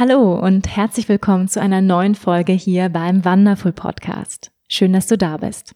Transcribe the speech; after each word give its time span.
Hallo 0.00 0.38
und 0.38 0.76
herzlich 0.76 1.08
willkommen 1.08 1.48
zu 1.48 1.60
einer 1.60 1.80
neuen 1.80 2.14
Folge 2.14 2.52
hier 2.52 2.88
beim 2.88 3.24
Wonderful 3.24 3.72
Podcast. 3.72 4.52
Schön, 4.68 4.92
dass 4.92 5.08
du 5.08 5.18
da 5.18 5.38
bist. 5.38 5.74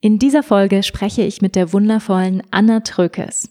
In 0.00 0.18
dieser 0.18 0.42
Folge 0.42 0.82
spreche 0.82 1.20
ich 1.20 1.42
mit 1.42 1.56
der 1.56 1.74
wundervollen 1.74 2.42
Anna 2.50 2.80
Trökes. 2.80 3.50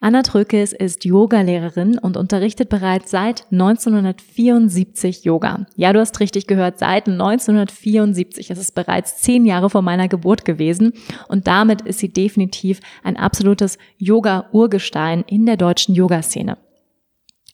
Anna 0.00 0.22
Trökes 0.22 0.72
ist 0.72 1.04
Yogalehrerin 1.04 1.98
und 1.98 2.16
unterrichtet 2.16 2.70
bereits 2.70 3.10
seit 3.10 3.44
1974 3.52 5.24
Yoga. 5.24 5.66
Ja, 5.76 5.92
du 5.92 6.00
hast 6.00 6.18
richtig 6.20 6.46
gehört, 6.46 6.78
seit 6.78 7.08
1974. 7.08 8.48
Das 8.48 8.56
ist 8.56 8.74
bereits 8.74 9.18
zehn 9.20 9.44
Jahre 9.44 9.68
vor 9.68 9.82
meiner 9.82 10.08
Geburt 10.08 10.46
gewesen 10.46 10.94
und 11.28 11.46
damit 11.46 11.82
ist 11.82 11.98
sie 11.98 12.10
definitiv 12.10 12.80
ein 13.04 13.18
absolutes 13.18 13.76
Yoga-Urgestein 13.98 15.24
in 15.26 15.44
der 15.44 15.58
deutschen 15.58 15.94
Yoga-Szene. 15.94 16.56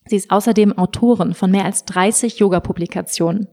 Sie 0.07 0.17
ist 0.17 0.31
außerdem 0.31 0.77
Autorin 0.77 1.35
von 1.35 1.51
mehr 1.51 1.65
als 1.65 1.85
30 1.85 2.39
Yoga-Publikationen. 2.39 3.49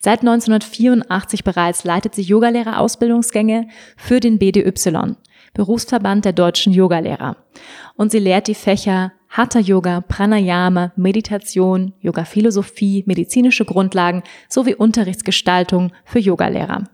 Seit 0.00 0.20
1984 0.20 1.44
bereits 1.44 1.84
leitet 1.84 2.14
sie 2.14 2.22
Yogalehrerausbildungsgänge 2.22 3.68
für 3.96 4.20
den 4.20 4.38
BDY, 4.38 5.16
Berufsverband 5.52 6.24
der 6.24 6.32
deutschen 6.32 6.72
Yogalehrer. 6.72 7.36
Und 7.96 8.12
sie 8.12 8.18
lehrt 8.18 8.48
die 8.48 8.54
Fächer 8.54 9.12
Hatha 9.28 9.60
Yoga, 9.60 10.00
Pranayama, 10.00 10.92
Meditation, 10.96 11.92
Yoga 12.00 12.24
Philosophie, 12.24 13.04
medizinische 13.06 13.64
Grundlagen 13.64 14.22
sowie 14.48 14.74
Unterrichtsgestaltung 14.74 15.92
für 16.04 16.18
Yogalehrer. 16.18 16.84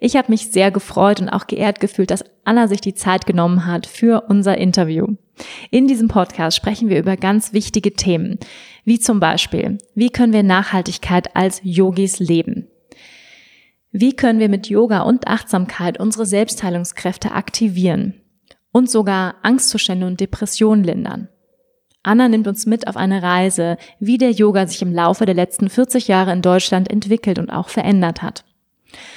Ich 0.00 0.16
habe 0.16 0.30
mich 0.30 0.48
sehr 0.48 0.70
gefreut 0.70 1.20
und 1.20 1.28
auch 1.28 1.46
geehrt 1.46 1.80
gefühlt, 1.80 2.10
dass 2.10 2.24
Anna 2.44 2.68
sich 2.68 2.80
die 2.80 2.94
Zeit 2.94 3.26
genommen 3.26 3.66
hat 3.66 3.86
für 3.86 4.24
unser 4.28 4.58
Interview. 4.58 5.06
In 5.70 5.86
diesem 5.86 6.08
Podcast 6.08 6.56
sprechen 6.56 6.88
wir 6.88 6.98
über 6.98 7.16
ganz 7.16 7.52
wichtige 7.52 7.92
Themen, 7.92 8.38
wie 8.84 8.98
zum 8.98 9.20
Beispiel, 9.20 9.78
wie 9.94 10.10
können 10.10 10.32
wir 10.32 10.42
Nachhaltigkeit 10.42 11.34
als 11.36 11.60
Yogis 11.62 12.18
leben? 12.18 12.68
Wie 13.92 14.14
können 14.14 14.40
wir 14.40 14.48
mit 14.48 14.68
Yoga 14.68 15.00
und 15.02 15.26
Achtsamkeit 15.26 15.98
unsere 15.98 16.26
Selbstheilungskräfte 16.26 17.32
aktivieren 17.32 18.14
und 18.72 18.90
sogar 18.90 19.36
Angstzustände 19.42 20.06
und 20.06 20.20
Depressionen 20.20 20.84
lindern? 20.84 21.28
Anna 22.02 22.28
nimmt 22.28 22.46
uns 22.46 22.66
mit 22.66 22.86
auf 22.86 22.96
eine 22.96 23.22
Reise, 23.22 23.78
wie 23.98 24.18
der 24.18 24.30
Yoga 24.30 24.66
sich 24.66 24.80
im 24.80 24.92
Laufe 24.92 25.26
der 25.26 25.34
letzten 25.34 25.68
40 25.68 26.06
Jahre 26.06 26.32
in 26.32 26.40
Deutschland 26.40 26.88
entwickelt 26.88 27.38
und 27.38 27.50
auch 27.50 27.68
verändert 27.68 28.22
hat. 28.22 28.44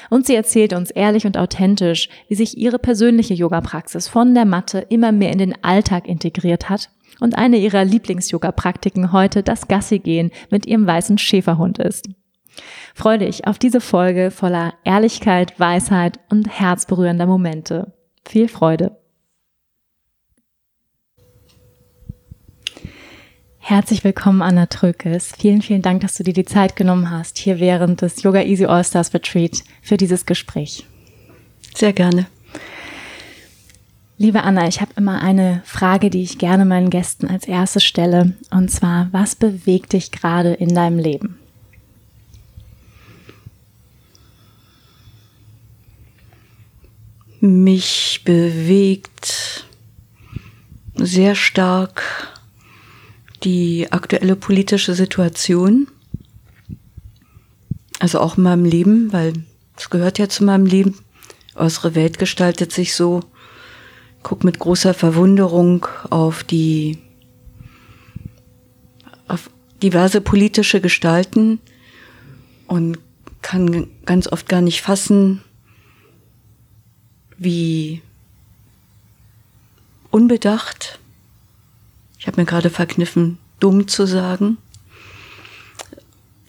Und 0.09 0.25
sie 0.25 0.36
erzählt 0.36 0.73
uns 0.73 0.92
ehrlich 0.92 1.25
und 1.25 1.38
authentisch, 1.38 2.09
wie 2.28 2.36
sich 2.36 2.58
ihre 2.58 2.80
persönliche 2.80 3.34
Yoga-Praxis 3.34 4.08
von 4.08 4.34
der 4.34 4.45
Matte 4.45 4.80
immer 4.89 5.11
mehr 5.11 5.31
in 5.31 5.38
den 5.38 5.64
Alltag 5.64 6.08
integriert 6.08 6.70
hat 6.70 6.89
und 7.20 7.38
eine 7.38 7.58
ihrer 7.58 7.86
Lieblings-Yoga-Praktiken 7.86 9.11
heute 9.11 9.44
das 9.44 9.67
Gassi-Gehen 9.67 10.32
mit 10.49 10.66
ihrem 10.66 10.88
weißen 10.88 11.17
Schäferhund 11.17 11.80
ist. 11.80 12.10
Freue 12.94 13.20
dich 13.20 13.48
auf 13.48 13.58
diese 13.58 13.82
Folge 13.82 14.32
voller 14.32 14.73
Ehrlichkeit, 14.83 15.60
Weisheit 15.60 16.20
und 16.30 16.48
herzberührender 16.48 17.26
Momente. 17.26 17.94
Viel 18.27 18.48
Freude! 18.48 18.98
Herzlich 23.70 24.04
willkommen, 24.04 24.42
Anna 24.42 24.66
Trökes. 24.66 25.34
Vielen, 25.38 25.62
vielen 25.62 25.84
Dank, 25.84 26.02
dass 26.02 26.16
du 26.16 26.24
dir 26.24 26.34
die 26.34 26.44
Zeit 26.44 26.76
genommen 26.76 27.12
hast, 27.12 27.38
hier 27.38 27.60
während 27.60 28.02
des 28.02 28.24
Yoga 28.24 28.42
Easy 28.42 28.66
All 28.66 28.84
Stars 28.84 29.14
Retreat 29.14 29.64
für 29.84 29.96
dieses 29.96 30.26
Gespräch. 30.26 30.88
Sehr 31.76 31.94
gerne. 31.94 32.26
Liebe 34.18 34.42
Anna, 34.42 34.68
ich 34.68 34.82
habe 34.82 34.94
immer 34.98 35.22
eine 35.22 35.62
Frage, 35.66 36.10
die 36.10 36.24
ich 36.24 36.40
gerne 36.40 36.66
meinen 36.66 36.90
Gästen 36.90 37.28
als 37.28 37.48
erstes 37.48 37.84
stelle. 37.84 38.34
Und 38.50 38.72
zwar, 38.72 39.10
was 39.12 39.36
bewegt 39.36 39.94
dich 39.94 40.10
gerade 40.10 40.54
in 40.54 40.74
deinem 40.74 40.98
Leben? 40.98 41.38
Mich 47.40 48.24
bewegt 48.26 49.68
sehr 50.96 51.36
stark 51.36 52.39
die 53.44 53.92
aktuelle 53.92 54.36
politische 54.36 54.94
Situation, 54.94 55.88
also 58.00 58.20
auch 58.20 58.38
in 58.38 58.44
meinem 58.44 58.66
Leben, 58.66 59.11
weil 59.14 59.33
es 59.77 59.89
gehört 59.89 60.20
ja 60.20 60.30
zu 60.30 60.44
meinem 60.44 60.66
Leben. 60.66 60.98
Unsere 61.55 61.95
Welt 61.95 62.20
gestaltet 62.20 62.72
sich 62.72 62.95
so. 62.95 63.22
Guck 64.23 64.44
mit 64.44 64.60
großer 64.60 64.94
Verwunderung 64.94 65.88
auf 66.10 66.44
die 66.44 66.98
auf 69.27 69.50
diverse 69.82 70.21
politische 70.21 70.82
Gestalten 70.82 71.60
und 72.67 72.98
kann 73.42 73.88
ganz 74.06 74.27
oft 74.27 74.50
gar 74.50 74.61
nicht 74.61 74.82
fassen, 74.82 75.42
wie 77.38 78.02
unbedacht 80.11 81.00
ich 82.20 82.28
habe 82.28 82.42
mir 82.42 82.46
gerade 82.46 82.70
verkniffen, 82.70 83.38
dumm 83.60 83.88
zu 83.88 84.06
sagen, 84.06 84.58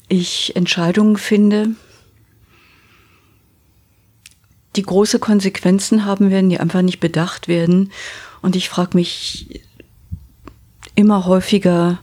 ich 0.08 0.56
Entscheidungen 0.56 1.16
finde, 1.16 1.70
die 4.76 4.82
große 4.82 5.20
Konsequenzen 5.20 6.04
haben 6.04 6.30
werden, 6.30 6.50
die 6.50 6.58
einfach 6.58 6.82
nicht 6.82 6.98
bedacht 6.98 7.46
werden. 7.46 7.92
Und 8.42 8.56
ich 8.56 8.68
frage 8.68 8.96
mich 8.96 9.60
immer 10.96 11.26
häufiger, 11.26 12.00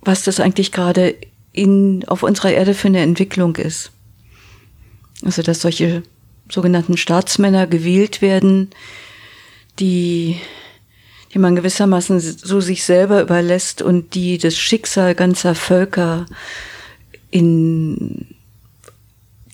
was 0.00 0.24
das 0.24 0.40
eigentlich 0.40 0.72
gerade 0.72 1.14
in, 1.52 2.04
auf 2.06 2.22
unserer 2.24 2.50
Erde 2.50 2.74
für 2.74 2.88
eine 2.88 3.00
Entwicklung 3.00 3.56
ist. 3.56 3.92
Also, 5.24 5.42
dass 5.42 5.60
solche 5.60 6.02
sogenannten 6.48 6.96
Staatsmänner 6.96 7.66
gewählt 7.66 8.22
werden, 8.22 8.70
die 9.78 10.40
die 11.36 11.40
man 11.40 11.54
gewissermaßen 11.54 12.18
so 12.18 12.62
sich 12.62 12.82
selber 12.82 13.20
überlässt 13.20 13.82
und 13.82 14.14
die 14.14 14.38
das 14.38 14.56
Schicksal 14.56 15.14
ganzer 15.14 15.54
Völker 15.54 16.24
in 17.30 18.28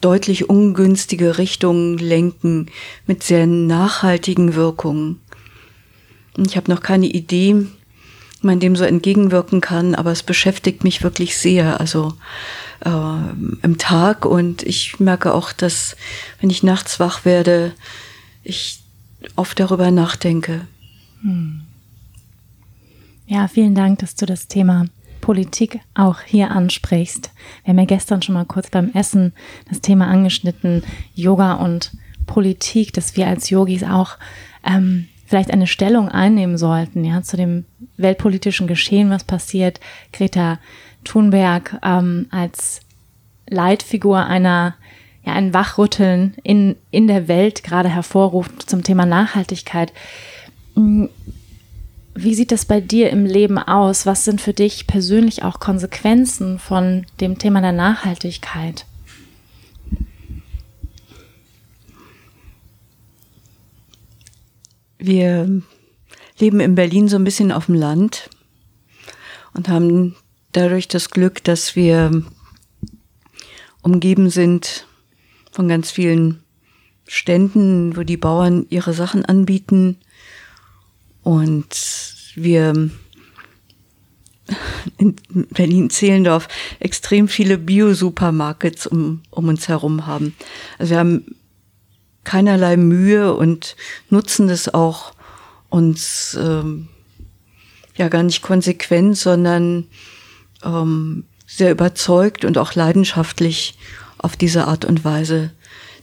deutlich 0.01 0.49
ungünstige 0.49 1.39
Richtungen 1.39 1.99
lenken 1.99 2.67
mit 3.09 3.25
sehr 3.25 3.49
nachhaltigen 3.49 4.55
Wirkungen. 4.55 5.19
Ich 6.37 6.57
habe 6.57 6.71
noch 6.71 6.83
keine 6.83 7.09
Idee, 7.09 7.57
wie 7.57 8.47
man 8.47 8.61
dem 8.61 8.77
so 8.77 8.85
entgegenwirken 8.85 9.61
kann, 9.61 9.97
aber 9.97 10.13
es 10.13 10.23
beschäftigt 10.23 10.85
mich 10.85 11.03
wirklich 11.03 11.37
sehr, 11.37 11.81
also 11.81 12.15
äh, 12.85 12.91
im 13.65 13.77
Tag 13.79 14.25
und 14.25 14.63
ich 14.63 15.01
merke 15.01 15.35
auch, 15.35 15.51
dass 15.51 15.97
wenn 16.41 16.49
ich 16.49 16.63
nachts 16.63 17.01
wach 17.01 17.25
werde, 17.25 17.73
ich 18.45 18.79
oft 19.35 19.59
darüber 19.59 19.91
nachdenke. 19.91 20.69
Hm. 21.23 21.62
Ja, 23.27 23.49
vielen 23.49 23.75
Dank, 23.75 24.01
dass 24.01 24.15
du 24.15 24.27
das 24.27 24.49
Thema 24.49 24.87
Politik 25.21 25.81
auch 25.95 26.21
hier 26.21 26.51
ansprichst. 26.51 27.31
Wir 27.65 27.71
haben 27.71 27.79
ja 27.79 27.85
gestern 27.85 28.23
schon 28.23 28.35
mal 28.35 28.45
kurz 28.45 28.71
beim 28.71 28.91
Essen 28.93 29.33
das 29.69 29.81
Thema 29.81 30.09
angeschnitten, 30.09 30.83
Yoga 31.15 31.55
und 31.55 31.93
Politik, 32.27 32.93
dass 32.93 33.17
wir 33.17 33.27
als 33.29 33.49
Yogis 33.51 33.85
auch 33.85 34.17
ähm, 34.67 35.09
vielleicht 35.27 35.51
eine 35.51 35.67
Stellung 35.67 36.09
einnehmen 36.09 36.59
sollten, 36.59 37.05
ja, 37.05 37.23
zu 37.23 37.37
dem 37.37 37.65
weltpolitischen 37.97 38.67
Geschehen, 38.67 39.11
was 39.11 39.25
passiert. 39.25 39.81
Greta 40.13 40.59
Thunberg 41.05 41.79
ähm, 41.83 42.27
als 42.31 42.81
Leitfigur 43.49 44.27
einer 44.27 44.75
ja, 45.25 45.35
ein 45.35 45.55
Wachrütteln 45.55 46.35
in, 46.43 46.77
in 46.91 47.07
der 47.07 47.29
Welt 47.29 47.63
gerade 47.63 47.89
hervorruft 47.89 48.69
zum 48.69 48.83
Thema 48.83 49.07
Nachhaltigkeit. 49.07 49.93
Wie 52.15 52.35
sieht 52.35 52.53
das 52.53 52.65
bei 52.65 52.81
dir 52.81 53.11
im 53.11 53.25
Leben 53.25 53.59
aus? 53.59 54.07
Was 54.07 54.25
sind 54.25 54.41
für 54.41 54.53
dich 54.53 54.87
persönlich 54.87 55.43
auch 55.43 55.61
Konsequenzen 55.61 56.59
von 56.59 57.07
dem 57.21 57.39
Thema 57.39 57.61
der 57.61 57.73
Nachhaltigkeit? 57.73 58.87
wir 65.05 65.63
leben 66.39 66.61
in 66.61 66.75
Berlin 66.75 67.09
so 67.09 67.17
ein 67.17 67.25
bisschen 67.25 67.53
auf 67.53 67.67
dem 67.67 67.75
Land 67.75 68.31
und 69.55 69.69
haben 69.69 70.17
dadurch 70.53 70.89
das 70.89 71.11
Glück, 71.11 71.43
dass 71.45 71.77
wir 71.77 72.23
umgeben 73.83 74.31
sind 74.31 74.87
von 75.51 75.69
ganz 75.69 75.91
vielen 75.91 76.43
Ständen, 77.07 77.97
wo 77.97 78.03
die 78.05 78.17
Bauern 78.17 78.67
ihre 78.71 78.93
Sachen 78.93 79.25
anbieten 79.25 79.99
und 81.23 81.67
wir 82.35 82.91
in 84.99 85.17
Berlin-Zehlendorf 85.51 86.49
extrem 86.81 87.29
viele 87.29 87.59
Bio-Supermarkets 87.59 88.87
um, 88.87 89.23
um 89.31 89.49
uns 89.49 89.69
herum 89.69 90.07
haben. 90.07 90.35
Also 90.79 90.91
wir 90.91 90.99
haben 90.99 91.37
keinerlei 92.25 92.77
Mühe 92.77 93.35
und 93.35 93.77
nutzen 94.11 94.49
das 94.49 94.73
auch 94.73 95.15
uns 95.69 96.37
ähm, 96.41 96.89
ja 97.97 98.09
gar 98.09 98.23
nicht 98.23 98.43
konsequent, 98.43 99.17
sondern 99.17 99.87
ähm, 100.65 101.25
sehr 101.47 101.71
überzeugt 101.71 102.45
und 102.45 102.59
auch 102.59 102.75
leidenschaftlich 102.75 103.79
auf 104.19 104.37
diese 104.37 104.67
Art 104.67 104.85
und 104.85 105.05
Weise 105.05 105.53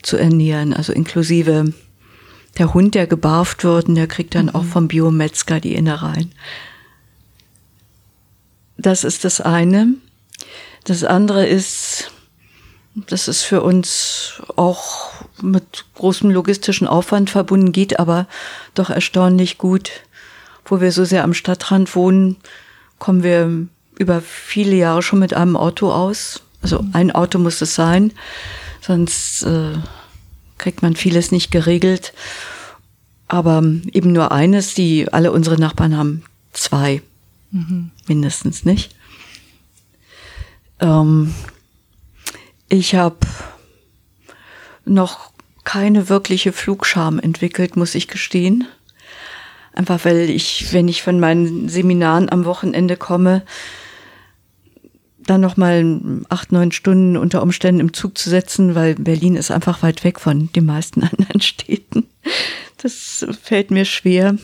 zu 0.01 0.17
ernähren. 0.17 0.73
Also 0.73 0.93
inklusive 0.93 1.73
der 2.59 2.73
Hund, 2.73 2.93
der 2.93 3.07
gebarft 3.07 3.63
wird, 3.63 3.87
und 3.87 3.95
der 3.95 4.07
kriegt 4.07 4.35
dann 4.35 4.47
mhm. 4.47 4.55
auch 4.55 4.65
vom 4.65 4.87
Biometzger 4.87 5.59
die 5.59 5.75
Innereien. 5.75 6.31
Das 8.77 9.03
ist 9.03 9.25
das 9.25 9.41
eine. 9.41 9.95
Das 10.83 11.03
andere 11.03 11.45
ist, 11.45 12.11
das 12.95 13.27
ist 13.27 13.43
für 13.43 13.61
uns 13.61 14.41
auch 14.55 15.11
mit 15.41 15.85
großem 15.95 16.29
logistischen 16.29 16.87
Aufwand 16.87 17.29
verbunden, 17.29 17.71
geht 17.71 17.99
aber 17.99 18.27
doch 18.75 18.89
erstaunlich 18.89 19.57
gut. 19.57 19.91
Wo 20.65 20.81
wir 20.81 20.91
so 20.91 21.03
sehr 21.03 21.23
am 21.23 21.33
Stadtrand 21.33 21.95
wohnen, 21.95 22.37
kommen 22.99 23.23
wir 23.23 23.67
über 23.97 24.21
viele 24.21 24.75
Jahre 24.75 25.01
schon 25.01 25.19
mit 25.19 25.33
einem 25.33 25.57
Auto 25.57 25.91
aus. 25.91 26.43
Also 26.61 26.83
ein 26.93 27.11
Auto 27.11 27.39
muss 27.39 27.61
es 27.61 27.75
sein, 27.75 28.11
sonst 28.81 29.43
äh, 29.43 29.73
kriegt 30.59 30.83
man 30.83 30.95
vieles 30.95 31.31
nicht 31.31 31.49
geregelt. 31.49 32.13
Aber 33.27 33.63
eben 33.91 34.11
nur 34.11 34.31
eines, 34.31 34.73
die 34.73 35.11
alle 35.11 35.31
unsere 35.31 35.59
Nachbarn 35.59 35.97
haben 35.97 36.23
zwei. 36.51 37.01
Mhm. 37.51 37.91
Mindestens 38.07 38.65
nicht. 38.65 38.95
Ähm, 40.79 41.33
ich 42.69 42.95
habe 42.95 43.17
noch 44.85 45.31
keine 45.63 46.09
wirkliche 46.09 46.51
Flugscham 46.51 47.19
entwickelt, 47.19 47.75
muss 47.75 47.95
ich 47.95 48.07
gestehen. 48.07 48.67
Einfach 49.73 50.03
weil 50.05 50.29
ich, 50.29 50.73
wenn 50.73 50.87
ich 50.87 51.03
von 51.03 51.19
meinen 51.19 51.69
Seminaren 51.69 52.29
am 52.29 52.45
Wochenende 52.45 52.97
komme, 52.97 53.43
dann 55.29 55.41
noch 55.41 55.57
mal 55.57 56.01
acht, 56.29 56.51
neun 56.51 56.71
Stunden 56.71 57.17
unter 57.17 57.41
Umständen 57.41 57.81
im 57.81 57.93
Zug 57.93 58.17
zu 58.17 58.29
setzen, 58.29 58.75
weil 58.75 58.95
Berlin 58.95 59.35
ist 59.35 59.51
einfach 59.51 59.81
weit 59.83 60.03
weg 60.03 60.19
von 60.19 60.51
den 60.53 60.65
meisten 60.65 61.03
anderen 61.11 61.41
Städten. 61.41 62.05
Das 62.77 63.25
fällt 63.41 63.71
mir 63.71 63.85
schwer. 63.85 64.35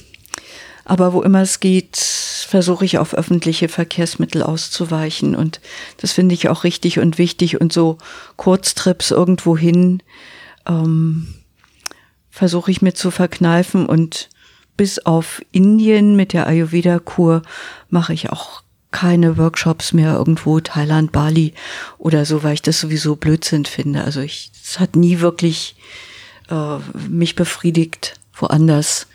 Aber 0.86 1.14
wo 1.14 1.24
immer 1.24 1.42
es 1.42 1.60
geht, 1.60 1.98
versuche 1.98 2.86
ich 2.86 3.00
auf 3.00 3.16
öffentliche 3.16 3.70
Verkehrsmittel 3.70 4.44
auszuweichen. 4.44 5.36
Und 5.36 5.60
das 5.98 6.14
finde 6.14 6.36
ich 6.36 6.48
auch 6.48 6.64
richtig 6.64 7.00
und 7.00 7.18
wichtig. 7.18 7.60
Und 7.60 7.74
so 7.74 7.98
Kurztrips 8.36 9.10
irgendwo 9.10 9.58
hin 9.58 10.04
ähm, 10.68 11.34
versuche 12.30 12.70
ich 12.70 12.84
mir 12.84 12.94
zu 12.94 13.10
verkneifen. 13.10 13.88
Und 13.88 14.30
bis 14.78 15.00
auf 15.00 15.42
Indien 15.52 16.16
mit 16.16 16.34
der 16.34 16.46
Ayurveda-Kur 16.46 17.42
mache 17.90 18.14
ich 18.14 18.30
auch 18.30 18.62
keine 18.96 19.38
Workshops 19.38 19.92
mehr 19.92 20.14
irgendwo, 20.14 20.62
Thailand, 20.62 21.12
Bali 21.12 21.54
oder 21.98 22.24
so, 22.24 22.44
weil 22.44 22.54
ich 22.54 22.62
das 22.62 22.80
sowieso 22.80 23.18
Blödsinn 23.18 23.66
finde. 23.66 24.06
Also 24.06 24.22
ich, 24.22 24.52
es 24.64 24.80
hat 24.80 24.96
nie 24.96 25.20
wirklich 25.20 25.76
äh, 26.50 26.78
mich 27.10 27.36
befriedigt, 27.36 28.14
woanders 28.34 29.08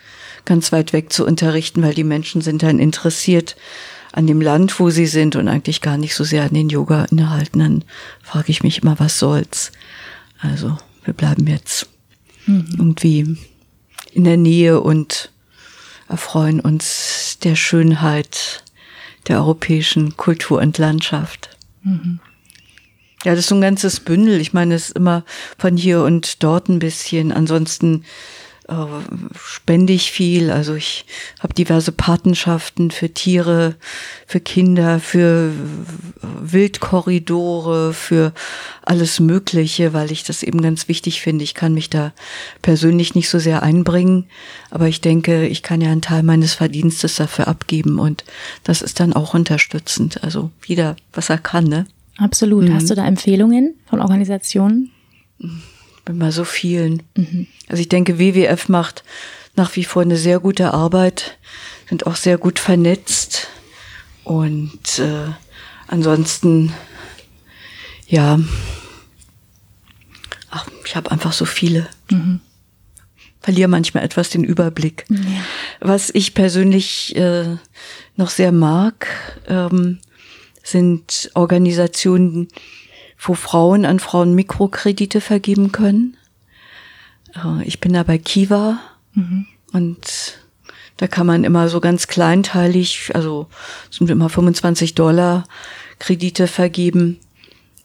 ganz 0.44 0.70
weit 0.70 0.92
weg 0.92 1.10
zu 1.10 1.24
unterrichten, 1.24 1.82
weil 1.82 1.94
die 1.94 2.04
Menschen 2.04 2.42
sind 2.42 2.62
dann 2.62 2.78
interessiert 2.78 3.56
an 4.12 4.26
dem 4.26 4.42
Land, 4.42 4.78
wo 4.80 4.90
sie 4.90 5.06
sind 5.06 5.34
und 5.34 5.48
eigentlich 5.48 5.80
gar 5.80 5.96
nicht 5.96 6.14
so 6.14 6.24
sehr 6.24 6.42
an 6.42 6.52
den 6.52 6.68
Yoga-Inhalten. 6.68 7.60
Dann 7.60 7.84
frage 8.22 8.50
ich 8.50 8.62
mich 8.62 8.82
immer, 8.82 9.00
was 9.00 9.18
soll's? 9.18 9.72
Also 10.40 10.76
wir 11.04 11.14
bleiben 11.14 11.46
jetzt 11.46 11.88
mhm. 12.44 12.66
irgendwie 12.76 13.38
in 14.12 14.24
der 14.24 14.36
Nähe 14.36 14.78
und 14.78 15.30
erfreuen 16.06 16.60
uns 16.60 17.38
der 17.42 17.56
Schönheit 17.56 18.62
der 19.28 19.38
europäischen 19.38 20.16
Kultur 20.16 20.60
und 20.60 20.78
Landschaft. 20.78 21.56
Mhm. 21.82 22.20
Ja, 23.24 23.32
das 23.32 23.40
ist 23.40 23.48
so 23.48 23.54
ein 23.54 23.60
ganzes 23.60 24.00
Bündel. 24.00 24.40
Ich 24.40 24.54
meine, 24.54 24.74
es 24.74 24.88
ist 24.88 24.96
immer 24.96 25.24
von 25.58 25.76
hier 25.76 26.02
und 26.02 26.42
dort 26.42 26.68
ein 26.68 26.78
bisschen. 26.78 27.32
Ansonsten 27.32 28.04
spende 29.34 29.92
ich 29.92 30.10
viel. 30.10 30.50
Also 30.50 30.74
ich 30.74 31.04
habe 31.40 31.54
diverse 31.54 31.92
Patenschaften 31.92 32.90
für 32.90 33.12
Tiere, 33.12 33.74
für 34.26 34.40
Kinder, 34.40 35.00
für 35.00 35.52
Wildkorridore, 36.40 37.92
für 37.92 38.32
alles 38.82 39.20
Mögliche, 39.20 39.92
weil 39.92 40.12
ich 40.12 40.24
das 40.24 40.42
eben 40.42 40.62
ganz 40.62 40.88
wichtig 40.88 41.20
finde. 41.20 41.44
Ich 41.44 41.54
kann 41.54 41.74
mich 41.74 41.90
da 41.90 42.12
persönlich 42.62 43.14
nicht 43.14 43.28
so 43.28 43.38
sehr 43.38 43.62
einbringen, 43.62 44.26
aber 44.70 44.88
ich 44.88 45.00
denke, 45.00 45.46
ich 45.46 45.62
kann 45.62 45.80
ja 45.80 45.90
einen 45.90 46.02
Teil 46.02 46.22
meines 46.22 46.54
Verdienstes 46.54 47.16
dafür 47.16 47.48
abgeben 47.48 47.98
und 47.98 48.24
das 48.64 48.82
ist 48.82 49.00
dann 49.00 49.12
auch 49.12 49.34
unterstützend. 49.34 50.22
Also 50.22 50.50
jeder, 50.64 50.96
was 51.12 51.30
er 51.30 51.38
kann, 51.38 51.64
ne? 51.64 51.86
Absolut. 52.18 52.68
Mhm. 52.68 52.74
Hast 52.74 52.90
du 52.90 52.94
da 52.94 53.06
Empfehlungen 53.06 53.74
von 53.86 54.00
Organisationen? 54.00 54.90
Bei 56.18 56.30
so 56.30 56.44
vielen. 56.44 57.02
Mhm. 57.16 57.46
Also 57.68 57.80
ich 57.80 57.88
denke, 57.88 58.18
WWF 58.18 58.68
macht 58.68 59.04
nach 59.56 59.74
wie 59.76 59.84
vor 59.84 60.02
eine 60.02 60.16
sehr 60.16 60.40
gute 60.40 60.72
Arbeit, 60.72 61.38
sind 61.88 62.06
auch 62.06 62.16
sehr 62.16 62.38
gut 62.38 62.58
vernetzt 62.58 63.48
und 64.24 64.98
äh, 64.98 65.32
ansonsten, 65.88 66.72
ja, 68.06 68.38
ach, 70.50 70.66
ich 70.84 70.96
habe 70.96 71.10
einfach 71.10 71.32
so 71.32 71.44
viele. 71.44 71.88
Mhm. 72.10 72.40
Verliere 73.40 73.68
manchmal 73.68 74.04
etwas 74.04 74.28
den 74.28 74.44
Überblick. 74.44 75.04
Ja. 75.08 75.18
Was 75.80 76.10
ich 76.10 76.34
persönlich 76.34 77.16
äh, 77.16 77.56
noch 78.16 78.28
sehr 78.28 78.52
mag, 78.52 79.06
ähm, 79.48 79.98
sind 80.62 81.30
Organisationen, 81.34 82.48
wo 83.20 83.34
Frauen 83.34 83.84
an 83.84 84.00
Frauen 84.00 84.34
Mikrokredite 84.34 85.20
vergeben 85.20 85.72
können. 85.72 86.16
Äh, 87.34 87.64
ich 87.64 87.80
bin 87.80 87.92
da 87.92 88.02
bei 88.02 88.18
Kiva 88.18 88.78
mhm. 89.14 89.46
und 89.72 90.38
da 90.96 91.06
kann 91.06 91.26
man 91.26 91.44
immer 91.44 91.68
so 91.68 91.80
ganz 91.80 92.08
kleinteilig, 92.08 93.12
also 93.14 93.46
sind 93.90 94.10
immer 94.10 94.28
25 94.28 94.94
Dollar 94.94 95.44
Kredite 95.98 96.46
vergeben 96.46 97.18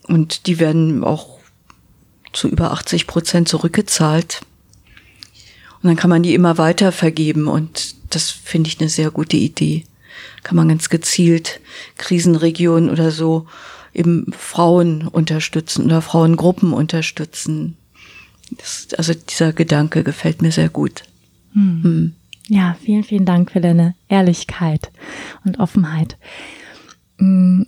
und 0.07 0.47
die 0.47 0.59
werden 0.59 1.03
auch 1.03 1.39
zu 2.33 2.49
über 2.49 2.71
80 2.71 3.07
Prozent 3.07 3.47
zurückgezahlt. 3.47 4.41
Und 5.81 5.89
dann 5.89 5.95
kann 5.95 6.09
man 6.09 6.23
die 6.23 6.33
immer 6.33 6.57
weiter 6.57 6.91
vergeben 6.91 7.47
und 7.47 7.95
das 8.09 8.31
finde 8.31 8.69
ich 8.69 8.79
eine 8.79 8.89
sehr 8.89 9.11
gute 9.11 9.37
Idee. 9.37 9.85
Kann 10.43 10.55
man 10.55 10.69
ganz 10.69 10.89
gezielt 10.89 11.59
Krisenregionen 11.97 12.89
oder 12.89 13.11
so 13.11 13.47
eben 13.95 14.31
Frauen 14.31 15.07
unterstützen 15.07 15.85
oder 15.85 16.01
Frauengruppen 16.01 16.73
unterstützen. 16.73 17.77
Das, 18.51 18.87
also 18.97 19.13
dieser 19.13 19.53
Gedanke 19.53 20.03
gefällt 20.03 20.41
mir 20.41 20.51
sehr 20.51 20.69
gut. 20.69 21.03
Hm. 21.53 21.83
Hm. 21.83 22.13
Ja, 22.47 22.75
vielen, 22.79 23.03
vielen 23.03 23.25
Dank 23.25 23.51
für 23.51 23.61
deine 23.61 23.95
Ehrlichkeit 24.07 24.91
und 25.43 25.59
Offenheit. 25.59 26.17
Hm. 27.17 27.65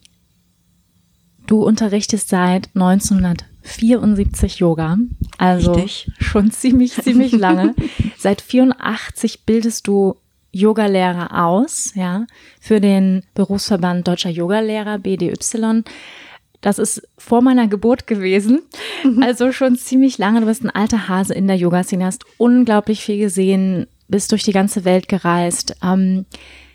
Du 1.48 1.64
unterrichtest 1.64 2.28
seit 2.28 2.70
1974 2.76 4.60
Yoga, 4.60 4.98
also 5.38 5.72
Richtig. 5.72 6.12
schon 6.20 6.52
ziemlich, 6.52 6.94
ziemlich 6.94 7.32
lange. 7.38 7.74
seit 8.18 8.42
84 8.42 9.46
bildest 9.46 9.88
du 9.88 10.18
Yogalehrer 10.58 11.46
aus, 11.46 11.94
ja, 11.96 12.26
für 12.60 12.82
den 12.82 13.24
Berufsverband 13.34 14.08
Deutscher 14.08 14.30
Yogalehrer, 14.30 15.00
BDY. 15.00 15.84
Das 16.62 16.80
ist 16.80 17.08
vor 17.18 17.42
meiner 17.42 17.68
Geburt 17.68 18.08
gewesen, 18.08 18.62
mhm. 19.04 19.22
also 19.22 19.52
schon 19.52 19.78
ziemlich 19.78 20.18
lange. 20.18 20.42
Du 20.42 20.48
bist 20.48 20.64
ein 20.64 20.72
alter 20.72 21.08
Hase 21.08 21.34
in 21.34 21.48
der 21.48 21.56
Yoga-Szene, 21.56 22.06
hast 22.06 22.26
unglaublich 22.38 23.02
viel 23.02 23.20
gesehen, 23.20 23.88
bist 24.08 24.32
durch 24.32 24.44
die 24.44 24.54
ganze 24.54 24.84
Welt 24.84 25.08
gereist. 25.08 25.76
Ähm, 25.84 26.26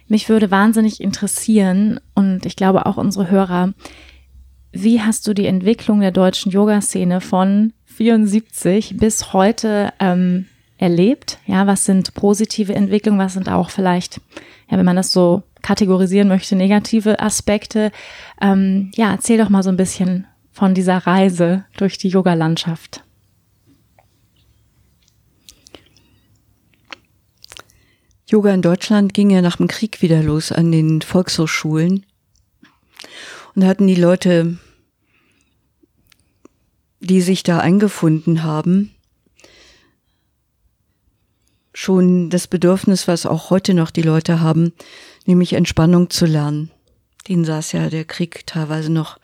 mich 0.06 0.28
würde 0.28 0.50
wahnsinnig 0.50 1.00
interessieren 1.00 1.98
und 2.14 2.46
ich 2.46 2.54
glaube 2.54 2.86
auch 2.86 2.96
unsere 2.96 3.30
Hörer, 3.30 3.72
wie 4.70 5.00
hast 5.00 5.26
du 5.26 5.34
die 5.34 5.46
Entwicklung 5.46 6.00
der 6.00 6.12
deutschen 6.12 6.52
Yoga-Szene 6.52 7.20
von 7.20 7.72
74 7.86 8.96
bis 8.96 9.32
heute 9.32 9.92
ähm, 10.00 10.46
erlebt? 10.82 11.38
Ja, 11.46 11.66
was 11.66 11.84
sind 11.84 12.12
positive 12.14 12.74
Entwicklungen? 12.74 13.20
Was 13.20 13.34
sind 13.34 13.48
auch 13.48 13.70
vielleicht, 13.70 14.20
ja, 14.68 14.76
wenn 14.76 14.84
man 14.84 14.96
das 14.96 15.12
so 15.12 15.44
kategorisieren 15.62 16.28
möchte, 16.28 16.56
negative 16.56 17.20
Aspekte? 17.20 17.92
Ähm, 18.40 18.90
ja, 18.96 19.12
erzähl 19.12 19.38
doch 19.38 19.48
mal 19.48 19.62
so 19.62 19.70
ein 19.70 19.76
bisschen 19.76 20.26
von 20.50 20.74
dieser 20.74 20.98
Reise 20.98 21.64
durch 21.76 21.98
die 21.98 22.08
Yoga-Landschaft. 22.08 23.04
Yoga 28.26 28.52
in 28.52 28.62
Deutschland 28.62 29.14
ging 29.14 29.30
ja 29.30 29.40
nach 29.40 29.58
dem 29.58 29.68
Krieg 29.68 30.02
wieder 30.02 30.22
los 30.22 30.50
an 30.50 30.72
den 30.72 31.00
Volkshochschulen. 31.00 32.04
Und 33.54 33.62
da 33.62 33.68
hatten 33.68 33.86
die 33.86 33.94
Leute, 33.94 34.58
die 37.00 37.20
sich 37.20 37.42
da 37.42 37.58
eingefunden 37.58 38.42
haben, 38.42 38.94
schon 41.72 42.30
das 42.30 42.46
Bedürfnis, 42.46 43.08
was 43.08 43.26
auch 43.26 43.50
heute 43.50 43.74
noch 43.74 43.90
die 43.90 44.02
Leute 44.02 44.40
haben, 44.40 44.72
nämlich 45.26 45.54
Entspannung 45.54 46.10
zu 46.10 46.26
lernen. 46.26 46.70
Denen 47.28 47.44
saß 47.44 47.72
ja 47.72 47.88
der 47.88 48.04
Krieg 48.04 48.46
teilweise 48.46 48.90
noch 48.90 49.18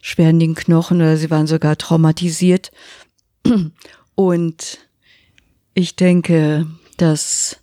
schwer 0.00 0.30
in 0.30 0.40
den 0.40 0.54
Knochen 0.54 0.98
oder 0.98 1.16
sie 1.16 1.30
waren 1.30 1.46
sogar 1.46 1.76
traumatisiert. 1.76 2.70
Und 4.14 4.78
ich 5.74 5.94
denke, 5.94 6.66
dass 6.96 7.58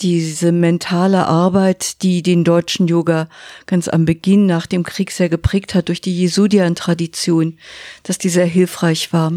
diese 0.00 0.52
mentale 0.52 1.26
Arbeit, 1.26 2.02
die 2.02 2.22
den 2.22 2.44
deutschen 2.44 2.86
Yoga 2.86 3.28
ganz 3.66 3.88
am 3.88 4.04
Beginn 4.04 4.46
nach 4.46 4.66
dem 4.66 4.82
Krieg 4.82 5.10
sehr 5.10 5.28
geprägt 5.28 5.74
hat 5.74 5.88
durch 5.88 6.00
die 6.00 6.16
Jesudian-Tradition, 6.16 7.58
dass 8.02 8.18
die 8.18 8.28
sehr 8.28 8.46
hilfreich 8.46 9.12
war, 9.12 9.32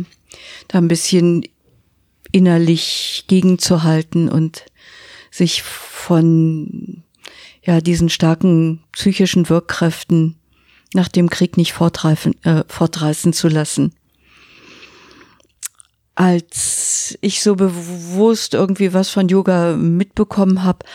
da 0.68 0.78
ein 0.78 0.88
bisschen 0.88 1.44
innerlich 2.32 3.26
gegenzuhalten 3.28 4.30
und 4.30 4.66
sich 5.32 5.64
von 5.64 7.04
ja 7.64 7.82
diesen 7.82 8.10
starken 8.10 8.84
psychischen 8.92 9.50
Wirkkräften 9.50 10.36
nach 10.94 11.08
dem 11.08 11.30
Krieg 11.30 11.58
nicht 11.58 11.76
äh, 11.80 12.64
fortreißen 12.68 13.34
zu 13.34 13.48
lassen. 13.48 13.94
Als 16.16 17.18
ich 17.22 17.42
so 17.42 17.56
bewusst 17.56 18.54
irgendwie 18.54 18.94
was 18.94 19.10
von 19.10 19.30
Yoga 19.30 19.76
mitbekommen 19.76 20.64
habe, 20.64 20.86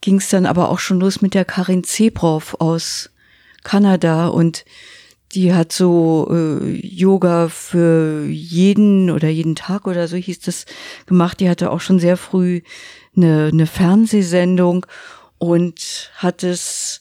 ging 0.00 0.16
es 0.16 0.28
dann 0.28 0.46
aber 0.46 0.70
auch 0.70 0.80
schon 0.80 1.00
los 1.00 1.20
mit 1.20 1.34
der 1.34 1.44
Karin 1.44 1.84
Zebrov 1.84 2.56
aus 2.58 3.10
Kanada 3.62 4.26
und 4.28 4.64
die 5.34 5.52
hat 5.52 5.72
so 5.72 6.28
äh, 6.30 6.86
Yoga 6.86 7.48
für 7.48 8.24
jeden 8.26 9.10
oder 9.10 9.28
jeden 9.28 9.56
Tag 9.56 9.86
oder 9.86 10.08
so 10.08 10.16
hieß 10.16 10.40
das 10.40 10.66
gemacht. 11.06 11.40
Die 11.40 11.48
hatte 11.48 11.70
auch 11.70 11.80
schon 11.80 11.98
sehr 11.98 12.16
früh 12.16 12.62
eine, 13.16 13.50
eine 13.52 13.66
Fernsehsendung 13.66 14.86
und 15.38 16.10
hat 16.16 16.42
es 16.42 17.00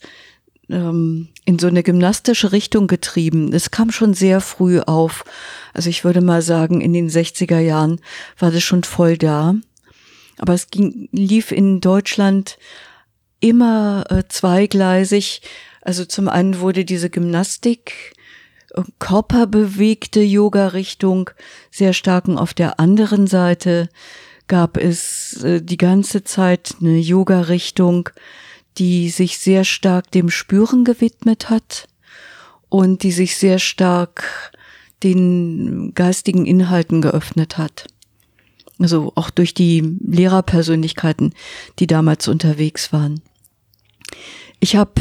ähm, 0.69 1.29
in 1.45 1.59
so 1.59 1.67
eine 1.67 1.83
gymnastische 1.83 2.51
Richtung 2.51 2.87
getrieben. 2.87 3.53
Es 3.53 3.71
kam 3.71 3.91
schon 3.91 4.13
sehr 4.13 4.41
früh 4.41 4.79
auf. 4.79 5.25
Also 5.73 5.89
ich 5.89 6.03
würde 6.03 6.21
mal 6.21 6.41
sagen, 6.41 6.81
in 6.81 6.93
den 6.93 7.09
60er 7.09 7.59
Jahren 7.59 7.99
war 8.39 8.51
das 8.51 8.63
schon 8.63 8.83
voll 8.83 9.17
da. 9.17 9.55
Aber 10.39 10.53
es 10.53 10.69
ging, 10.69 11.09
lief 11.11 11.51
in 11.51 11.79
Deutschland 11.81 12.57
immer 13.39 14.05
äh, 14.09 14.23
zweigleisig. 14.27 15.41
Also 15.81 16.05
zum 16.05 16.29
einen 16.29 16.59
wurde 16.59 16.85
diese 16.85 17.09
Gymnastik, 17.09 18.12
körperbewegte 18.99 20.21
Yoga-Richtung 20.21 21.29
sehr 21.71 21.93
stark 21.93 22.27
und 22.27 22.37
auf 22.37 22.53
der 22.53 22.79
anderen 22.79 23.27
Seite 23.27 23.89
gab 24.47 24.77
es 24.77 25.43
äh, 25.43 25.61
die 25.61 25.77
ganze 25.77 26.23
Zeit 26.23 26.75
eine 26.79 26.97
Yoga-Richtung, 26.97 28.09
die 28.77 29.09
sich 29.09 29.37
sehr 29.37 29.63
stark 29.63 30.11
dem 30.11 30.29
Spüren 30.29 30.83
gewidmet 30.83 31.49
hat 31.49 31.87
und 32.69 33.03
die 33.03 33.11
sich 33.11 33.37
sehr 33.37 33.59
stark 33.59 34.51
den 35.03 35.93
geistigen 35.93 36.45
Inhalten 36.45 37.01
geöffnet 37.01 37.57
hat. 37.57 37.87
Also 38.79 39.11
auch 39.15 39.29
durch 39.29 39.53
die 39.53 39.97
Lehrerpersönlichkeiten, 40.01 41.33
die 41.79 41.87
damals 41.87 42.27
unterwegs 42.27 42.91
waren. 42.91 43.21
Ich 44.59 44.75
habe, 44.75 44.93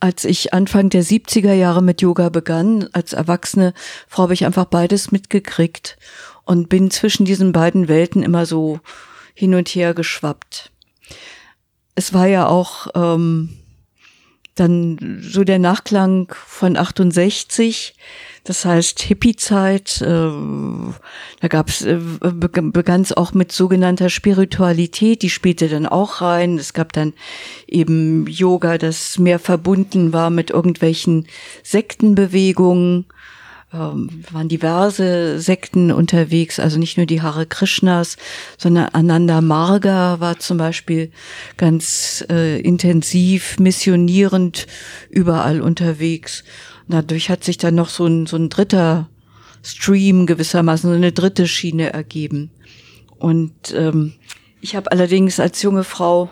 als 0.00 0.24
ich 0.24 0.52
Anfang 0.52 0.90
der 0.90 1.04
70er 1.04 1.52
Jahre 1.52 1.82
mit 1.82 2.02
Yoga 2.02 2.28
begann, 2.28 2.88
als 2.92 3.12
erwachsene 3.12 3.72
Frau 4.08 4.24
habe 4.24 4.34
ich 4.34 4.44
einfach 4.44 4.66
beides 4.66 5.12
mitgekriegt 5.12 5.98
und 6.44 6.68
bin 6.68 6.90
zwischen 6.90 7.24
diesen 7.24 7.52
beiden 7.52 7.88
Welten 7.88 8.22
immer 8.22 8.46
so 8.46 8.80
hin 9.34 9.54
und 9.54 9.68
her 9.68 9.94
geschwappt. 9.94 10.70
Es 11.94 12.12
war 12.12 12.26
ja 12.26 12.46
auch 12.46 12.88
ähm, 12.94 13.58
dann 14.54 15.20
so 15.22 15.44
der 15.44 15.58
Nachklang 15.58 16.32
von 16.46 16.76
68, 16.76 17.94
das 18.46 18.64
heißt 18.64 19.00
Hippie-Zeit, 19.02 20.00
äh, 20.02 20.30
da 21.40 21.48
gab's, 21.48 21.82
äh, 21.82 21.98
begann 22.22 23.00
es 23.00 23.12
auch 23.12 23.34
mit 23.34 23.50
sogenannter 23.50 24.08
Spiritualität, 24.08 25.22
die 25.22 25.30
spielte 25.30 25.68
dann 25.68 25.86
auch 25.86 26.20
rein. 26.20 26.56
Es 26.56 26.72
gab 26.72 26.92
dann 26.92 27.12
eben 27.66 28.26
Yoga, 28.28 28.78
das 28.78 29.18
mehr 29.18 29.40
verbunden 29.40 30.12
war 30.12 30.30
mit 30.30 30.50
irgendwelchen 30.50 31.26
Sektenbewegungen 31.64 33.06
ähm, 33.74 34.22
waren 34.30 34.48
diverse 34.48 35.40
Sekten 35.40 35.90
unterwegs, 35.90 36.60
also 36.60 36.78
nicht 36.78 36.96
nur 36.96 37.06
die 37.06 37.22
Hare 37.22 37.46
Krishnas, 37.46 38.16
sondern 38.56 38.90
Ananda 38.92 39.40
Marga 39.40 40.20
war 40.20 40.38
zum 40.38 40.56
Beispiel 40.56 41.10
ganz 41.56 42.24
äh, 42.30 42.60
intensiv 42.60 43.58
missionierend 43.58 44.68
überall 45.10 45.60
unterwegs. 45.60 46.44
Dadurch 46.88 47.30
hat 47.30 47.44
sich 47.44 47.58
dann 47.58 47.74
noch 47.74 47.88
so 47.88 48.06
ein, 48.06 48.26
so 48.26 48.36
ein 48.36 48.48
dritter 48.48 49.08
Stream 49.62 50.26
gewissermaßen, 50.26 50.88
so 50.88 50.96
eine 50.96 51.12
dritte 51.12 51.48
Schiene 51.48 51.92
ergeben. 51.92 52.50
Und 53.18 53.74
ähm, 53.74 54.14
ich 54.60 54.76
habe 54.76 54.92
allerdings 54.92 55.40
als 55.40 55.62
junge 55.62 55.84
Frau 55.84 56.30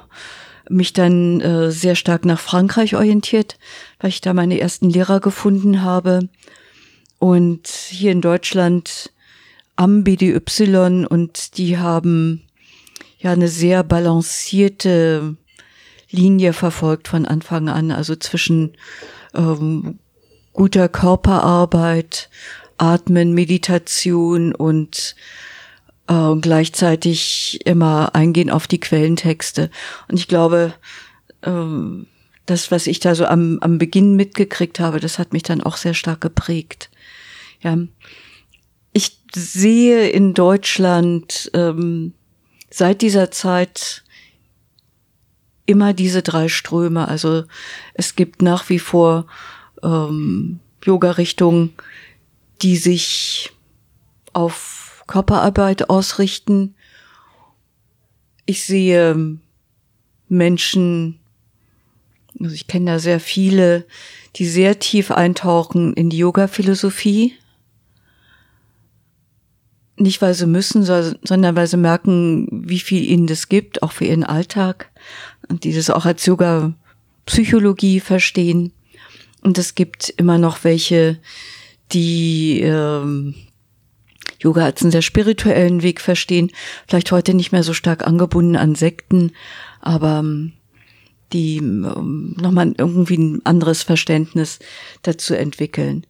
mich 0.69 0.93
dann 0.93 1.41
äh, 1.41 1.71
sehr 1.71 1.95
stark 1.95 2.25
nach 2.25 2.41
Frankreich 2.41 2.95
orientiert, 2.95 3.59
weil 4.01 4.11
ich 4.11 4.21
da 4.21 4.33
meine 4.33 4.59
ersten 4.61 4.89
Lehrer 4.89 5.21
gefunden 5.21 5.83
habe 5.83 6.29
und 7.19 7.69
hier 7.69 8.13
in 8.13 8.21
Deutschland 8.21 9.11
am 9.77 10.05
BDY 10.05 11.07
und 11.07 11.59
die 11.59 11.79
haben 11.79 12.43
ja 13.19 13.33
eine 13.33 13.49
sehr 13.49 13.83
balancierte 13.83 15.37
Linie 16.11 16.53
verfolgt 16.53 17.09
von 17.09 17.27
Anfang 17.27 17.69
an, 17.69 17.91
also 17.91 18.15
zwischen 18.15 18.77
ähm, 19.35 19.99
guter 20.55 20.89
Körperarbeit, 20.89 22.31
Atmen, 22.79 23.35
Meditation 23.35 24.55
und 24.55 25.15
äh, 26.09 26.35
gleichzeitig 26.41 27.61
immer 27.67 28.15
eingehen 28.15 28.51
auf 28.51 28.67
die 28.67 28.81
Quellentexte. 28.81 29.71
Und 30.09 30.19
ich 30.19 30.29
glaube, 30.29 30.75
ähm, 31.43 32.07
das, 32.47 32.71
was 32.71 32.87
ich 32.87 33.01
da 33.01 33.15
so 33.15 33.27
am, 33.27 33.59
am 33.61 33.79
Beginn 33.79 34.17
mitgekriegt 34.17 34.81
habe, 34.81 35.01
das 35.01 35.19
hat 35.19 35.33
mich 35.33 35.43
dann 35.43 35.61
auch 35.61 35.77
sehr 35.77 35.95
stark 35.95 36.21
geprägt. 36.21 36.91
Ja. 37.61 37.77
Ich 38.93 39.19
sehe 39.35 40.09
in 40.11 40.35
Deutschland 40.35 41.51
ähm, 41.55 42.13
seit 42.71 43.03
dieser 43.03 43.31
Zeit 43.31 44.05
immer 45.67 45.95
diese 45.95 46.23
drei 46.23 46.49
Ströme. 46.49 47.09
Also 47.09 47.45
es 47.95 48.15
gibt 48.15 48.43
nach 48.43 48.69
wie 48.69 48.79
vor 48.79 49.27
ähm, 49.85 50.61
Yoga-Richtungen, 50.83 51.73
die 52.63 52.77
sich 52.77 53.53
auf 54.33 55.05
Körperarbeit 55.07 55.91
ausrichten. 55.91 56.75
Ich 58.47 58.65
sehe 58.65 59.39
Menschen, 60.29 61.21
also 62.41 62.55
ich 62.55 62.67
kenne 62.67 62.93
da 62.93 62.99
sehr 62.99 63.21
viele, 63.21 63.87
die 64.37 64.47
sehr 64.47 64.79
tief 64.79 65.11
eintauchen 65.11 65.95
in 65.95 66.11
die 66.11 66.19
Yoga-Philosophie 66.19 67.35
nicht 69.97 70.21
weil 70.23 70.35
sie 70.35 70.47
müssen, 70.47 70.85
sondern 70.85 71.57
weil 71.57 71.67
sie 71.67 71.77
merken, 71.77 72.49
wie 72.51 72.81
viel 72.81 73.05
ihnen 73.05 73.27
das 73.27 73.49
gibt, 73.49 73.83
auch 73.83 73.93
für 73.93 74.05
ihren 74.05 74.25
Alltag 74.25 74.91
und 75.49 75.65
die 75.65 75.73
das 75.73 75.91
auch 75.91 76.05
als 76.05 76.27
Yoga-Psychologie 76.27 78.01
verstehen. 78.01 78.73
Und 79.45 79.59
es 79.59 79.75
gibt 79.75 80.09
immer 80.09 80.39
noch 80.39 80.65
welche, 80.65 81.21
die 81.93 82.63
ähm, 82.63 83.35
Yoga 84.41 84.65
als 84.65 84.83
einen 84.83 84.91
sehr 84.91 85.03
spirituellen 85.03 85.83
Weg 85.83 86.01
verstehen, 86.01 86.51
vielleicht 86.89 87.13
heute 87.13 87.35
nicht 87.35 87.53
mehr 87.53 87.63
so 87.63 87.75
stark 87.75 88.07
angebunden 88.07 88.57
an 88.57 88.75
Sekten, 88.75 89.33
aber 89.81 90.21
ähm, 90.21 90.55
die 91.33 91.59
ähm, 91.59 92.35
nochmal 92.41 92.75
irgendwie 92.77 93.19
ein 93.19 93.41
anderes 93.45 93.83
Verständnis 93.83 94.61
dazu 95.03 95.35
entwickeln. 95.35 96.07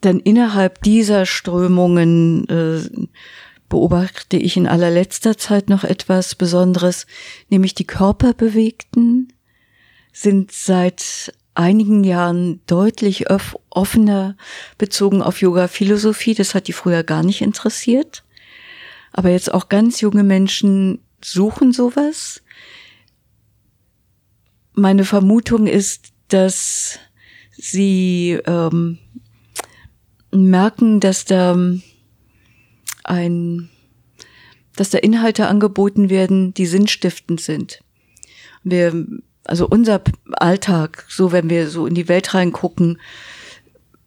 Dann 0.00 0.20
innerhalb 0.20 0.82
dieser 0.82 1.26
Strömungen 1.26 2.48
äh, 2.48 3.08
beobachte 3.68 4.36
ich 4.36 4.56
in 4.56 4.66
allerletzter 4.66 5.36
Zeit 5.36 5.68
noch 5.68 5.82
etwas 5.82 6.36
Besonderes, 6.36 7.06
nämlich 7.48 7.74
die 7.74 7.86
Körperbewegten 7.86 9.32
sind 10.12 10.52
seit 10.52 11.32
einigen 11.54 12.04
Jahren 12.04 12.60
deutlich 12.66 13.26
offener 13.70 14.36
bezogen 14.78 15.22
auf 15.22 15.40
Yoga-Philosophie. 15.40 16.34
Das 16.34 16.54
hat 16.54 16.68
die 16.68 16.72
früher 16.72 17.02
gar 17.02 17.22
nicht 17.22 17.42
interessiert. 17.42 18.24
Aber 19.12 19.30
jetzt 19.30 19.52
auch 19.52 19.68
ganz 19.68 20.00
junge 20.00 20.22
Menschen 20.22 21.00
suchen 21.22 21.72
sowas. 21.72 22.42
Meine 24.72 25.04
Vermutung 25.04 25.66
ist, 25.66 26.12
dass 26.28 26.98
sie 27.50 28.38
ähm, 28.46 28.98
merken, 30.30 31.00
dass 31.00 31.24
da 31.24 31.56
ein, 33.04 33.68
dass 34.76 34.90
da 34.90 34.98
Inhalte 34.98 35.48
angeboten 35.48 36.08
werden, 36.08 36.54
die 36.54 36.66
sinnstiftend 36.66 37.40
sind. 37.40 37.80
Wir, 38.62 39.06
also 39.50 39.66
unser 39.68 40.00
Alltag, 40.32 41.04
so 41.08 41.32
wenn 41.32 41.50
wir 41.50 41.68
so 41.68 41.86
in 41.86 41.94
die 41.94 42.08
Welt 42.08 42.34
reingucken, 42.34 43.00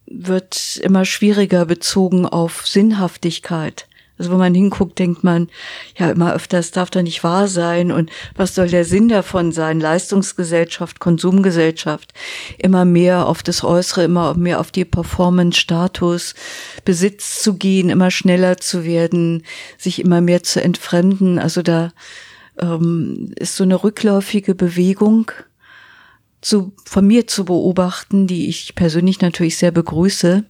wird 0.05 0.79
immer 0.81 1.03
schwieriger 1.03 1.65
bezogen 1.65 2.25
auf 2.25 2.65
Sinnhaftigkeit. 2.65 3.88
Also 4.17 4.31
wo 4.31 4.38
man 4.38 4.53
hinguckt, 4.53 5.00
denkt 5.00 5.23
man, 5.23 5.50
ja, 5.97 6.12
immer 6.12 6.33
öfters 6.33 6.71
darf 6.71 6.91
doch 6.91 7.01
nicht 7.01 7.25
wahr 7.25 7.50
sein 7.50 7.91
und 7.91 8.09
was 8.35 8.55
soll 8.55 8.69
der 8.69 8.85
Sinn 8.85 9.09
davon 9.09 9.51
sein? 9.51 9.81
Leistungsgesellschaft, 9.81 11.00
Konsumgesellschaft, 11.00 12.13
immer 12.57 12.85
mehr 12.85 13.27
auf 13.27 13.43
das 13.43 13.65
Äußere, 13.65 14.05
immer 14.05 14.35
mehr 14.35 14.62
auf 14.62 14.71
die 14.71 14.85
Performance, 14.85 15.59
Status, 15.59 16.35
Besitz 16.85 17.41
zu 17.41 17.55
gehen, 17.55 17.89
immer 17.89 18.12
schneller 18.12 18.57
zu 18.57 18.85
werden, 18.85 19.43
sich 19.77 20.00
immer 20.00 20.21
mehr 20.21 20.43
zu 20.43 20.63
entfremden. 20.63 21.38
Also 21.38 21.62
da 21.62 21.91
ähm, 22.60 23.33
ist 23.38 23.55
so 23.55 23.63
eine 23.63 23.83
rückläufige 23.83 24.55
Bewegung 24.55 25.31
zu, 26.41 26.74
von 26.86 27.07
mir 27.07 27.27
zu 27.27 27.45
beobachten, 27.45 28.27
die 28.27 28.50
ich 28.50 28.75
persönlich 28.75 29.22
natürlich 29.22 29.57
sehr 29.57 29.72
begrüße, 29.72 30.43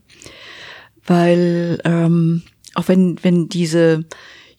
weil 1.06 1.80
ähm, 1.86 2.44
auch 2.74 2.88
wenn, 2.88 3.24
wenn 3.24 3.50
diese 3.50 4.06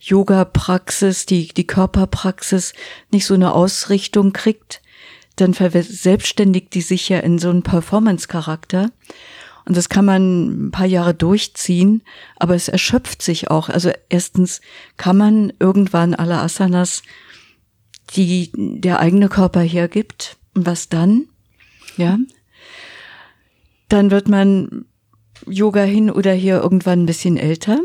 Yoga-Praxis, 0.00 1.26
die, 1.26 1.48
die 1.48 1.66
Körperpraxis 1.66 2.74
nicht 3.10 3.26
so 3.26 3.34
eine 3.34 3.54
Ausrichtung 3.54 4.32
kriegt, 4.32 4.82
dann 5.36 5.54
verselbstständigt 5.54 6.74
die 6.74 6.82
sich 6.82 7.08
ja 7.08 7.18
in 7.18 7.38
so 7.38 7.50
einen 7.50 7.62
Performance-Charakter. 7.62 8.90
Und 9.64 9.76
das 9.76 9.88
kann 9.88 10.04
man 10.04 10.66
ein 10.66 10.70
paar 10.70 10.86
Jahre 10.86 11.14
durchziehen, 11.14 12.02
aber 12.36 12.54
es 12.54 12.68
erschöpft 12.68 13.22
sich 13.22 13.50
auch. 13.50 13.70
Also 13.70 13.90
erstens 14.10 14.60
kann 14.98 15.16
man 15.16 15.52
irgendwann 15.58 16.14
alle 16.14 16.38
Asanas, 16.38 17.02
die 18.10 18.50
der 18.54 19.00
eigene 19.00 19.28
Körper 19.28 19.60
hergibt. 19.60 20.36
Und 20.54 20.66
was 20.66 20.88
dann? 20.88 21.26
Ja. 21.96 22.18
Dann 23.88 24.10
wird 24.10 24.28
man 24.28 24.86
Yoga 25.46 25.82
hin 25.82 26.10
oder 26.10 26.32
hier 26.32 26.60
irgendwann 26.60 27.02
ein 27.02 27.06
bisschen 27.06 27.36
älter 27.36 27.80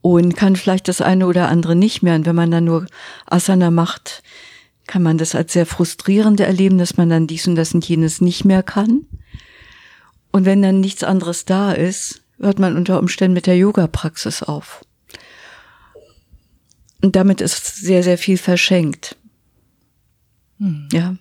und 0.00 0.36
kann 0.36 0.54
vielleicht 0.54 0.88
das 0.88 1.00
eine 1.00 1.26
oder 1.26 1.48
andere 1.48 1.74
nicht 1.74 2.02
mehr. 2.02 2.14
Und 2.14 2.26
wenn 2.26 2.36
man 2.36 2.50
dann 2.50 2.64
nur 2.64 2.86
Asana 3.26 3.70
macht, 3.70 4.22
kann 4.86 5.02
man 5.02 5.16
das 5.16 5.34
als 5.34 5.54
sehr 5.54 5.64
frustrierend 5.64 6.40
erleben, 6.40 6.76
dass 6.76 6.98
man 6.98 7.08
dann 7.08 7.26
dies 7.26 7.46
und 7.46 7.56
das 7.56 7.72
und 7.72 7.88
jenes 7.88 8.20
nicht 8.20 8.44
mehr 8.44 8.62
kann. 8.62 9.06
Und 10.30 10.44
wenn 10.44 10.60
dann 10.60 10.80
nichts 10.80 11.04
anderes 11.04 11.46
da 11.46 11.72
ist, 11.72 12.20
hört 12.38 12.58
man 12.58 12.76
unter 12.76 12.98
Umständen 12.98 13.34
mit 13.34 13.46
der 13.46 13.56
Yoga-Praxis 13.56 14.42
auf. 14.42 14.83
Und 17.04 17.16
damit 17.16 17.42
ist 17.42 17.76
sehr, 17.76 18.02
sehr 18.02 18.16
viel 18.16 18.38
verschenkt. 18.38 19.16
Hm. 20.58 20.88
Ja. 20.90 21.16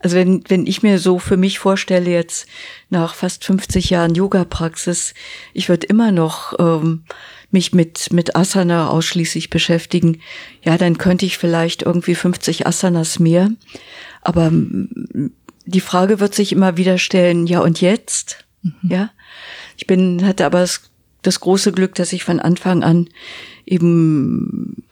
Also 0.00 0.16
wenn, 0.16 0.42
wenn 0.48 0.66
ich 0.66 0.82
mir 0.82 0.98
so 0.98 1.18
für 1.18 1.36
mich 1.36 1.58
vorstelle, 1.58 2.10
jetzt 2.10 2.48
nach 2.88 3.14
fast 3.14 3.44
50 3.44 3.90
Jahren 3.90 4.14
Yoga-Praxis, 4.14 5.12
ich 5.52 5.68
würde 5.68 5.86
immer 5.86 6.12
noch 6.12 6.54
ähm, 6.58 7.04
mich 7.50 7.74
mit, 7.74 8.10
mit 8.10 8.36
Asana 8.36 8.88
ausschließlich 8.88 9.50
beschäftigen, 9.50 10.22
ja, 10.62 10.78
dann 10.78 10.96
könnte 10.96 11.26
ich 11.26 11.36
vielleicht 11.36 11.82
irgendwie 11.82 12.14
50 12.14 12.66
Asanas 12.66 13.18
mehr. 13.18 13.50
Aber 14.22 14.50
die 14.50 15.80
Frage 15.82 16.20
wird 16.20 16.34
sich 16.34 16.52
immer 16.52 16.78
wieder 16.78 16.96
stellen, 16.96 17.46
ja, 17.46 17.60
und 17.60 17.82
jetzt? 17.82 18.46
Mhm. 18.62 18.72
Ja. 18.90 19.10
Ich 19.76 19.86
bin, 19.86 20.24
hatte 20.24 20.46
aber 20.46 20.60
das, 20.60 20.90
das 21.20 21.40
große 21.40 21.72
Glück, 21.72 21.96
dass 21.96 22.14
ich 22.14 22.24
von 22.24 22.40
Anfang 22.40 22.82
an 22.82 23.10
eben 23.66 24.87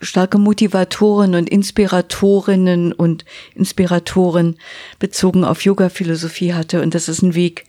starke 0.00 0.38
Motivatoren 0.38 1.34
und 1.34 1.48
Inspiratorinnen 1.48 2.92
und 2.92 3.24
Inspiratoren 3.54 4.56
bezogen 4.98 5.44
auf 5.44 5.64
Yoga-Philosophie 5.64 6.54
hatte. 6.54 6.82
Und 6.82 6.94
das 6.94 7.08
ist 7.08 7.22
ein 7.22 7.34
Weg, 7.34 7.64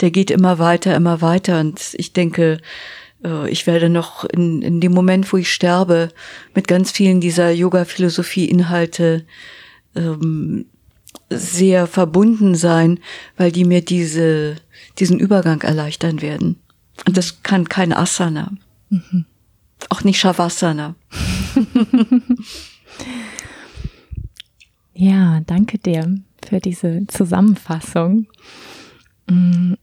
der 0.00 0.10
geht 0.10 0.30
immer 0.30 0.58
weiter, 0.58 0.94
immer 0.94 1.20
weiter. 1.20 1.60
Und 1.60 1.94
ich 1.94 2.12
denke, 2.12 2.58
äh, 3.24 3.48
ich 3.50 3.66
werde 3.66 3.88
noch 3.88 4.24
in, 4.24 4.62
in 4.62 4.80
dem 4.80 4.92
Moment, 4.92 5.32
wo 5.32 5.36
ich 5.36 5.52
sterbe, 5.52 6.10
mit 6.54 6.68
ganz 6.68 6.90
vielen 6.90 7.20
dieser 7.20 7.50
Yoga-Philosophie-Inhalte 7.50 9.24
ähm, 9.94 10.66
sehr 11.28 11.86
verbunden 11.86 12.54
sein, 12.54 13.00
weil 13.36 13.52
die 13.52 13.64
mir 13.64 13.82
diese, 13.82 14.56
diesen 14.98 15.18
Übergang 15.18 15.62
erleichtern 15.62 16.22
werden. 16.22 16.56
Und 17.06 17.16
das 17.16 17.42
kann 17.42 17.68
kein 17.68 17.92
Asana. 17.92 18.52
Mhm. 18.90 19.24
Auch 19.88 20.04
nicht 20.04 20.18
Shavasana. 20.18 20.94
ja, 24.94 25.40
danke 25.46 25.78
dir 25.78 26.18
für 26.44 26.60
diese 26.60 27.06
Zusammenfassung. 27.06 28.26
Mm, 29.28 29.74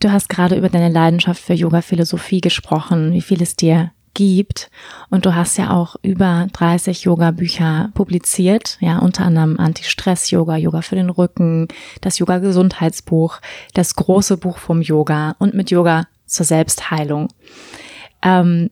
Du 0.00 0.10
hast 0.10 0.30
gerade 0.30 0.56
über 0.56 0.70
deine 0.70 0.88
Leidenschaft 0.88 1.42
für 1.42 1.52
Yoga-Philosophie 1.52 2.40
gesprochen, 2.40 3.12
wie 3.12 3.20
viel 3.20 3.42
es 3.42 3.54
dir 3.54 3.92
gibt. 4.14 4.70
Und 5.10 5.26
du 5.26 5.34
hast 5.34 5.58
ja 5.58 5.70
auch 5.70 5.96
über 6.00 6.46
30 6.54 7.04
Yoga-Bücher 7.04 7.90
publiziert, 7.92 8.78
ja, 8.80 8.98
unter 8.98 9.26
anderem 9.26 9.58
Anti-Stress-Yoga, 9.58 10.56
Yoga 10.56 10.80
für 10.80 10.96
den 10.96 11.10
Rücken, 11.10 11.68
das 12.00 12.18
Yoga-Gesundheitsbuch, 12.18 13.40
das 13.74 13.94
große 13.94 14.38
Buch 14.38 14.56
vom 14.56 14.80
Yoga 14.80 15.36
und 15.38 15.52
mit 15.52 15.70
Yoga 15.70 16.06
zur 16.24 16.46
Selbstheilung. 16.46 17.28
Ähm, 18.22 18.70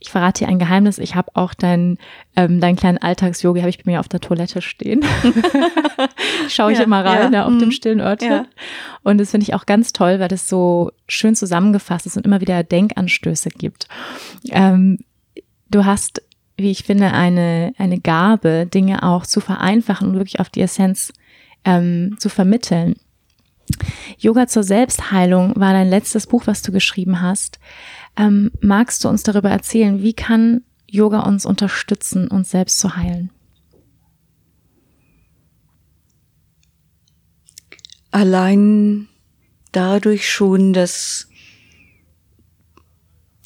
ich 0.00 0.10
verrate 0.10 0.44
dir 0.44 0.48
ein 0.48 0.58
Geheimnis, 0.58 0.98
ich 0.98 1.14
habe 1.16 1.30
auch 1.34 1.54
deinen 1.54 1.98
ähm, 2.36 2.60
deinen 2.60 2.76
kleinen 2.76 2.98
Alltags-Yogi 2.98 3.60
habe 3.60 3.70
ich 3.70 3.82
bei 3.82 3.90
mir 3.90 4.00
auf 4.00 4.08
der 4.08 4.20
Toilette 4.20 4.62
stehen. 4.62 5.04
Schaue 6.48 6.72
ich 6.72 6.78
ja, 6.78 6.84
immer 6.84 7.04
rein 7.04 7.22
ja. 7.24 7.30
da 7.30 7.44
auf 7.46 7.52
mhm. 7.52 7.58
dem 7.58 7.70
stillen 7.72 8.00
Örtchen. 8.00 8.30
Ja. 8.30 8.46
Und 9.02 9.18
das 9.18 9.32
finde 9.32 9.44
ich 9.44 9.54
auch 9.54 9.66
ganz 9.66 9.92
toll, 9.92 10.20
weil 10.20 10.28
das 10.28 10.48
so 10.48 10.92
schön 11.08 11.34
zusammengefasst 11.34 12.06
ist 12.06 12.16
und 12.16 12.26
immer 12.26 12.40
wieder 12.40 12.62
Denkanstöße 12.62 13.50
gibt. 13.50 13.88
Ähm, 14.50 14.98
du 15.68 15.84
hast, 15.84 16.22
wie 16.56 16.70
ich 16.70 16.84
finde, 16.84 17.12
eine, 17.12 17.72
eine 17.76 17.98
Gabe, 17.98 18.66
Dinge 18.66 19.02
auch 19.02 19.26
zu 19.26 19.40
vereinfachen 19.40 20.10
und 20.10 20.14
wirklich 20.14 20.38
auf 20.38 20.48
die 20.48 20.62
Essenz 20.62 21.12
ähm, 21.64 22.16
zu 22.18 22.28
vermitteln. 22.28 22.94
Yoga 24.18 24.46
zur 24.46 24.62
Selbstheilung 24.62 25.54
war 25.56 25.72
dein 25.72 25.88
letztes 25.88 26.26
Buch, 26.26 26.46
was 26.46 26.62
du 26.62 26.72
geschrieben 26.72 27.20
hast. 27.20 27.58
Ähm, 28.18 28.50
magst 28.60 29.04
du 29.04 29.08
uns 29.08 29.22
darüber 29.22 29.48
erzählen, 29.48 30.02
wie 30.02 30.12
kann 30.12 30.64
Yoga 30.88 31.20
uns 31.20 31.46
unterstützen, 31.46 32.26
uns 32.28 32.50
selbst 32.50 32.80
zu 32.80 32.96
heilen? 32.96 33.30
Allein 38.10 39.08
dadurch 39.70 40.28
schon, 40.28 40.72
dass 40.72 41.28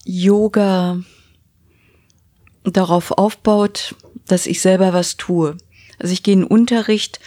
Yoga 0.05 1.01
darauf 2.65 3.11
aufbaut, 3.11 3.95
dass 4.27 4.47
ich 4.47 4.63
selber 4.63 4.95
was 4.95 5.19
tue. 5.19 5.59
Also 5.99 6.13
ich 6.15 6.23
gehe 6.23 6.35
in 6.35 6.45
Unterricht, 6.45 7.21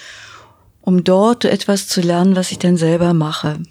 um 0.82 1.04
dort 1.04 1.46
etwas 1.46 1.88
zu 1.88 2.02
lernen, 2.02 2.36
was 2.36 2.52
ich 2.52 2.58
dann 2.60 2.78
selber 2.78 3.14
mache. 3.14 3.62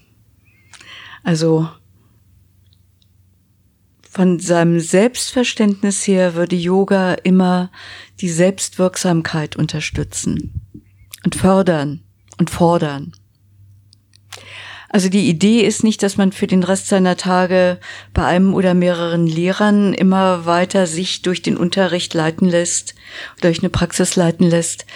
Also 1.25 1.69
von 4.15 4.39
seinem 4.39 4.79
Selbstverständnis 4.79 6.07
her 6.07 6.37
würde 6.37 6.55
Yoga 6.55 7.15
immer 7.15 7.73
die 8.21 8.29
Selbstwirksamkeit 8.29 9.57
unterstützen 9.57 10.63
und 11.25 11.35
fördern 11.35 12.05
und 12.39 12.49
fordern. 12.49 13.13
Also 14.89 15.09
die 15.09 15.29
Idee 15.29 15.63
ist 15.63 15.83
nicht, 15.83 16.01
dass 16.05 16.17
man 16.17 16.31
für 16.31 16.47
den 16.47 16.63
Rest 16.63 16.87
seiner 16.87 17.17
Tage 17.17 17.81
bei 18.13 18.25
einem 18.25 18.55
oder 18.55 18.75
mehreren 18.75 19.27
Lehrern 19.27 19.93
immer 19.93 20.47
weiter 20.47 20.87
sich 20.87 21.23
durch 21.23 21.43
den 21.43 21.57
Unterricht 21.57 22.15
leiten 22.15 22.49
lässt, 22.49 22.95
durch 23.41 23.59
eine 23.59 23.71
Praxis 23.71 24.15
leiten 24.15 24.49
lässt, 24.49 24.87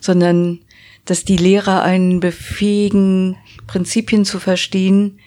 sondern 0.00 0.60
dass 1.04 1.24
die 1.24 1.36
Lehrer 1.36 1.82
einen 1.82 2.20
befähigen, 2.20 3.36
Prinzipien 3.66 4.24
zu 4.24 4.38
verstehen, 4.38 5.18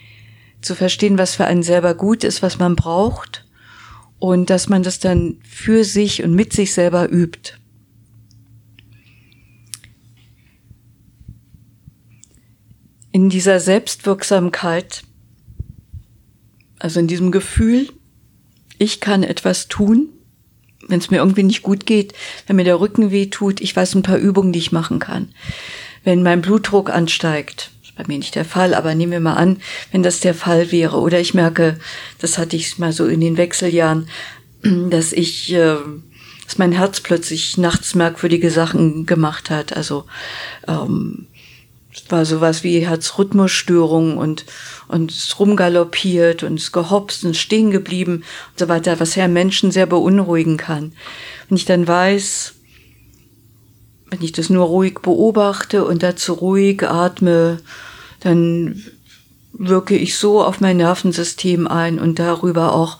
zu 0.62 0.74
verstehen, 0.74 1.18
was 1.18 1.34
für 1.34 1.44
einen 1.44 1.62
selber 1.62 1.94
gut 1.94 2.24
ist, 2.24 2.40
was 2.40 2.58
man 2.58 2.76
braucht 2.76 3.41
und 4.22 4.50
dass 4.50 4.68
man 4.68 4.84
das 4.84 5.00
dann 5.00 5.40
für 5.42 5.82
sich 5.82 6.22
und 6.22 6.32
mit 6.32 6.52
sich 6.52 6.72
selber 6.72 7.10
übt. 7.10 7.54
In 13.10 13.30
dieser 13.30 13.58
Selbstwirksamkeit, 13.58 15.02
also 16.78 17.00
in 17.00 17.08
diesem 17.08 17.32
Gefühl, 17.32 17.88
ich 18.78 19.00
kann 19.00 19.24
etwas 19.24 19.66
tun, 19.66 20.08
wenn 20.86 21.00
es 21.00 21.10
mir 21.10 21.16
irgendwie 21.16 21.42
nicht 21.42 21.64
gut 21.64 21.84
geht, 21.84 22.14
wenn 22.46 22.54
mir 22.54 22.64
der 22.64 22.78
Rücken 22.78 23.10
weh 23.10 23.26
tut, 23.26 23.60
ich 23.60 23.74
weiß 23.74 23.96
ein 23.96 24.04
paar 24.04 24.18
Übungen, 24.18 24.52
die 24.52 24.60
ich 24.60 24.70
machen 24.70 25.00
kann. 25.00 25.34
Wenn 26.04 26.22
mein 26.22 26.42
Blutdruck 26.42 26.90
ansteigt, 26.90 27.71
bei 27.96 28.04
mir 28.06 28.18
nicht 28.18 28.34
der 28.34 28.44
Fall, 28.44 28.74
aber 28.74 28.94
nehmen 28.94 29.12
wir 29.12 29.20
mal 29.20 29.34
an, 29.34 29.60
wenn 29.90 30.02
das 30.02 30.20
der 30.20 30.34
Fall 30.34 30.72
wäre, 30.72 30.98
oder 30.98 31.20
ich 31.20 31.34
merke, 31.34 31.78
das 32.18 32.38
hatte 32.38 32.56
ich 32.56 32.78
mal 32.78 32.92
so 32.92 33.06
in 33.06 33.20
den 33.20 33.36
Wechseljahren, 33.36 34.08
dass 34.62 35.12
ich, 35.12 35.52
äh, 35.52 35.76
dass 36.46 36.58
mein 36.58 36.72
Herz 36.72 37.00
plötzlich 37.00 37.58
nachts 37.58 37.94
merkwürdige 37.94 38.50
Sachen 38.50 39.06
gemacht 39.06 39.50
hat. 39.50 39.76
Also 39.76 40.04
ähm, 40.66 41.26
es 41.92 42.10
war 42.10 42.24
sowas 42.24 42.64
wie 42.64 42.86
Herzrhythmusstörung 42.86 44.16
und 44.16 44.46
und 44.92 45.10
ist 45.10 45.38
rumgaloppiert 45.38 46.42
und 46.42 46.56
ist 46.56 46.72
gehopst 46.72 47.24
und 47.24 47.34
stehen 47.34 47.70
geblieben 47.70 48.24
und 48.50 48.58
so 48.58 48.68
weiter, 48.68 49.00
was 49.00 49.14
ja 49.14 49.26
Menschen 49.26 49.70
sehr 49.70 49.86
beunruhigen 49.86 50.58
kann. 50.58 50.92
Wenn 51.48 51.56
ich 51.56 51.64
dann 51.64 51.88
weiß, 51.88 52.54
wenn 54.12 54.22
ich 54.22 54.32
das 54.32 54.50
nur 54.50 54.66
ruhig 54.66 55.00
beobachte 55.00 55.86
und 55.86 56.02
dazu 56.02 56.34
ruhig 56.34 56.82
atme, 56.82 57.60
dann 58.20 58.82
wirke 59.54 59.96
ich 59.96 60.16
so 60.18 60.44
auf 60.44 60.60
mein 60.60 60.76
Nervensystem 60.76 61.66
ein 61.66 61.98
und 61.98 62.18
darüber 62.18 62.74
auch 62.74 62.98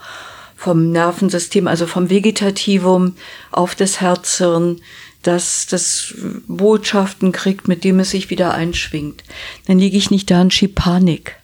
vom 0.57 0.91
Nervensystem, 0.91 1.69
also 1.69 1.87
vom 1.87 2.09
Vegetativum 2.09 3.17
auf 3.51 3.75
das 3.75 4.01
Herzhirn, 4.01 4.81
dass 5.23 5.67
das 5.67 6.15
Botschaften 6.49 7.31
kriegt, 7.31 7.69
mit 7.69 7.85
dem 7.85 8.01
es 8.01 8.11
sich 8.11 8.31
wieder 8.31 8.55
einschwingt. 8.55 9.23
Dann 9.67 9.79
liege 9.79 9.99
ich 9.99 10.11
nicht 10.11 10.31
da 10.31 10.41
und 10.41 10.55
schieb 10.55 10.77
Panik. 10.77 11.37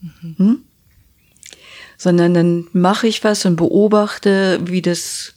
Mhm. 0.00 0.34
Hm? 0.38 0.58
Sondern 1.98 2.32
dann 2.32 2.68
mache 2.72 3.06
ich 3.06 3.22
was 3.22 3.44
und 3.44 3.56
beobachte, 3.56 4.60
wie 4.64 4.80
das 4.80 5.34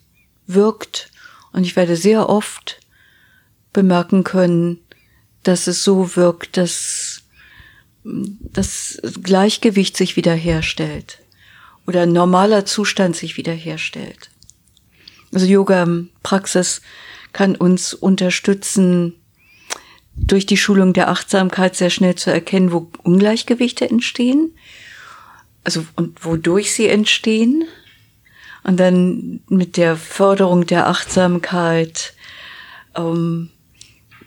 wirkt. 0.47 1.11
Und 1.51 1.65
ich 1.65 1.75
werde 1.75 1.97
sehr 1.97 2.29
oft 2.29 2.79
bemerken 3.73 4.23
können, 4.23 4.79
dass 5.43 5.67
es 5.67 5.83
so 5.83 6.15
wirkt, 6.15 6.57
dass 6.57 7.23
das 8.03 9.01
Gleichgewicht 9.21 9.97
sich 9.97 10.15
wiederherstellt 10.15 11.19
oder 11.85 12.03
ein 12.03 12.13
normaler 12.13 12.65
Zustand 12.65 13.15
sich 13.15 13.37
wiederherstellt. 13.37 14.29
Also 15.33 15.45
Yoga-Praxis 15.45 16.81
kann 17.31 17.55
uns 17.55 17.93
unterstützen, 17.93 19.15
durch 20.15 20.45
die 20.45 20.57
Schulung 20.57 20.93
der 20.93 21.09
Achtsamkeit 21.09 21.75
sehr 21.75 21.89
schnell 21.89 22.15
zu 22.15 22.31
erkennen, 22.31 22.71
wo 22.71 22.91
Ungleichgewichte 23.01 23.89
entstehen, 23.89 24.53
also 25.63 25.85
und 25.95 26.23
wodurch 26.23 26.73
sie 26.73 26.87
entstehen. 26.87 27.65
Und 28.63 28.79
dann 28.79 29.41
mit 29.49 29.75
der 29.75 29.97
Förderung 29.97 30.65
der 30.65 30.87
Achtsamkeit 30.87 32.13
ähm, 32.95 33.49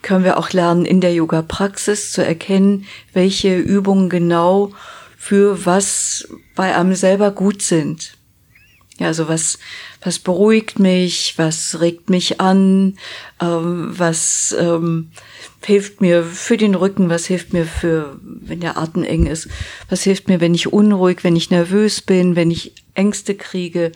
können 0.07 0.25
wir 0.25 0.39
auch 0.39 0.53
lernen, 0.53 0.85
in 0.85 1.01
der 1.01 1.13
Yoga-Praxis 1.13 2.13
zu 2.13 2.25
erkennen, 2.25 2.87
welche 3.13 3.59
Übungen 3.59 4.09
genau 4.09 4.71
für 5.19 5.67
was 5.67 6.29
bei 6.55 6.77
einem 6.77 6.95
selber 6.95 7.33
gut 7.33 7.61
sind. 7.61 8.17
Ja, 8.99 9.09
also 9.09 9.27
was, 9.27 9.59
was 10.01 10.21
beruhigt 10.21 10.79
mich, 10.79 11.35
was 11.39 11.81
regt 11.81 12.09
mich 12.09 12.41
an, 12.41 12.97
ähm, 13.43 13.93
was 13.99 14.57
ähm, 14.59 15.11
hilft 15.65 16.01
mir 16.01 16.23
für 16.23 16.57
den 16.57 16.77
Rücken, 16.77 17.11
was 17.11 17.27
hilft 17.27 17.53
mir 17.53 17.67
für, 17.67 18.17
wenn 18.23 18.61
der 18.61 18.79
Atem 18.79 19.03
eng 19.03 19.27
ist, 19.27 19.49
was 19.91 20.05
hilft 20.05 20.29
mir, 20.29 20.41
wenn 20.41 20.55
ich 20.55 20.73
unruhig, 20.73 21.25
wenn 21.25 21.35
ich 21.35 21.51
nervös 21.51 22.01
bin, 22.01 22.37
wenn 22.37 22.53
ich 22.53 22.73
Ängste 22.95 23.35
kriege, 23.35 23.91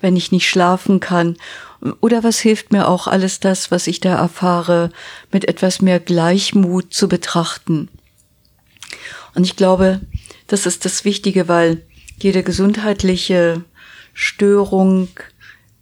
wenn 0.00 0.16
ich 0.16 0.30
nicht 0.30 0.48
schlafen 0.48 1.00
kann. 1.00 1.36
Oder 2.00 2.24
was 2.24 2.38
hilft 2.38 2.72
mir 2.72 2.88
auch 2.88 3.06
alles 3.06 3.40
das, 3.40 3.70
was 3.70 3.86
ich 3.86 4.00
da 4.00 4.16
erfahre, 4.16 4.90
mit 5.30 5.46
etwas 5.46 5.82
mehr 5.82 6.00
Gleichmut 6.00 6.92
zu 6.92 7.08
betrachten. 7.08 7.88
Und 9.34 9.44
ich 9.44 9.56
glaube, 9.56 10.00
das 10.46 10.66
ist 10.66 10.84
das 10.84 11.04
Wichtige, 11.04 11.48
weil 11.48 11.82
jede 12.18 12.42
gesundheitliche 12.42 13.64
Störung 14.14 15.08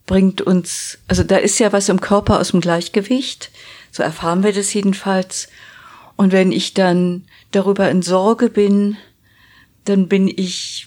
bringt 0.06 0.42
uns, 0.42 0.98
also 1.06 1.22
da 1.22 1.36
ist 1.36 1.58
ja 1.58 1.72
was 1.72 1.88
im 1.88 2.00
Körper 2.00 2.40
aus 2.40 2.50
dem 2.50 2.60
Gleichgewicht, 2.60 3.50
so 3.90 4.02
erfahren 4.02 4.42
wir 4.42 4.52
das 4.52 4.74
jedenfalls. 4.74 5.48
Und 6.16 6.32
wenn 6.32 6.52
ich 6.52 6.74
dann 6.74 7.24
darüber 7.52 7.90
in 7.90 8.02
Sorge 8.02 8.50
bin, 8.50 8.96
dann 9.84 10.08
bin 10.08 10.28
ich 10.28 10.86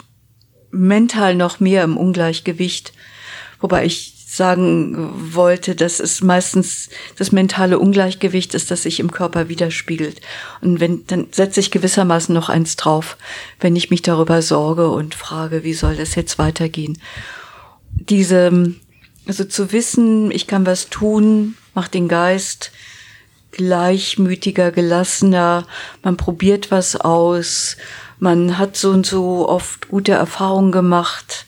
mental 0.71 1.35
noch 1.35 1.59
mehr 1.59 1.83
im 1.83 1.97
Ungleichgewicht, 1.97 2.93
wobei 3.59 3.85
ich 3.85 4.16
sagen 4.37 5.33
wollte, 5.33 5.75
dass 5.75 5.99
es 5.99 6.21
meistens 6.21 6.89
das 7.17 7.31
mentale 7.31 7.79
Ungleichgewicht 7.79 8.53
ist, 8.53 8.71
das 8.71 8.83
sich 8.83 8.99
im 8.99 9.11
Körper 9.11 9.49
widerspiegelt. 9.49 10.21
Und 10.61 10.79
wenn, 10.79 11.05
dann 11.07 11.27
setze 11.31 11.59
ich 11.59 11.71
gewissermaßen 11.71 12.33
noch 12.33 12.49
eins 12.49 12.75
drauf, 12.75 13.17
wenn 13.59 13.75
ich 13.75 13.89
mich 13.89 14.03
darüber 14.03 14.41
sorge 14.41 14.89
und 14.89 15.15
frage, 15.15 15.63
wie 15.63 15.73
soll 15.73 15.95
das 15.95 16.15
jetzt 16.15 16.37
weitergehen? 16.37 16.99
Diese, 17.91 18.75
also 19.27 19.43
zu 19.43 19.71
wissen, 19.71 20.31
ich 20.31 20.47
kann 20.47 20.65
was 20.65 20.89
tun, 20.89 21.55
macht 21.73 21.93
den 21.93 22.07
Geist 22.07 22.71
gleichmütiger, 23.51 24.71
gelassener, 24.71 25.65
man 26.03 26.15
probiert 26.15 26.69
was 26.69 26.95
aus, 26.95 27.75
man 28.19 28.59
hat 28.59 28.77
so 28.77 28.91
und 28.91 29.05
so 29.05 29.49
oft 29.49 29.87
gute 29.89 30.11
Erfahrungen 30.11 30.71
gemacht 30.71 31.46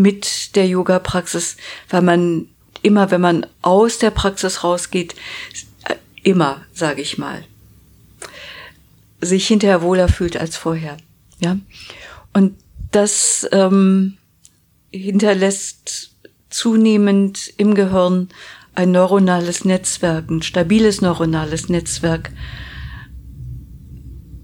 mit 0.00 0.56
der 0.56 0.66
Yoga-Praxis, 0.66 1.56
weil 1.88 2.02
man 2.02 2.48
immer, 2.82 3.10
wenn 3.10 3.20
man 3.20 3.46
aus 3.62 3.98
der 3.98 4.10
Praxis 4.10 4.64
rausgeht, 4.64 5.14
immer, 6.22 6.62
sage 6.72 7.02
ich 7.02 7.18
mal, 7.18 7.44
sich 9.20 9.46
hinterher 9.46 9.82
wohler 9.82 10.08
fühlt 10.08 10.36
als 10.36 10.56
vorher. 10.56 10.96
Ja, 11.40 11.58
und 12.32 12.56
das 12.90 13.46
ähm, 13.52 14.16
hinterlässt 14.90 16.12
zunehmend 16.48 17.52
im 17.56 17.74
Gehirn 17.74 18.28
ein 18.74 18.92
neuronales 18.92 19.64
Netzwerk, 19.64 20.30
ein 20.30 20.42
stabiles 20.42 21.00
neuronales 21.00 21.68
Netzwerk, 21.68 22.30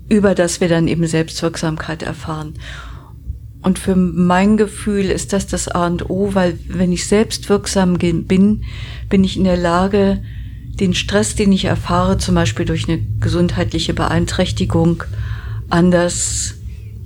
über 0.09 0.35
das 0.35 0.61
wir 0.61 0.69
dann 0.69 0.89
eben 0.89 1.07
Selbstwirksamkeit 1.07 2.03
erfahren. 2.03 2.55
Und 3.67 3.81
für 3.81 3.97
mein 3.97 4.57
Gefühl 4.57 5.07
ist 5.07 5.33
das 5.33 5.49
das 5.49 5.67
A 5.67 5.89
und 5.89 6.09
O, 6.09 6.37
weil 6.37 6.57
wenn 6.69 6.93
ich 6.93 7.09
selbstwirksam 7.09 7.95
bin, 7.95 8.25
bin 9.09 9.25
ich 9.25 9.37
in 9.37 9.43
der 9.43 9.57
Lage, 9.57 10.23
den 10.79 10.95
Stress, 10.95 11.35
den 11.35 11.51
ich 11.51 11.65
erfahre, 11.65 12.17
zum 12.17 12.37
Beispiel 12.37 12.65
durch 12.65 12.89
eine 12.89 13.01
gesundheitliche 13.19 13.93
Beeinträchtigung, 13.93 15.03
anders 15.69 16.55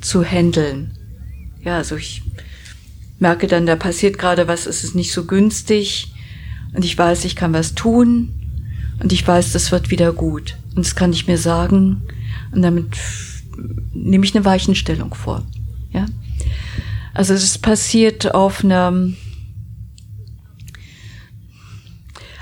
zu 0.03 0.23
handeln. 0.23 0.90
Ja, 1.64 1.79
also 1.79 1.96
ich 1.96 2.20
merke 3.18 3.46
dann, 3.46 3.64
da 3.64 3.75
passiert 3.75 4.18
gerade 4.18 4.46
was, 4.46 4.66
es 4.66 4.85
ist 4.85 4.94
nicht 4.94 5.14
so 5.14 5.25
günstig 5.25 6.12
und 6.75 6.85
ich 6.85 6.99
weiß, 6.99 7.25
ich 7.25 7.37
kann 7.37 7.55
was 7.55 7.75
tun 7.75 8.35
und 9.03 9.14
ich 9.14 9.27
weiß, 9.27 9.55
das 9.55 9.73
wird 9.73 9.90
wieder 9.90 10.12
gut. 10.12 10.59
Und 10.77 10.85
das 10.85 10.94
kann 10.94 11.14
ich 11.14 11.27
mir 11.27 11.38
sagen 11.38 12.03
und 12.53 12.61
damit 12.61 12.99
nehme 13.94 14.27
ich 14.27 14.37
eine 14.37 14.44
Weichenstellung 14.44 15.14
vor. 15.14 15.46
Ja? 15.90 16.05
Also 17.21 17.35
es 17.35 17.59
passiert 17.59 18.35
auf 18.35 18.65
einer 18.65 18.95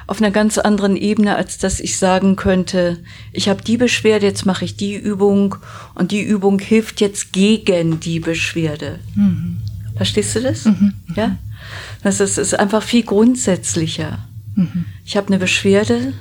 auf 0.06 0.22
einer 0.22 0.30
ganz 0.30 0.56
anderen 0.56 0.96
Ebene, 0.96 1.34
als 1.34 1.58
dass 1.58 1.80
ich 1.80 1.98
sagen 1.98 2.36
könnte, 2.36 3.02
ich 3.32 3.48
habe 3.48 3.60
die 3.60 3.76
Beschwerde, 3.76 4.26
jetzt 4.26 4.46
mache 4.46 4.64
ich 4.64 4.76
die 4.76 4.94
Übung 4.94 5.56
und 5.96 6.12
die 6.12 6.22
Übung 6.22 6.60
hilft 6.60 7.00
jetzt 7.00 7.32
gegen 7.32 7.98
die 7.98 8.20
Beschwerde. 8.20 9.00
Mhm. 9.16 9.62
Verstehst 9.96 10.36
du 10.36 10.42
das? 10.42 10.64
Mhm. 10.66 10.92
Ja? 11.16 11.36
Das 12.04 12.20
ist, 12.20 12.38
ist 12.38 12.56
einfach 12.56 12.84
viel 12.84 13.02
grundsätzlicher. 13.02 14.28
Mhm. 14.54 14.84
Ich 15.04 15.16
habe 15.16 15.26
eine 15.26 15.38
Beschwerde 15.38 16.12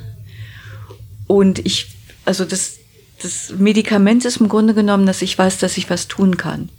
und 1.28 1.60
ich, 1.60 1.96
also 2.26 2.44
das, 2.44 2.80
das 3.22 3.54
Medikament 3.56 4.26
ist 4.26 4.38
im 4.38 4.50
Grunde 4.50 4.74
genommen, 4.74 5.06
dass 5.06 5.22
ich 5.22 5.38
weiß, 5.38 5.60
dass 5.60 5.78
ich 5.78 5.92
was 5.92 6.08
tun 6.08 6.38
kann. 6.38 6.70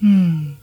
Mhm. 0.00 0.58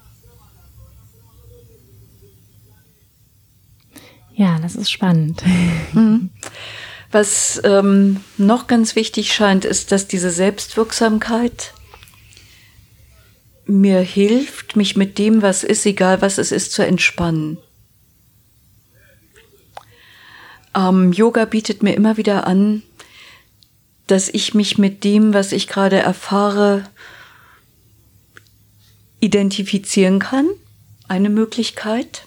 Ja, 4.36 4.60
das 4.60 4.76
ist 4.76 4.92
spannend. 4.92 5.44
Mhm. 5.94 6.32
Was 7.12 7.62
ähm, 7.64 8.22
noch 8.40 8.66
ganz 8.66 8.96
wichtig 8.96 9.32
scheint, 9.32 9.64
ist, 9.64 9.92
dass 9.92 10.08
diese 10.08 10.32
Selbstwirksamkeit 10.32 11.76
mir 13.66 14.00
hilft, 14.02 14.76
mich 14.76 14.96
mit 14.96 15.20
dem, 15.20 15.44
was 15.44 15.64
ist, 15.64 15.86
egal 15.86 16.24
was 16.24 16.40
es 16.40 16.52
ist, 16.52 16.72
zu 16.72 16.84
entspannen. 16.84 17.60
Ähm, 20.76 21.14
Yoga 21.14 21.46
bietet 21.46 21.84
mir 21.84 21.94
immer 21.94 22.18
wieder 22.18 22.48
an, 22.48 22.82
dass 24.08 24.30
ich 24.30 24.56
mich 24.56 24.80
mit 24.80 25.04
dem, 25.04 25.36
was 25.36 25.52
ich 25.52 25.68
gerade 25.68 25.98
erfahre, 25.98 26.84
identifizieren 29.20 30.20
kann. 30.20 30.50
Eine 31.08 31.30
Möglichkeit. 31.30 32.26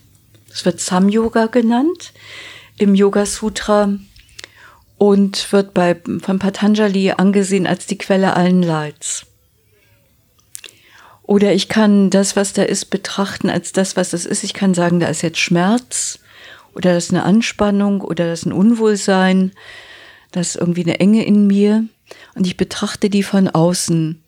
Es 0.56 0.64
wird 0.64 0.80
Sam-Yoga 0.80 1.48
genannt 1.48 2.14
im 2.78 2.94
Yoga 2.94 3.26
Sutra 3.26 3.90
und 4.96 5.52
wird 5.52 5.74
bei, 5.74 6.00
von 6.22 6.38
Patanjali 6.38 7.10
angesehen 7.10 7.66
als 7.66 7.84
die 7.84 7.98
Quelle 7.98 8.34
allen 8.34 8.62
Leids. 8.62 9.26
Oder 11.24 11.52
ich 11.52 11.68
kann 11.68 12.08
das, 12.08 12.36
was 12.36 12.54
da 12.54 12.62
ist, 12.62 12.86
betrachten 12.86 13.50
als 13.50 13.72
das, 13.72 13.96
was 13.96 14.14
es 14.14 14.24
ist. 14.24 14.44
Ich 14.44 14.54
kann 14.54 14.72
sagen, 14.72 14.98
da 14.98 15.08
ist 15.08 15.20
jetzt 15.20 15.40
Schmerz 15.40 16.20
oder 16.74 16.94
das 16.94 17.04
ist 17.04 17.10
eine 17.10 17.24
Anspannung 17.24 18.00
oder 18.00 18.26
das 18.26 18.40
ist 18.40 18.46
ein 18.46 18.52
Unwohlsein, 18.54 19.52
das 20.32 20.54
ist 20.54 20.56
irgendwie 20.56 20.84
eine 20.84 21.00
Enge 21.00 21.26
in 21.26 21.46
mir 21.46 21.84
und 22.34 22.46
ich 22.46 22.56
betrachte 22.56 23.10
die 23.10 23.24
von 23.24 23.48
außen. 23.48 24.22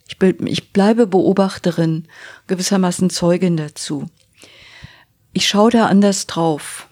Ich 0.45 0.73
bleibe 0.75 1.07
Beobachterin, 1.07 2.07
gewissermaßen 2.49 3.09
Zeugin 3.09 3.57
dazu. 3.57 4.11
Ich 5.33 5.49
schaue 5.49 5.71
da 5.71 5.87
anders 5.87 6.27
drauf. 6.27 6.89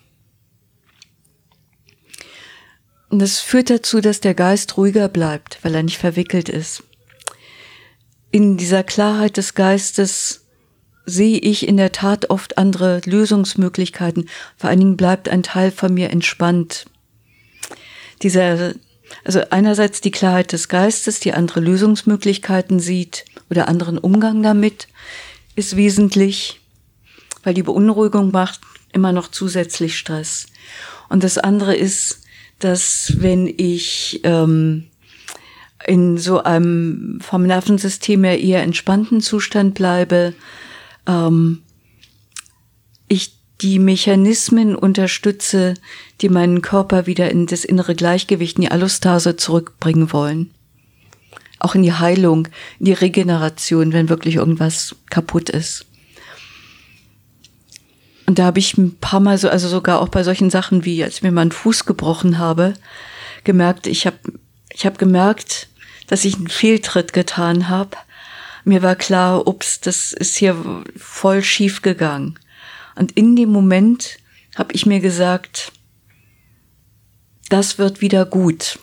Und 3.08 3.20
das 3.20 3.38
führt 3.38 3.70
dazu, 3.70 4.00
dass 4.00 4.20
der 4.20 4.34
Geist 4.34 4.76
ruhiger 4.76 5.08
bleibt, 5.08 5.58
weil 5.62 5.74
er 5.74 5.82
nicht 5.82 5.98
verwickelt 5.98 6.48
ist. 6.48 6.82
In 8.30 8.56
dieser 8.56 8.82
Klarheit 8.82 9.36
des 9.36 9.54
Geistes 9.54 10.46
sehe 11.06 11.38
ich 11.38 11.66
in 11.66 11.76
der 11.76 11.92
Tat 11.92 12.30
oft 12.30 12.58
andere 12.58 13.00
Lösungsmöglichkeiten. 13.04 14.28
Vor 14.56 14.68
allen 14.68 14.80
Dingen 14.80 14.96
bleibt 14.96 15.28
ein 15.28 15.44
Teil 15.44 15.70
von 15.70 15.94
mir 15.94 16.10
entspannt. 16.10 16.86
Dieser, 18.22 18.74
also 19.24 19.40
einerseits 19.50 20.00
die 20.00 20.10
Klarheit 20.10 20.52
des 20.52 20.68
Geistes, 20.68 21.20
die 21.20 21.32
andere 21.32 21.60
Lösungsmöglichkeiten 21.60 22.80
sieht 22.80 23.24
oder 23.48 23.68
anderen 23.68 23.98
Umgang 23.98 24.42
damit, 24.42 24.88
ist 25.54 25.76
wesentlich, 25.76 26.60
weil 27.46 27.54
die 27.54 27.62
Beunruhigung 27.62 28.32
macht 28.32 28.60
immer 28.92 29.12
noch 29.12 29.28
zusätzlich 29.28 29.96
Stress. 29.96 30.48
Und 31.08 31.22
das 31.22 31.38
andere 31.38 31.76
ist, 31.76 32.22
dass 32.58 33.12
wenn 33.18 33.46
ich 33.46 34.20
ähm, 34.24 34.88
in 35.86 36.18
so 36.18 36.42
einem 36.42 37.20
vom 37.20 37.44
Nervensystem 37.44 38.24
her 38.24 38.40
eher 38.40 38.64
entspannten 38.64 39.20
Zustand 39.20 39.74
bleibe, 39.74 40.34
ähm, 41.06 41.62
ich 43.06 43.36
die 43.60 43.78
Mechanismen 43.78 44.74
unterstütze, 44.74 45.74
die 46.20 46.28
meinen 46.28 46.62
Körper 46.62 47.06
wieder 47.06 47.30
in 47.30 47.46
das 47.46 47.64
innere 47.64 47.94
Gleichgewicht, 47.94 48.56
in 48.56 48.62
die 48.62 48.70
Allostase 48.72 49.36
zurückbringen 49.36 50.12
wollen. 50.12 50.50
Auch 51.60 51.76
in 51.76 51.84
die 51.84 51.92
Heilung, 51.92 52.48
in 52.80 52.86
die 52.86 52.92
Regeneration, 52.92 53.92
wenn 53.92 54.08
wirklich 54.08 54.34
irgendwas 54.34 54.96
kaputt 55.10 55.48
ist. 55.48 55.86
Und 58.26 58.38
da 58.38 58.44
habe 58.44 58.58
ich 58.58 58.76
ein 58.76 58.96
paar 58.98 59.20
Mal 59.20 59.38
so, 59.38 59.48
also 59.48 59.68
sogar 59.68 60.00
auch 60.00 60.08
bei 60.08 60.22
solchen 60.22 60.50
Sachen 60.50 60.84
wie, 60.84 61.02
als 61.02 61.16
ich 61.16 61.22
mir 61.22 61.32
meinen 61.32 61.52
Fuß 61.52 61.86
gebrochen 61.86 62.38
habe, 62.38 62.74
gemerkt, 63.44 63.86
ich 63.86 64.06
habe 64.06 64.18
ich 64.70 64.84
hab 64.84 64.98
gemerkt, 64.98 65.68
dass 66.08 66.24
ich 66.24 66.36
einen 66.36 66.48
Fehltritt 66.48 67.12
getan 67.12 67.68
habe 67.68 67.96
mir 68.66 68.82
war 68.82 68.96
klar, 68.96 69.46
ups, 69.46 69.80
das 69.80 70.12
ist 70.12 70.36
hier 70.36 70.56
voll 70.96 71.44
schief 71.44 71.82
gegangen. 71.82 72.36
Und 72.96 73.12
in 73.12 73.36
dem 73.36 73.50
Moment 73.50 74.18
habe 74.56 74.74
ich 74.74 74.86
mir 74.86 74.98
gesagt, 74.98 75.70
das 77.48 77.78
wird 77.78 78.00
wieder 78.00 78.26
gut. 78.26 78.80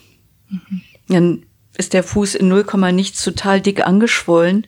Mhm. 0.49 0.81
Dann 1.09 1.45
ist 1.77 1.91
der 1.91 2.03
Fuß 2.03 2.35
in 2.35 2.47
0, 2.47 2.65
nichts 2.93 3.21
total 3.25 3.59
dick 3.59 3.85
angeschwollen. 3.85 4.67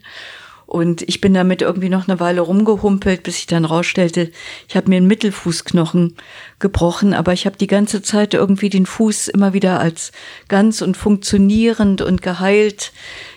Und 0.66 1.04
ich 1.04 1.22
bin 1.22 1.34
damit 1.34 1.62
irgendwie 1.62 1.90
noch 1.90 2.08
eine 2.08 2.20
Weile 2.20 2.42
rumgehumpelt, 2.42 3.24
bis 3.24 3.38
ich 3.38 3.48
dann 3.48 3.66
rausstellte, 3.66 4.32
ich 4.68 4.76
habe 4.76 4.90
mir 4.90 4.98
einen 4.98 5.08
Mittelfußknochen 5.08 6.16
gebrochen, 6.60 7.14
aber 7.14 7.34
ich 7.34 7.46
habe 7.46 7.58
die 7.58 7.68
ganze 7.68 8.02
Zeit 8.02 8.34
irgendwie 8.34 8.70
den 8.70 8.86
Fuß 8.86 9.28
immer 9.28 9.54
wieder 9.54 9.80
als 9.80 10.12
ganz 10.48 10.82
und 10.82 10.98
funktionierend 10.98 12.02
und 12.02 12.22
geheilt 12.22 12.94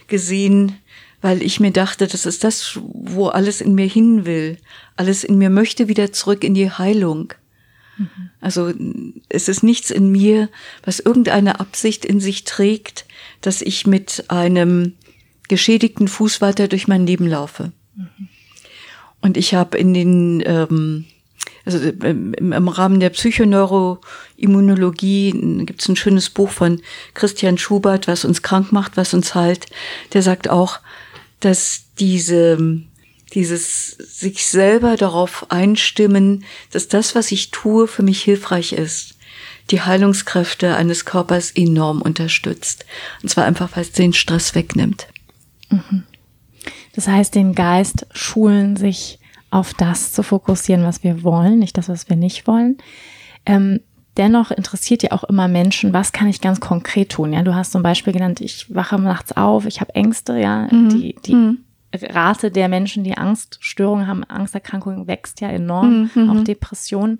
gesehen 0.06 0.78
weil 1.20 1.42
ich 1.42 1.58
mir 1.58 1.72
dachte, 1.72 2.06
das 2.06 2.26
ist 2.26 2.44
das, 2.44 2.78
wo 2.82 3.26
alles 3.26 3.60
in 3.60 3.74
mir 3.74 3.86
hin 3.86 4.24
will. 4.24 4.58
Alles 4.96 5.24
in 5.24 5.38
mir 5.38 5.50
möchte 5.50 5.88
wieder 5.88 6.12
zurück 6.12 6.44
in 6.44 6.54
die 6.54 6.70
Heilung. 6.70 7.32
Mhm. 7.96 8.30
Also 8.40 8.72
es 9.28 9.48
ist 9.48 9.62
nichts 9.62 9.90
in 9.90 10.12
mir, 10.12 10.48
was 10.84 11.00
irgendeine 11.00 11.58
Absicht 11.58 12.04
in 12.04 12.20
sich 12.20 12.44
trägt, 12.44 13.04
dass 13.40 13.62
ich 13.62 13.86
mit 13.86 14.24
einem 14.28 14.94
geschädigten 15.48 16.08
Fuß 16.08 16.40
weiter 16.40 16.68
durch 16.68 16.88
mein 16.88 17.06
Leben 17.06 17.26
laufe. 17.26 17.72
Mhm. 17.96 18.28
Und 19.20 19.36
ich 19.36 19.54
habe 19.54 19.76
in 19.76 19.94
den 19.94 20.42
ähm, 20.46 21.04
also 21.68 21.78
im, 21.78 22.52
im 22.52 22.68
Rahmen 22.68 22.98
der 22.98 23.10
Psychoneuroimmunologie 23.10 25.32
gibt 25.66 25.82
es 25.82 25.88
ein 25.88 25.96
schönes 25.96 26.30
Buch 26.30 26.50
von 26.50 26.80
Christian 27.12 27.58
Schubert, 27.58 28.08
was 28.08 28.24
uns 28.24 28.40
krank 28.40 28.72
macht, 28.72 28.96
was 28.96 29.12
uns 29.12 29.34
heilt. 29.34 29.66
Der 30.14 30.22
sagt 30.22 30.48
auch, 30.48 30.80
dass 31.40 31.82
diese, 31.98 32.80
dieses 33.34 33.90
sich 33.90 34.46
selber 34.46 34.96
darauf 34.96 35.50
einstimmen, 35.50 36.46
dass 36.70 36.88
das, 36.88 37.14
was 37.14 37.30
ich 37.32 37.50
tue, 37.50 37.86
für 37.86 38.02
mich 38.02 38.22
hilfreich 38.22 38.72
ist, 38.72 39.16
die 39.70 39.82
Heilungskräfte 39.82 40.74
eines 40.74 41.04
Körpers 41.04 41.50
enorm 41.50 42.00
unterstützt. 42.00 42.86
Und 43.22 43.28
zwar 43.28 43.44
einfach, 43.44 43.68
weil 43.74 43.82
es 43.82 43.92
den 43.92 44.14
Stress 44.14 44.54
wegnimmt. 44.54 45.06
Mhm. 45.70 46.04
Das 46.94 47.08
heißt, 47.08 47.34
den 47.34 47.54
Geist 47.54 48.06
schulen, 48.12 48.76
sich 48.76 49.18
auf 49.50 49.72
das 49.74 50.12
zu 50.12 50.22
fokussieren, 50.22 50.84
was 50.84 51.02
wir 51.04 51.22
wollen, 51.22 51.58
nicht 51.58 51.78
das, 51.78 51.88
was 51.88 52.08
wir 52.08 52.16
nicht 52.16 52.46
wollen. 52.46 52.78
Ähm, 53.46 53.80
dennoch 54.16 54.50
interessiert 54.50 55.02
ja 55.02 55.12
auch 55.12 55.24
immer 55.24 55.48
Menschen, 55.48 55.92
was 55.92 56.12
kann 56.12 56.28
ich 56.28 56.40
ganz 56.40 56.60
konkret 56.60 57.10
tun? 57.10 57.32
Ja, 57.32 57.42
du 57.42 57.54
hast 57.54 57.72
zum 57.72 57.82
Beispiel 57.82 58.12
genannt, 58.12 58.40
ich 58.40 58.74
wache 58.74 58.98
nachts 58.98 59.36
auf, 59.36 59.64
ich 59.64 59.80
habe 59.80 59.94
Ängste, 59.94 60.38
ja, 60.38 60.68
mhm. 60.70 60.88
die, 60.90 61.16
die 61.24 61.34
mhm. 61.34 61.58
Rate 61.94 62.50
der 62.50 62.68
Menschen, 62.68 63.04
die 63.04 63.16
Angststörungen 63.16 64.06
haben, 64.06 64.24
Angsterkrankungen 64.24 65.06
wächst 65.06 65.40
ja 65.40 65.48
enorm, 65.48 66.10
mhm. 66.14 66.30
auch 66.30 66.34
mhm. 66.34 66.44
Depressionen. 66.44 67.18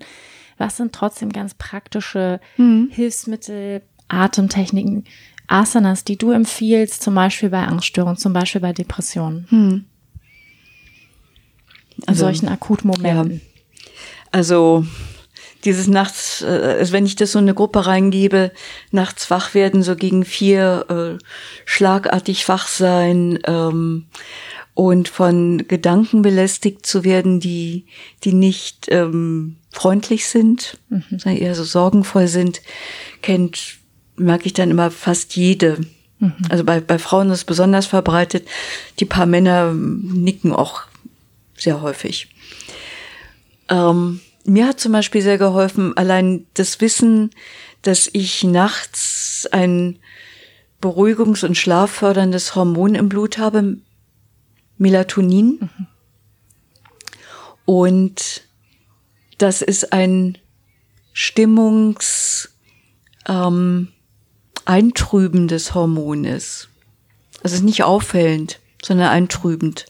Was 0.57 0.77
sind 0.77 0.93
trotzdem 0.93 1.31
ganz 1.31 1.53
praktische 1.53 2.39
mhm. 2.57 2.89
Hilfsmittel, 2.91 3.81
Atemtechniken, 4.09 5.05
Asanas, 5.49 6.03
die 6.03 6.17
du 6.17 6.31
empfiehlst, 6.31 7.01
zum 7.01 7.15
Beispiel 7.15 7.49
bei 7.49 7.65
Angststörungen, 7.65 8.17
zum 8.17 8.33
Beispiel 8.33 8.61
bei 8.61 8.71
Depressionen? 8.71 9.47
In 11.97 12.07
also, 12.07 12.25
solchen 12.25 12.47
Akutmomenten. 12.47 13.31
Ja. 13.33 13.89
Also 14.31 14.85
dieses 15.65 15.87
nachts, 15.87 16.41
äh, 16.41 16.75
also 16.79 16.93
wenn 16.93 17.05
ich 17.05 17.15
das 17.15 17.33
so 17.33 17.39
in 17.39 17.45
eine 17.45 17.53
Gruppe 17.53 17.85
reingebe, 17.85 18.51
nachts 18.91 19.29
wach 19.29 19.53
werden, 19.53 19.83
so 19.83 19.95
gegen 19.95 20.23
vier, 20.23 20.85
äh, 21.19 21.23
schlagartig 21.65 22.47
wach 22.47 22.67
sein 22.67 23.39
ähm, 23.45 24.05
und 24.73 25.09
von 25.09 25.67
Gedanken 25.67 26.21
belästigt 26.21 26.85
zu 26.85 27.03
werden, 27.03 27.39
die, 27.39 27.87
die 28.23 28.33
nicht 28.33 28.85
ähm, 28.89 29.57
freundlich 29.71 30.27
sind, 30.27 30.77
mhm. 30.89 31.19
eher 31.25 31.55
so 31.55 31.63
sorgenvoll 31.63 32.27
sind, 32.27 32.61
kennt, 33.21 33.78
merke 34.19 34.45
ich 34.45 34.53
dann 34.53 34.71
immer 34.71 34.91
fast 34.91 35.35
jede. 35.35 35.79
Mhm. 36.19 36.35
Also 36.49 36.63
bei, 36.63 36.79
bei 36.79 36.99
Frauen 36.99 37.29
ist 37.29 37.39
es 37.39 37.45
besonders 37.45 37.85
verbreitet. 37.85 38.47
Die 38.99 39.05
paar 39.05 39.25
Männer 39.25 39.73
nicken 39.73 40.53
auch 40.53 40.83
sehr 41.57 41.81
häufig. 41.81 42.29
Ähm, 43.69 44.19
mir 44.45 44.67
hat 44.67 44.79
zum 44.79 44.91
Beispiel 44.91 45.21
sehr 45.21 45.37
geholfen, 45.37 45.95
allein 45.95 46.45
das 46.53 46.81
Wissen, 46.81 47.31
dass 47.81 48.09
ich 48.13 48.43
nachts 48.43 49.47
ein 49.51 49.99
beruhigungs- 50.81 51.45
und 51.45 51.55
schlafförderndes 51.55 52.55
Hormon 52.55 52.95
im 52.95 53.09
Blut 53.09 53.37
habe, 53.37 53.77
Melatonin. 54.77 55.59
Mhm. 55.61 55.87
Und 57.65 58.41
dass 59.37 59.61
es 59.61 59.91
ein 59.91 60.37
Stimmungs 61.13 62.49
ähm, 63.27 63.89
eintrübendes 64.65 65.73
Hormon 65.73 66.25
ist. 66.25 66.69
Also 67.43 67.53
es 67.55 67.59
ist 67.61 67.63
nicht 67.63 67.83
auffällend, 67.83 68.59
sondern 68.83 69.07
eintrübend. 69.07 69.85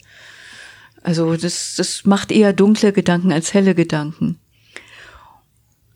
Also 1.02 1.36
das, 1.36 1.76
das 1.76 2.06
macht 2.06 2.32
eher 2.32 2.54
dunkle 2.54 2.94
Gedanken 2.94 3.32
als 3.32 3.54
helle 3.54 3.76
Gedanken. 3.76 4.40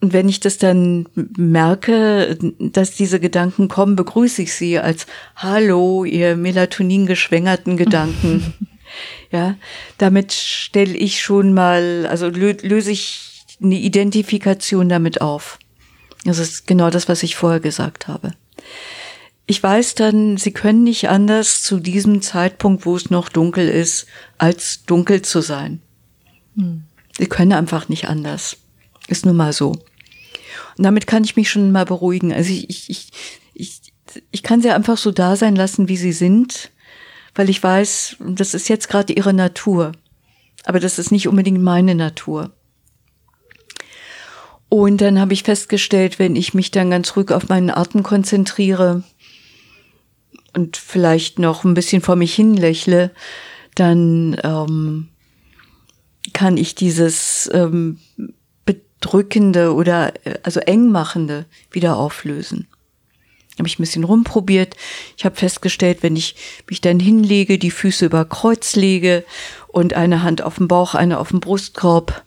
Und 0.01 0.12
wenn 0.12 0.27
ich 0.27 0.41
das 0.41 0.57
dann 0.57 1.07
merke, 1.15 2.38
dass 2.59 2.91
diese 2.91 3.21
Gedanken 3.21 3.69
kommen, 3.69 3.95
begrüße 3.95 4.41
ich 4.41 4.53
sie 4.53 4.77
als 4.77 5.05
Hallo, 5.38 6.03
ihr 6.03 6.36
Melatonin 6.36 7.05
geschwängerten 7.05 7.77
Gedanken. 7.77 8.53
ja, 9.31 9.55
damit 9.97 10.33
stelle 10.33 10.93
ich 10.97 11.21
schon 11.21 11.53
mal, 11.53 12.05
also 12.09 12.27
lö 12.27 12.53
löse 12.63 12.91
ich 12.91 13.45
eine 13.62 13.79
Identifikation 13.79 14.89
damit 14.89 15.21
auf. 15.21 15.57
Das 16.25 16.38
ist 16.38 16.67
genau 16.67 16.89
das, 16.89 17.07
was 17.07 17.23
ich 17.23 17.36
vorher 17.36 17.62
gesagt 17.62 18.07
habe. 18.07 18.33
Ich 19.45 19.62
weiß 19.62 19.95
dann, 19.95 20.38
sie 20.38 20.52
können 20.52 20.84
nicht 20.84 21.10
anders 21.10 21.63
zu 21.63 21.80
diesem 21.80 22.21
Zeitpunkt, 22.21 22.86
wo 22.86 22.95
es 22.95 23.10
noch 23.10 23.30
dunkel 23.30 23.67
ist, 23.67 24.08
als 24.38 24.86
dunkel 24.86 25.21
zu 25.21 25.41
sein. 25.41 25.82
Hm. 26.56 26.84
Sie 27.17 27.28
können 27.28 27.54
einfach 27.54 27.89
nicht 27.89 28.08
anders. 28.08 28.58
Ist 29.08 29.26
nun 29.26 29.36
mal 29.36 29.54
so. 29.54 29.71
Und 30.78 30.84
damit 30.84 31.08
kann 31.08 31.23
ich 31.23 31.36
mich 31.36 31.49
schon 31.49 31.71
mal 31.71 31.86
beruhigen. 31.86 32.34
Also 32.34 32.52
ich, 32.52 32.69
ich, 32.69 32.89
ich, 32.89 33.12
ich, 33.54 33.82
ich 34.32 34.43
kann 34.43 34.62
sie 34.62 34.71
einfach 34.71 34.97
so 34.97 35.12
da 35.12 35.36
sein 35.36 35.56
lassen, 35.56 35.89
wie 35.89 35.97
sie 35.97 36.13
sind, 36.13 36.71
weil 37.36 37.49
ich 37.49 37.62
weiß, 37.62 38.17
das 38.19 38.54
ist 38.54 38.69
jetzt 38.69 38.89
gerade 38.89 39.13
ihre 39.13 39.34
Natur. 39.34 39.91
Aber 40.63 40.80
das 40.80 40.99
ist 40.99 41.12
nicht 41.12 41.28
unbedingt 41.28 41.62
meine 41.62 41.95
Natur. 41.95 42.52
Und 44.73 45.01
dann 45.01 45.19
habe 45.19 45.33
ich 45.33 45.43
festgestellt, 45.43 46.17
wenn 46.17 46.36
ich 46.36 46.55
mich 46.55 46.71
dann 46.71 46.89
ganz 46.89 47.15
ruhig 47.15 47.29
auf 47.29 47.47
meinen 47.47 47.69
Atem 47.69 48.01
konzentriere 48.01 49.03
und 50.55 50.77
vielleicht 50.77 51.38
noch 51.38 51.63
ein 51.63 51.75
bisschen 51.75 52.01
vor 52.01 52.15
mich 52.15 52.33
hin 52.33 52.57
lächle, 52.57 53.12
dann 53.75 54.36
ähm, 54.43 55.09
kann 56.33 56.57
ich 56.57 56.73
dieses 56.73 57.51
ähm, 57.53 57.99
bedrückende 58.65 59.75
oder 59.75 60.15
äh, 60.25 60.39
also 60.41 60.59
engmachende 60.59 61.45
wieder 61.69 61.95
auflösen. 61.95 62.67
Habe 63.59 63.67
ich 63.67 63.77
ein 63.77 63.83
bisschen 63.83 64.05
rumprobiert. 64.05 64.75
Ich 65.15 65.23
habe 65.23 65.36
festgestellt, 65.36 66.01
wenn 66.01 66.15
ich 66.15 66.36
mich 66.67 66.81
dann 66.81 66.99
hinlege, 66.99 67.59
die 67.59 67.69
Füße 67.69 68.07
über 68.07 68.25
Kreuz 68.25 68.75
lege 68.75 69.23
und 69.67 69.93
eine 69.93 70.23
Hand 70.23 70.41
auf 70.41 70.55
dem 70.55 70.67
Bauch, 70.67 70.95
eine 70.95 71.19
auf 71.19 71.29
dem 71.29 71.41
Brustkorb, 71.41 72.23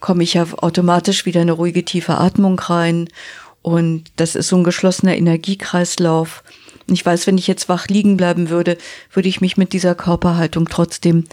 komme 0.00 0.22
ich 0.22 0.34
ja 0.34 0.46
automatisch 0.58 1.26
wieder 1.26 1.42
eine 1.42 1.52
ruhige, 1.52 1.84
tiefe 1.84 2.18
Atmung 2.18 2.58
rein. 2.58 3.08
Und 3.62 4.04
das 4.16 4.34
ist 4.34 4.48
so 4.48 4.56
ein 4.56 4.64
geschlossener 4.64 5.16
Energiekreislauf. 5.16 6.42
Und 6.88 6.94
ich 6.94 7.04
weiß, 7.04 7.26
wenn 7.26 7.38
ich 7.38 7.46
jetzt 7.46 7.68
wach 7.68 7.86
liegen 7.88 8.16
bleiben 8.16 8.48
würde, 8.50 8.78
würde 9.12 9.28
ich 9.28 9.40
mich 9.40 9.56
mit 9.56 9.72
dieser 9.72 9.94
Körperhaltung 9.94 10.68
trotzdem 10.68 11.24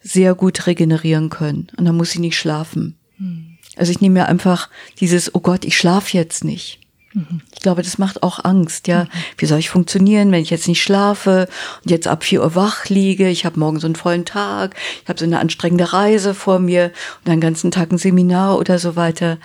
sehr 0.00 0.34
gut 0.34 0.66
regenerieren 0.66 1.30
können. 1.30 1.68
Und 1.76 1.84
dann 1.84 1.96
muss 1.96 2.14
ich 2.14 2.20
nicht 2.20 2.38
schlafen. 2.38 2.96
Hm. 3.18 3.58
Also 3.76 3.92
ich 3.92 4.00
nehme 4.00 4.20
mir 4.20 4.26
einfach 4.26 4.70
dieses, 5.00 5.34
oh 5.34 5.40
Gott, 5.40 5.64
ich 5.64 5.76
schlafe 5.76 6.16
jetzt 6.16 6.44
nicht. 6.44 6.80
Ich 7.54 7.60
glaube, 7.60 7.82
das 7.82 7.96
macht 7.96 8.22
auch 8.22 8.44
Angst, 8.44 8.88
ja. 8.88 9.06
Wie 9.38 9.46
soll 9.46 9.58
ich 9.58 9.70
funktionieren, 9.70 10.32
wenn 10.32 10.42
ich 10.42 10.50
jetzt 10.50 10.68
nicht 10.68 10.82
schlafe 10.82 11.48
und 11.82 11.90
jetzt 11.90 12.08
ab 12.08 12.24
vier 12.24 12.42
Uhr 12.42 12.54
wach 12.54 12.88
liege? 12.88 13.28
Ich 13.30 13.46
habe 13.46 13.58
morgen 13.58 13.80
so 13.80 13.86
einen 13.86 13.96
vollen 13.96 14.26
Tag, 14.26 14.76
ich 15.02 15.08
habe 15.08 15.18
so 15.18 15.24
eine 15.24 15.38
anstrengende 15.38 15.94
Reise 15.94 16.34
vor 16.34 16.58
mir 16.58 16.92
und 17.24 17.32
einen 17.32 17.40
ganzen 17.40 17.70
Tag 17.70 17.90
ein 17.90 17.98
Seminar 17.98 18.58
oder 18.58 18.78
so 18.78 18.96
weiter. 18.96 19.38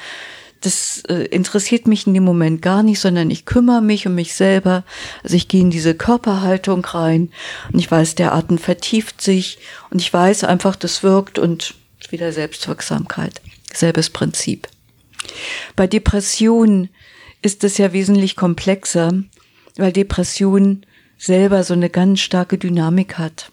Das 0.59 1.01
äh, 1.07 1.23
interessiert 1.25 1.87
mich 1.87 2.05
in 2.05 2.13
dem 2.13 2.25
Moment 2.25 2.61
gar 2.61 2.83
nicht, 2.83 2.99
sondern 2.99 3.31
ich 3.31 3.45
kümmere 3.45 3.81
mich 3.81 4.05
um 4.05 4.15
mich 4.15 4.35
selber. 4.35 4.83
Also 5.23 5.35
ich 5.37 5.47
gehe 5.47 5.61
in 5.61 5.71
diese 5.71 5.95
Körperhaltung 5.95 6.83
rein 6.83 7.31
und 7.71 7.79
ich 7.79 7.89
weiß, 7.89 8.15
der 8.15 8.33
Atem 8.33 8.57
vertieft 8.57 9.21
sich 9.21 9.59
und 9.89 10.01
ich 10.01 10.13
weiß 10.13 10.43
einfach, 10.43 10.75
das 10.75 11.03
wirkt 11.03 11.39
und 11.39 11.73
wieder 12.09 12.33
Selbstwirksamkeit. 12.33 13.41
Selbes 13.73 14.09
Prinzip. 14.09 14.67
Bei 15.75 15.87
Depressionen 15.87 16.89
ist 17.41 17.63
es 17.63 17.77
ja 17.77 17.93
wesentlich 17.93 18.35
komplexer, 18.35 19.13
weil 19.77 19.91
Depression 19.91 20.85
selber 21.17 21.63
so 21.63 21.73
eine 21.73 21.89
ganz 21.89 22.19
starke 22.19 22.57
Dynamik 22.57 23.17
hat. 23.17 23.49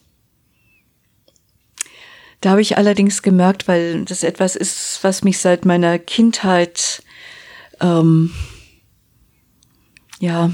Da 2.41 2.51
habe 2.51 2.63
ich 2.63 2.77
allerdings 2.77 3.23
gemerkt, 3.23 3.67
weil 3.67 4.05
das 4.05 4.23
etwas 4.23 4.55
ist, 4.55 5.01
was 5.03 5.25
mich 5.25 5.39
seit 5.39 5.65
meiner 5.65 5.99
Kindheit, 5.99 7.03
ähm, 7.81 8.33
ja, 10.21 10.53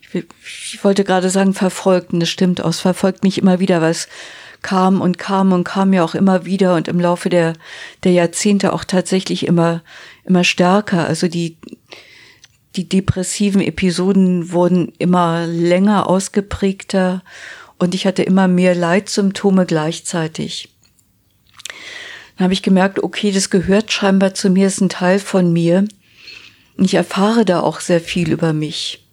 ich, 0.00 0.24
ich 0.72 0.84
wollte 0.84 1.04
gerade 1.04 1.28
sagen 1.28 1.52
verfolgt, 1.52 2.12
und 2.12 2.20
das 2.20 2.30
stimmt 2.30 2.62
aus, 2.62 2.80
verfolgt 2.80 3.24
mich 3.24 3.38
immer 3.38 3.60
wieder, 3.60 3.82
was 3.82 4.08
kam 4.62 5.02
und 5.02 5.18
kam 5.18 5.52
und 5.52 5.64
kam 5.64 5.92
ja 5.92 6.02
auch 6.02 6.14
immer 6.14 6.46
wieder 6.46 6.74
und 6.74 6.88
im 6.88 6.98
Laufe 6.98 7.28
der, 7.28 7.52
der 8.02 8.12
Jahrzehnte 8.12 8.72
auch 8.72 8.84
tatsächlich 8.84 9.46
immer, 9.46 9.82
immer 10.24 10.44
stärker. 10.44 11.06
Also 11.06 11.28
die, 11.28 11.56
die 12.76 12.88
depressiven 12.88 13.60
Episoden 13.60 14.52
wurden 14.52 14.92
immer 14.98 15.46
länger 15.46 16.08
ausgeprägter 16.08 17.22
und 17.78 17.94
ich 17.94 18.06
hatte 18.06 18.22
immer 18.22 18.48
mehr 18.48 18.74
Leitsymptome 18.74 19.66
gleichzeitig. 19.66 20.68
Dann 22.36 22.44
habe 22.44 22.54
ich 22.54 22.62
gemerkt, 22.62 23.02
okay, 23.02 23.30
das 23.30 23.50
gehört 23.50 23.92
scheinbar 23.92 24.34
zu 24.34 24.50
mir, 24.50 24.66
ist 24.66 24.80
ein 24.80 24.88
Teil 24.88 25.18
von 25.18 25.52
mir. 25.52 25.86
Und 26.76 26.84
ich 26.84 26.94
erfahre 26.94 27.44
da 27.44 27.60
auch 27.60 27.80
sehr 27.80 28.00
viel 28.00 28.32
über 28.32 28.52
mich. 28.52 29.04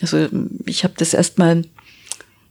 Also 0.00 0.28
ich 0.66 0.84
habe 0.84 0.94
das 0.96 1.14
erstmal 1.14 1.62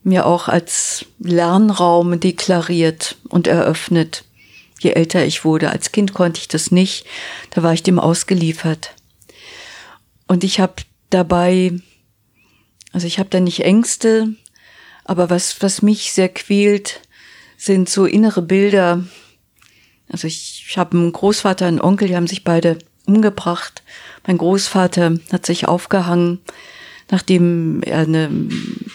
mir 0.02 0.26
auch 0.26 0.48
als 0.48 1.06
Lernraum 1.18 2.20
deklariert 2.20 3.16
und 3.28 3.46
eröffnet. 3.46 4.24
Je 4.78 4.90
älter 4.92 5.24
ich 5.24 5.44
wurde, 5.44 5.70
als 5.70 5.92
Kind 5.92 6.14
konnte 6.14 6.40
ich 6.40 6.48
das 6.48 6.70
nicht, 6.70 7.06
da 7.50 7.62
war 7.62 7.72
ich 7.72 7.82
dem 7.82 7.98
ausgeliefert. 7.98 8.94
Und 10.26 10.44
ich 10.44 10.60
habe 10.60 10.74
dabei, 11.10 11.72
also 12.92 13.06
ich 13.06 13.18
habe 13.18 13.30
da 13.30 13.40
nicht 13.40 13.64
Ängste, 13.64 14.34
aber 15.04 15.30
was, 15.30 15.62
was 15.62 15.82
mich 15.82 16.12
sehr 16.12 16.28
quält, 16.28 17.00
sind 17.56 17.88
so 17.88 18.04
innere 18.04 18.42
Bilder. 18.42 19.04
Also 20.10 20.26
ich, 20.26 20.66
ich 20.68 20.78
habe 20.78 20.96
einen 20.96 21.12
Großvater, 21.12 21.66
einen 21.66 21.80
Onkel, 21.80 22.08
die 22.08 22.16
haben 22.16 22.26
sich 22.26 22.44
beide 22.44 22.78
umgebracht. 23.06 23.82
Mein 24.26 24.38
Großvater 24.38 25.18
hat 25.32 25.46
sich 25.46 25.68
aufgehangen 25.68 26.40
nachdem 27.10 27.82
er 27.82 28.00
eine 28.00 28.30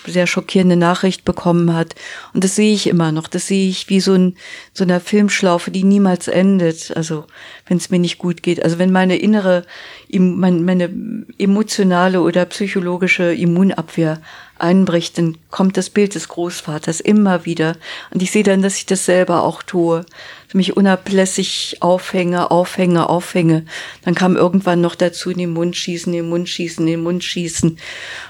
sehr 0.05 0.27
schockierende 0.27 0.75
Nachricht 0.75 1.25
bekommen 1.25 1.73
hat. 1.73 1.95
Und 2.33 2.43
das 2.43 2.55
sehe 2.55 2.73
ich 2.73 2.87
immer 2.87 3.11
noch. 3.11 3.27
Das 3.27 3.47
sehe 3.47 3.69
ich 3.69 3.89
wie 3.89 3.99
so, 3.99 4.13
ein, 4.13 4.35
so 4.73 4.83
eine 4.83 4.99
Filmschlaufe, 4.99 5.71
die 5.71 5.83
niemals 5.83 6.27
endet. 6.27 6.95
Also 6.95 7.25
wenn 7.67 7.77
es 7.77 7.89
mir 7.89 7.99
nicht 7.99 8.17
gut 8.17 8.43
geht. 8.43 8.63
Also 8.63 8.79
wenn 8.79 8.91
meine 8.91 9.17
innere, 9.17 9.65
meine 10.11 10.89
emotionale 11.37 12.21
oder 12.21 12.45
psychologische 12.45 13.33
Immunabwehr 13.33 14.21
einbricht, 14.61 15.17
dann 15.17 15.37
kommt 15.49 15.77
das 15.77 15.89
Bild 15.89 16.15
des 16.15 16.27
Großvaters 16.27 16.99
immer 16.99 17.45
wieder. 17.45 17.77
Und 18.11 18.21
ich 18.21 18.31
sehe 18.31 18.43
dann, 18.43 18.61
dass 18.61 18.77
ich 18.77 18.85
das 18.85 19.05
selber 19.05 19.43
auch 19.43 19.63
tue. 19.63 20.05
Mich 20.53 20.75
unablässig 20.75 21.77
aufhänge, 21.79 22.51
aufhänge, 22.51 23.07
aufhänge. 23.09 23.65
Dann 24.03 24.15
kam 24.15 24.35
irgendwann 24.35 24.81
noch 24.81 24.95
dazu 24.95 25.29
in 25.29 25.37
den 25.37 25.51
Mund 25.51 25.75
schießen, 25.75 26.13
in 26.13 26.19
den 26.23 26.29
Mund 26.29 26.49
schießen, 26.49 26.85
in 26.85 26.91
den 26.93 27.03
Mund 27.03 27.23
schießen 27.23 27.77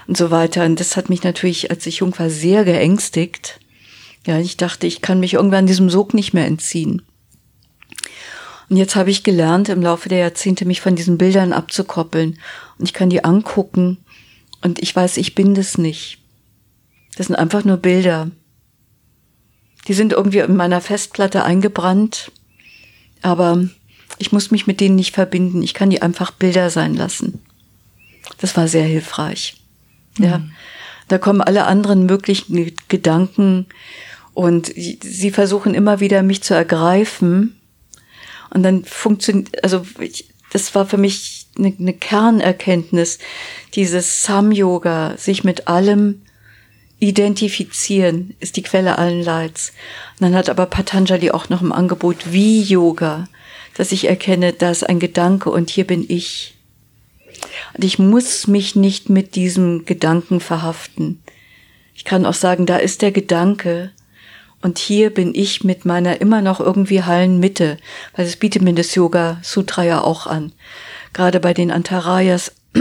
und 0.06 0.16
so 0.16 0.30
weiter. 0.30 0.64
Und 0.64 0.78
das 0.78 0.96
hat 0.96 1.08
mich 1.08 1.24
natürlich, 1.24 1.70
als 1.70 1.86
ich 1.86 1.98
jung 1.98 2.16
war, 2.18 2.30
sehr 2.30 2.64
geängstigt. 2.64 3.58
Ja, 4.26 4.38
ich 4.38 4.56
dachte, 4.56 4.86
ich 4.86 5.02
kann 5.02 5.20
mich 5.20 5.34
irgendwann 5.34 5.66
diesem 5.66 5.90
Sog 5.90 6.14
nicht 6.14 6.32
mehr 6.32 6.46
entziehen. 6.46 7.02
Und 8.70 8.76
jetzt 8.76 8.96
habe 8.96 9.10
ich 9.10 9.24
gelernt, 9.24 9.68
im 9.68 9.82
Laufe 9.82 10.08
der 10.08 10.18
Jahrzehnte 10.18 10.64
mich 10.64 10.80
von 10.80 10.94
diesen 10.94 11.18
Bildern 11.18 11.52
abzukoppeln. 11.52 12.38
Und 12.78 12.84
ich 12.86 12.94
kann 12.94 13.10
die 13.10 13.24
angucken 13.24 13.98
und 14.62 14.80
ich 14.80 14.94
weiß, 14.94 15.18
ich 15.18 15.34
bin 15.34 15.54
das 15.54 15.76
nicht. 15.76 16.21
Das 17.16 17.26
sind 17.26 17.36
einfach 17.36 17.64
nur 17.64 17.76
Bilder. 17.76 18.30
Die 19.88 19.94
sind 19.94 20.12
irgendwie 20.12 20.38
in 20.38 20.56
meiner 20.56 20.80
Festplatte 20.80 21.44
eingebrannt, 21.44 22.30
aber 23.20 23.68
ich 24.18 24.32
muss 24.32 24.50
mich 24.50 24.66
mit 24.66 24.80
denen 24.80 24.96
nicht 24.96 25.14
verbinden. 25.14 25.62
Ich 25.62 25.74
kann 25.74 25.90
die 25.90 26.02
einfach 26.02 26.30
Bilder 26.30 26.70
sein 26.70 26.94
lassen. 26.94 27.40
Das 28.38 28.56
war 28.56 28.68
sehr 28.68 28.84
hilfreich. 28.84 29.56
Mhm. 30.18 30.24
Ja. 30.24 30.42
Da 31.08 31.18
kommen 31.18 31.40
alle 31.40 31.66
anderen 31.66 32.06
möglichen 32.06 32.72
Gedanken 32.88 33.66
und 34.34 34.72
sie 34.74 35.30
versuchen 35.30 35.74
immer 35.74 36.00
wieder 36.00 36.22
mich 36.22 36.42
zu 36.42 36.54
ergreifen. 36.54 37.60
Und 38.50 38.62
dann 38.62 38.84
funktioniert, 38.84 39.62
also 39.64 39.84
ich, 39.98 40.28
das 40.52 40.74
war 40.74 40.86
für 40.86 40.98
mich 40.98 41.46
eine, 41.58 41.74
eine 41.78 41.92
Kernerkenntnis, 41.92 43.18
dieses 43.74 44.24
Sam-Yoga, 44.24 45.16
sich 45.16 45.44
mit 45.44 45.68
allem 45.68 46.22
identifizieren, 47.02 48.34
ist 48.38 48.56
die 48.56 48.62
Quelle 48.62 48.96
allen 48.96 49.22
Leids. 49.22 49.72
Und 50.12 50.26
dann 50.26 50.36
hat 50.36 50.48
aber 50.48 50.66
Patanjali 50.66 51.32
auch 51.32 51.48
noch 51.48 51.60
im 51.60 51.72
Angebot 51.72 52.32
wie 52.32 52.62
Yoga, 52.62 53.28
dass 53.76 53.90
ich 53.90 54.08
erkenne, 54.08 54.52
da 54.52 54.70
ist 54.70 54.88
ein 54.88 55.00
Gedanke 55.00 55.50
und 55.50 55.68
hier 55.68 55.84
bin 55.84 56.04
ich. 56.08 56.54
Und 57.74 57.82
ich 57.82 57.98
muss 57.98 58.46
mich 58.46 58.76
nicht 58.76 59.10
mit 59.10 59.34
diesem 59.34 59.84
Gedanken 59.84 60.38
verhaften. 60.38 61.20
Ich 61.96 62.04
kann 62.04 62.24
auch 62.24 62.34
sagen, 62.34 62.66
da 62.66 62.76
ist 62.76 63.02
der 63.02 63.10
Gedanke 63.10 63.90
und 64.62 64.78
hier 64.78 65.10
bin 65.10 65.34
ich 65.34 65.64
mit 65.64 65.84
meiner 65.84 66.20
immer 66.20 66.40
noch 66.40 66.60
irgendwie 66.60 67.02
heilen 67.02 67.40
Mitte, 67.40 67.78
weil 68.14 68.26
es 68.26 68.36
bietet 68.36 68.62
mir 68.62 68.74
das 68.74 68.94
Yoga 68.94 69.40
Sutra 69.42 69.82
ja 69.82 70.00
auch 70.02 70.28
an. 70.28 70.52
Gerade 71.12 71.40
bei 71.40 71.52
den 71.52 71.72
Antarayas 71.72 72.52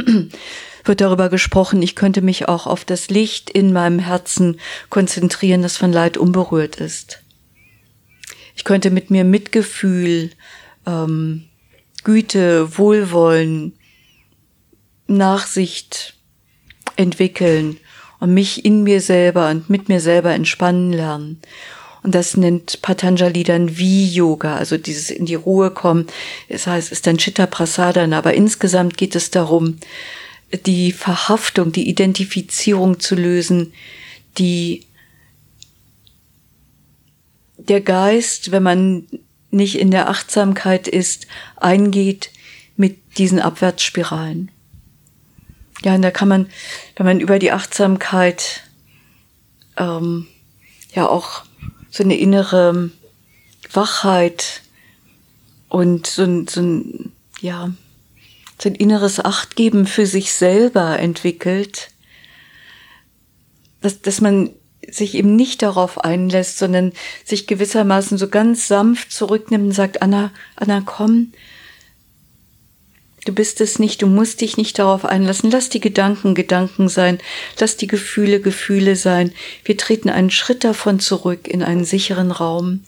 wird 0.84 1.02
darüber 1.02 1.30
gesprochen, 1.30 1.82
ich 1.82 1.96
könnte 1.96 2.22
mich 2.22 2.48
auch 2.48 2.68
auf 2.68 2.86
das 2.86 3.10
Licht 3.10 3.50
in 3.50 3.74
meinem 3.74 4.00
Herzen 4.00 4.60
konzentrieren, 4.90 5.62
das 5.62 5.78
von 5.78 5.92
Leid 5.92 6.18
unberührt 6.18 6.78
ist. 6.78 7.22
Ich 8.56 8.64
könnte 8.64 8.92
mit 8.92 9.10
mir 9.10 9.24
Mitgefühl, 9.24 10.32
ähm, 10.86 11.46
Güte, 12.04 12.78
Wohlwollen, 12.78 13.74
Nachsicht 15.08 16.16
entwickeln 16.96 17.78
und 18.20 18.34
mich 18.34 18.66
in 18.66 18.84
mir 18.84 19.02
selber 19.02 19.50
und 19.50 19.70
mit 19.70 19.90
mir 19.90 20.00
selber 20.00 20.32
entspannen 20.32 20.94
lernen. 20.94 21.42
Und 22.04 22.16
das 22.16 22.36
nennt 22.36 22.82
Patanjali 22.82 23.44
dann 23.44 23.78
wie 23.78 24.08
Yoga, 24.08 24.56
also 24.56 24.78
dieses 24.78 25.12
in 25.12 25.26
die 25.26 25.36
Ruhe 25.36 25.70
kommen. 25.70 26.08
Das 26.50 26.66
heißt, 26.66 26.88
es 26.88 27.00
ist 27.00 27.08
dann 27.08 27.18
Chitta 27.18 27.46
Prasadana, 27.46 28.18
aber 28.18 28.34
insgesamt 28.34 28.98
geht 28.98 29.16
es 29.16 29.30
darum, 29.30 29.78
die 30.66 30.92
Verhaftung, 30.92 31.72
die 31.72 31.90
Identifizierung 31.90 33.00
zu 33.00 33.16
lösen, 33.16 33.74
die 34.38 34.86
der 37.58 37.82
Geist, 37.82 38.52
wenn 38.52 38.64
man 38.64 39.08
nicht 39.52 39.78
in 39.78 39.92
der 39.92 40.10
Achtsamkeit 40.10 40.88
ist, 40.88 41.28
eingeht 41.58 42.32
mit 42.76 43.18
diesen 43.18 43.40
Abwärtsspiralen. 43.40 44.50
Ja, 45.84 45.96
und 45.96 46.02
da 46.02 46.12
kann 46.12 46.28
man, 46.28 46.48
wenn 46.96 47.06
man 47.06 47.20
über 47.20 47.40
die 47.40 47.52
Achtsamkeit 47.52 48.64
ähm, 49.78 50.28
ja 50.94 51.08
auch 51.08 51.44
so 51.90 52.04
eine 52.04 52.18
innere 52.18 52.92
Wachheit 53.74 54.62
und 55.70 56.08
so 56.08 56.24
ein, 56.24 56.48
so 56.48 56.62
ein, 56.62 57.12
ja, 57.42 57.72
ein 58.70 58.76
inneres 58.76 59.20
Achtgeben 59.20 59.86
für 59.86 60.06
sich 60.06 60.34
selber 60.34 61.00
entwickelt, 61.00 61.90
dass, 63.82 64.02
dass 64.02 64.22
man 64.22 64.52
sich 64.90 65.16
eben 65.16 65.36
nicht 65.36 65.62
darauf 65.62 66.04
einlässt, 66.04 66.58
sondern 66.58 66.92
sich 67.24 67.48
gewissermaßen 67.48 68.18
so 68.18 68.28
ganz 68.28 68.68
sanft 68.68 69.12
zurücknimmt 69.12 69.66
und 69.66 69.72
sagt, 69.72 70.02
Anna, 70.02 70.32
Anna, 70.56 70.82
komm, 70.86 71.34
Du 73.24 73.34
bist 73.34 73.62
es 73.62 73.78
nicht, 73.78 74.02
du 74.02 74.08
musst 74.08 74.42
dich 74.42 74.58
nicht 74.58 74.80
darauf 74.80 75.06
einlassen. 75.06 75.52
Lass 75.52 75.70
die 75.70 75.80
Gedanken 75.80 76.34
Gedanken 76.34 76.90
sein, 76.90 77.20
lass 77.60 77.78
die 77.78 77.86
Gefühle 77.86 78.42
Gefühle 78.42 78.96
sein. 78.96 79.32
Wir 79.64 79.78
treten 79.78 80.10
einen 80.10 80.32
Schritt 80.32 80.64
davon 80.64 81.00
zurück 81.00 81.48
in 81.48 81.62
einen 81.62 81.86
sicheren 81.86 82.32
Raum 82.32 82.82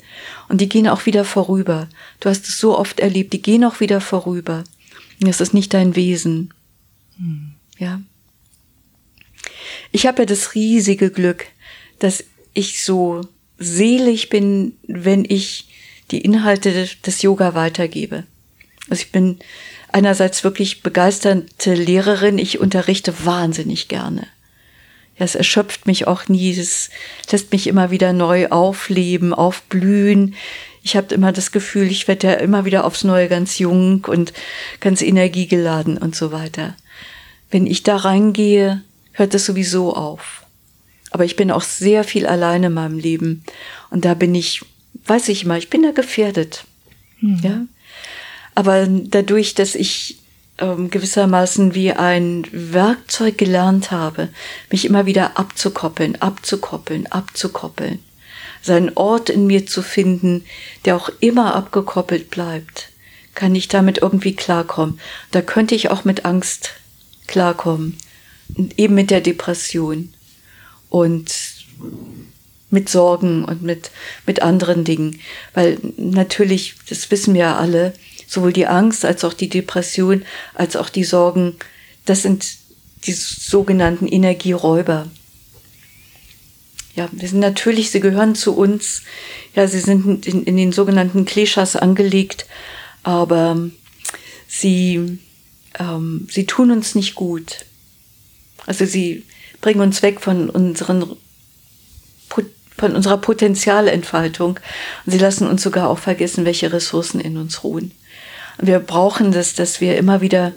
und 0.49 0.59
die 0.59 0.69
gehen 0.69 0.88
auch 0.88 1.05
wieder 1.05 1.24
vorüber. 1.24 1.88
Du 2.19 2.30
hast 2.30 2.49
es 2.49 2.57
so 2.57 2.76
oft 2.76 2.99
erlebt, 2.99 3.34
die 3.34 3.43
gehen 3.43 3.63
auch 3.63 3.80
wieder 3.80 4.01
vorüber. 4.01 4.63
Das 5.28 5.41
ist 5.41 5.53
nicht 5.53 5.74
dein 5.74 5.95
Wesen. 5.95 6.53
Hm. 7.17 7.53
Ja. 7.78 8.01
Ich 9.91 10.07
habe 10.07 10.24
ja 10.24 10.26
das 10.26 10.55
riesige 10.55 11.11
Glück, 11.11 11.45
dass 11.99 12.24
ich 12.53 12.84
so 12.84 13.21
selig 13.57 14.30
bin, 14.30 14.78
wenn 14.88 15.26
ich 15.26 15.69
die 16.11 16.21
Inhalte 16.21 16.89
des 17.05 17.21
Yoga 17.21 17.53
weitergebe. 17.55 18.24
Also 18.89 19.01
ich 19.01 19.11
bin 19.11 19.39
einerseits 19.91 20.43
wirklich 20.43 20.84
begeisterte 20.84 21.74
Lehrerin. 21.74 22.38
Ich 22.38 22.59
unterrichte 22.59 23.26
wahnsinnig 23.26 23.88
gerne. 23.88 24.28
Ja, 25.17 25.26
es 25.26 25.36
erschöpft 25.36 25.86
mich 25.86 26.07
auch 26.07 26.28
nie. 26.28 26.51
Es 26.51 26.89
lässt 27.32 27.51
mich 27.51 27.67
immer 27.67 27.91
wieder 27.91 28.13
neu 28.13 28.49
aufleben, 28.49 29.34
aufblühen. 29.34 30.36
Ich 30.84 30.97
habe 30.97 31.15
immer 31.15 31.31
das 31.31 31.51
Gefühl, 31.51 31.89
ich 31.89 32.07
werde 32.07 32.27
ja 32.27 32.34
immer 32.34 32.65
wieder 32.65 32.84
aufs 32.84 33.03
Neue 33.03 33.29
ganz 33.29 33.57
jung 33.57 34.05
und 34.05 34.34
ganz 34.81 35.01
energiegeladen 35.01 35.97
und 35.97 36.15
so 36.15 36.31
weiter. 36.31 36.75
Wenn 37.49 37.65
ich 37.65 37.84
da 37.84 37.95
reingehe, 37.95 38.84
hört 39.13 39.34
das 39.34 39.45
sowieso 39.45 39.95
auf. 39.95 40.45
Aber 41.11 41.23
ich 41.23 41.36
bin 41.36 41.51
auch 41.51 41.61
sehr 41.61 42.03
viel 42.03 42.25
alleine 42.25 42.67
in 42.67 42.73
meinem 42.73 42.97
Leben. 42.97 43.43
Und 43.91 44.03
da 44.03 44.13
bin 44.13 44.36
ich, 44.36 44.61
weiß 45.05 45.29
ich 45.29 45.45
mal, 45.45 45.57
ich 45.57 45.69
bin 45.69 45.84
da 45.84 45.91
gefährdet. 45.91 46.65
Mhm. 47.21 47.39
Ja. 47.41 47.61
Aber 48.55 48.86
dadurch, 48.88 49.53
dass 49.53 49.75
ich 49.75 50.17
ähm, 50.57 50.89
gewissermaßen 50.89 51.75
wie 51.75 51.93
ein 51.93 52.45
Werkzeug 52.51 53.38
gelernt 53.38 53.91
habe, 53.91 54.29
mich 54.69 54.86
immer 54.86 55.05
wieder 55.05 55.38
abzukoppeln, 55.38 56.21
abzukoppeln, 56.21 57.07
abzukoppeln, 57.07 57.99
seinen 58.64 58.95
Ort 58.95 59.30
in 59.30 59.45
mir 59.45 59.68
zu 59.68 59.84
finden, 59.84 60.45
der 60.86 60.95
auch 60.95 61.09
immer 61.20 61.53
abgekoppelt 61.53 62.32
bleibt, 62.32 62.89
kann 63.36 63.53
ich 63.55 63.68
damit 63.68 63.99
irgendwie 63.99 64.36
klarkommen. 64.36 64.99
Da 65.32 65.41
könnte 65.41 65.76
ich 65.76 65.91
auch 65.91 66.05
mit 66.05 66.26
Angst 66.26 66.72
klarkommen, 67.28 67.97
und 68.55 68.78
eben 68.80 68.95
mit 68.95 69.09
der 69.09 69.22
Depression 69.22 70.14
und 70.89 71.34
mit 72.70 72.89
Sorgen 72.89 73.45
und 73.45 73.61
mit, 73.61 73.91
mit 74.26 74.41
anderen 74.41 74.84
Dingen. 74.84 75.20
Weil 75.53 75.78
natürlich, 75.97 76.76
das 76.89 77.09
wissen 77.11 77.34
wir 77.34 77.41
ja 77.41 77.57
alle, 77.57 77.93
sowohl 78.28 78.53
die 78.53 78.68
Angst 78.68 79.05
als 79.05 79.24
auch 79.24 79.34
die 79.34 79.49
Depression, 79.49 80.26
als 80.53 80.76
auch 80.76 80.89
die 80.89 81.03
Sorgen, 81.03 81.55
das 82.05 82.24
sind 82.24 82.57
die 83.05 83.14
sogenannten 83.14 84.07
Energieräuber. 84.07 85.07
Ja, 86.95 87.09
wir 87.11 87.27
sind 87.27 87.39
natürlich, 87.39 87.91
sie 87.91 87.99
gehören 87.99 88.35
zu 88.35 88.55
uns. 88.55 89.01
Ja, 89.55 89.67
sie 89.67 89.79
sind 89.79 90.27
in, 90.27 90.43
in 90.43 90.57
den 90.57 90.71
sogenannten 90.71 91.25
Kleshas 91.25 91.75
angelegt, 91.75 92.45
aber 93.01 93.57
sie, 94.47 95.19
ähm, 95.79 96.27
sie 96.29 96.45
tun 96.45 96.71
uns 96.71 96.93
nicht 96.93 97.15
gut. 97.15 97.65
Also 98.65 98.85
sie 98.85 99.23
bringen 99.61 99.81
uns 99.81 100.01
weg 100.01 100.21
von 100.21 100.49
unseren 100.49 101.17
von 102.75 102.95
unserer 102.95 103.17
Potenzialentfaltung 103.17 104.59
und 105.05 105.11
sie 105.11 105.19
lassen 105.19 105.47
uns 105.47 105.63
sogar 105.63 105.89
auch 105.89 105.99
vergessen, 105.99 106.43
welche 106.43 106.73
Ressourcen 106.73 107.21
in 107.21 107.37
uns 107.37 107.63
ruhen. 107.63 107.91
Wir 108.57 108.79
brauchen 108.79 109.31
das, 109.31 109.53
dass 109.53 109.79
wir 109.79 109.97
immer 109.97 110.21
wieder 110.21 110.53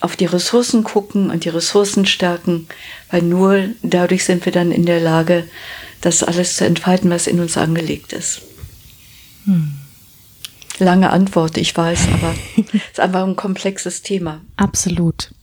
auf 0.00 0.16
die 0.16 0.26
Ressourcen 0.26 0.84
gucken 0.84 1.30
und 1.30 1.44
die 1.44 1.50
Ressourcen 1.50 2.06
stärken, 2.06 2.66
weil 3.10 3.22
nur 3.22 3.68
dadurch 3.82 4.24
sind 4.24 4.44
wir 4.44 4.52
dann 4.52 4.72
in 4.72 4.86
der 4.86 5.00
Lage, 5.00 5.44
das 6.00 6.22
alles 6.22 6.56
zu 6.56 6.64
entfalten, 6.64 7.10
was 7.10 7.26
in 7.26 7.40
uns 7.40 7.56
angelegt 7.56 8.12
ist. 8.12 8.42
Hm. 9.44 9.72
Lange 10.78 11.10
Antwort, 11.10 11.58
ich 11.58 11.76
weiß, 11.76 12.08
aber 12.14 12.34
es 12.56 12.74
ist 12.92 13.00
einfach 13.00 13.26
ein 13.26 13.36
komplexes 13.36 14.00
Thema. 14.02 14.40
Absolut. 14.56 15.34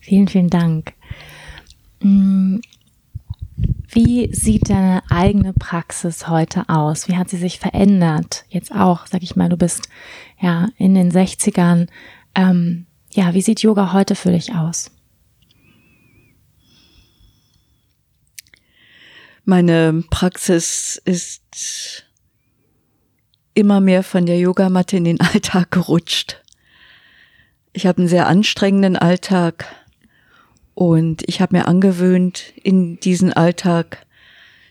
Vielen, 0.00 0.28
vielen 0.28 0.50
Dank. 0.50 0.92
Hm. 2.02 2.60
Wie 3.92 4.32
sieht 4.32 4.70
deine 4.70 5.02
eigene 5.10 5.52
Praxis 5.52 6.28
heute 6.28 6.68
aus? 6.68 7.08
Wie 7.08 7.16
hat 7.16 7.28
sie 7.28 7.36
sich 7.36 7.58
verändert? 7.58 8.44
Jetzt 8.48 8.72
auch, 8.72 9.06
sag 9.06 9.22
ich 9.22 9.34
mal, 9.34 9.48
du 9.48 9.56
bist 9.56 9.88
ja 10.40 10.68
in 10.76 10.94
den 10.94 11.10
60ern. 11.10 11.88
Ähm, 12.34 12.86
ja, 13.12 13.34
wie 13.34 13.42
sieht 13.42 13.62
Yoga 13.62 13.92
heute 13.92 14.14
für 14.14 14.30
dich 14.30 14.54
aus? 14.54 14.92
Meine 19.44 20.04
Praxis 20.10 21.02
ist 21.04 22.06
immer 23.54 23.80
mehr 23.80 24.04
von 24.04 24.26
der 24.26 24.38
Yogamatte 24.38 24.96
in 24.96 25.04
den 25.04 25.20
Alltag 25.20 25.70
gerutscht. 25.70 26.42
Ich 27.72 27.86
habe 27.86 27.98
einen 27.98 28.08
sehr 28.08 28.26
anstrengenden 28.26 28.96
Alltag 28.96 29.64
und 30.74 31.22
ich 31.28 31.40
habe 31.40 31.56
mir 31.56 31.68
angewöhnt, 31.68 32.52
in 32.62 32.98
diesen 33.00 33.32
Alltag 33.32 34.06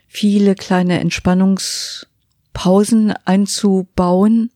viele 0.07 0.53
kleine 0.55 0.99
Entspannungspausen 0.99 3.13
einzubauen, 3.25 4.51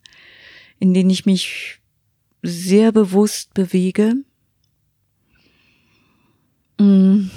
in 0.79 0.93
denen 0.93 1.09
ich 1.09 1.25
mich 1.25 1.79
sehr 2.43 2.91
bewusst 2.91 3.53
bewege. 3.53 4.15
Mm. 6.77 7.29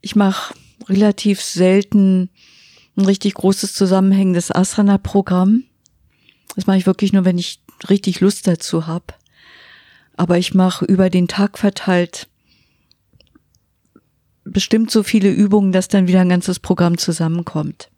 Ich 0.00 0.16
mache 0.16 0.54
relativ 0.88 1.40
selten 1.40 2.30
ein 2.96 3.04
richtig 3.04 3.34
großes 3.34 3.74
zusammenhängendes 3.74 4.50
Asana-Programm. 4.50 5.64
Das 6.56 6.66
mache 6.66 6.78
ich 6.78 6.86
wirklich 6.86 7.12
nur, 7.12 7.24
wenn 7.24 7.38
ich 7.38 7.60
richtig 7.88 8.20
Lust 8.20 8.46
dazu 8.46 8.86
habe. 8.86 9.14
Aber 10.16 10.38
ich 10.38 10.54
mache 10.54 10.84
über 10.84 11.10
den 11.10 11.28
Tag 11.28 11.58
verteilt 11.58 12.28
bestimmt 14.44 14.90
so 14.90 15.02
viele 15.02 15.30
Übungen, 15.30 15.72
dass 15.72 15.88
dann 15.88 16.06
wieder 16.06 16.20
ein 16.20 16.28
ganzes 16.28 16.60
Programm 16.60 16.98
zusammenkommt. 16.98 17.90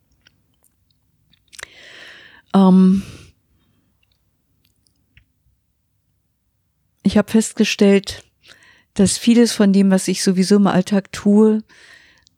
Ähm 2.55 3.03
ich 7.07 7.17
habe 7.17 7.31
festgestellt, 7.31 8.25
dass 8.95 9.19
vieles 9.19 9.53
von 9.53 9.73
dem, 9.73 9.91
was 9.91 10.09
ich 10.09 10.23
sowieso 10.23 10.57
im 10.57 10.67
Alltag 10.67 11.13
tue, 11.13 11.63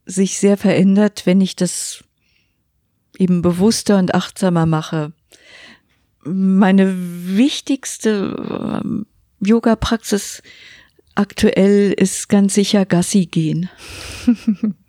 sich 0.05 0.39
sehr 0.39 0.57
verändert, 0.57 1.23
wenn 1.25 1.41
ich 1.41 1.57
das 1.57 2.05
eben 3.19 3.43
bewusster 3.43 3.99
und 3.99 4.15
achtsamer 4.15 4.67
mache. 4.67 5.13
Meine 6.25 6.95
wichtigste 6.97 8.81
ähm, 8.85 9.07
Yoga-Praxis 9.41 10.43
aktuell 11.15 11.93
ist 11.93 12.29
ganz 12.29 12.55
sicher 12.55 12.87
Gassi 12.87 13.27
gehen. 13.27 13.71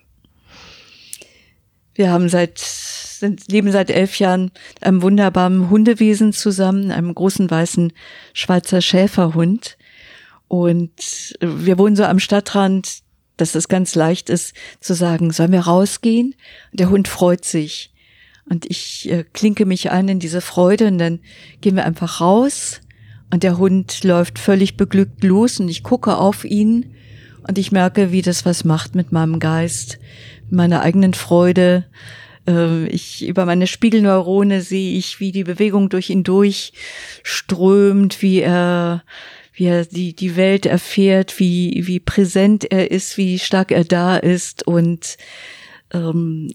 Wir 1.99 2.11
haben 2.11 2.29
seit, 2.29 2.59
sind, 2.59 3.51
leben 3.51 3.73
seit 3.73 3.89
elf 3.89 4.19
Jahren 4.19 4.51
einem 4.79 5.01
wunderbaren 5.01 5.69
Hundewesen 5.69 6.31
zusammen, 6.31 6.91
einem 6.91 7.13
großen 7.13 7.51
weißen 7.51 7.91
Schweizer 8.31 8.79
Schäferhund. 8.79 9.77
Und 10.47 11.37
wir 11.41 11.77
wohnen 11.77 11.97
so 11.97 12.05
am 12.05 12.19
Stadtrand, 12.19 12.99
dass 13.35 13.53
es 13.53 13.67
ganz 13.67 13.95
leicht 13.95 14.29
ist 14.29 14.55
zu 14.79 14.93
sagen, 14.93 15.31
sollen 15.31 15.51
wir 15.51 15.59
rausgehen? 15.59 16.35
Und 16.71 16.79
der 16.79 16.89
Hund 16.89 17.09
freut 17.09 17.43
sich. 17.43 17.91
Und 18.45 18.65
ich 18.65 19.11
äh, 19.11 19.25
klinke 19.33 19.65
mich 19.65 19.91
ein 19.91 20.07
in 20.07 20.19
diese 20.19 20.39
Freude 20.39 20.87
und 20.87 20.99
dann 20.99 21.19
gehen 21.59 21.75
wir 21.75 21.83
einfach 21.83 22.21
raus 22.21 22.79
und 23.29 23.43
der 23.43 23.57
Hund 23.57 24.05
läuft 24.05 24.39
völlig 24.39 24.77
beglückt 24.77 25.21
los 25.25 25.59
und 25.59 25.67
ich 25.67 25.83
gucke 25.83 26.15
auf 26.15 26.45
ihn 26.45 26.95
und 27.49 27.57
ich 27.57 27.71
merke, 27.71 28.11
wie 28.11 28.21
das 28.21 28.45
was 28.45 28.63
macht 28.63 28.93
mit 28.93 29.11
meinem 29.11 29.39
Geist, 29.39 29.97
meiner 30.51 30.81
eigenen 30.81 31.15
Freude. 31.15 31.83
Äh, 32.47 32.85
ich, 32.89 33.27
über 33.27 33.45
meine 33.47 33.65
Spiegelneurone 33.65 34.61
sehe 34.61 34.95
ich, 34.95 35.19
wie 35.19 35.31
die 35.31 35.45
Bewegung 35.45 35.89
durch 35.89 36.11
ihn 36.11 36.23
durchströmt, 36.23 38.21
wie 38.21 38.41
er 38.41 39.03
wie 39.51 39.65
er 39.65 39.83
die, 39.83 40.15
die 40.15 40.35
Welt 40.35 40.67
erfährt, 40.67 41.39
wie, 41.39 41.81
wie 41.85 41.99
präsent 41.99 42.71
er 42.71 42.91
ist, 42.91 43.17
wie 43.17 43.39
stark 43.39 43.71
er 43.71 43.83
da 43.83 44.15
ist 44.15 44.65
und 44.67 45.17
ähm, 45.91 46.53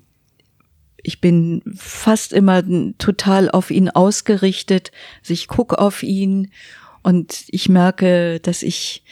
ich 1.03 1.21
bin 1.21 1.61
fast 1.77 2.33
immer 2.33 2.63
total 2.99 3.51
auf 3.51 3.73
ihn 3.73 3.91
ausgerichtet. 3.91 4.93
Also 5.21 5.35
ich 5.35 5.49
gucke 5.49 5.79
auf 5.79 6.05
ihn 6.05 6.53
und 7.03 7.45
ich 7.49 7.69
merke, 7.69 8.39
dass 8.41 8.63
ich 8.63 9.03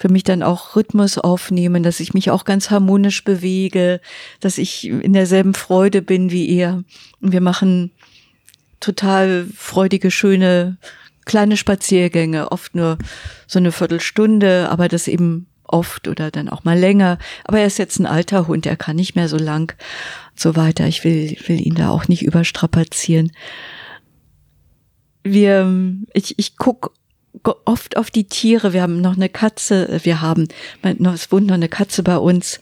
für 0.00 0.08
mich 0.08 0.24
dann 0.24 0.42
auch 0.42 0.76
Rhythmus 0.76 1.18
aufnehme, 1.18 1.82
dass 1.82 2.00
ich 2.00 2.14
mich 2.14 2.30
auch 2.30 2.46
ganz 2.46 2.70
harmonisch 2.70 3.22
bewege, 3.22 4.00
dass 4.40 4.56
ich 4.56 4.88
in 4.88 5.12
derselben 5.12 5.52
Freude 5.52 6.00
bin 6.00 6.30
wie 6.30 6.56
er. 6.56 6.82
Und 7.20 7.32
wir 7.32 7.42
machen 7.42 7.90
total 8.80 9.46
freudige, 9.54 10.10
schöne 10.10 10.78
kleine 11.26 11.58
Spaziergänge, 11.58 12.50
oft 12.50 12.74
nur 12.74 12.96
so 13.46 13.58
eine 13.58 13.72
Viertelstunde, 13.72 14.70
aber 14.70 14.88
das 14.88 15.06
eben 15.06 15.48
oft 15.64 16.08
oder 16.08 16.30
dann 16.30 16.48
auch 16.48 16.64
mal 16.64 16.78
länger. 16.78 17.18
Aber 17.44 17.60
er 17.60 17.66
ist 17.66 17.78
jetzt 17.78 17.98
ein 17.98 18.06
alter 18.06 18.46
Hund, 18.46 18.64
er 18.64 18.76
kann 18.76 18.96
nicht 18.96 19.16
mehr 19.16 19.28
so 19.28 19.36
lang 19.36 19.74
und 20.30 20.40
so 20.40 20.56
weiter. 20.56 20.86
Ich 20.86 21.04
will, 21.04 21.36
will 21.46 21.60
ihn 21.60 21.74
da 21.74 21.90
auch 21.90 22.08
nicht 22.08 22.22
überstrapazieren. 22.22 23.32
Wir, 25.22 25.70
ich, 26.14 26.38
ich 26.38 26.56
guck 26.56 26.94
oft 27.64 27.96
auf 27.96 28.10
die 28.10 28.24
Tiere. 28.24 28.72
Wir 28.72 28.82
haben 28.82 29.00
noch 29.00 29.16
eine 29.16 29.28
Katze, 29.28 30.00
wir 30.02 30.20
haben, 30.20 30.48
es 31.14 31.30
wohnt 31.30 31.46
noch 31.46 31.54
eine 31.54 31.68
Katze 31.68 32.02
bei 32.02 32.16
uns. 32.18 32.60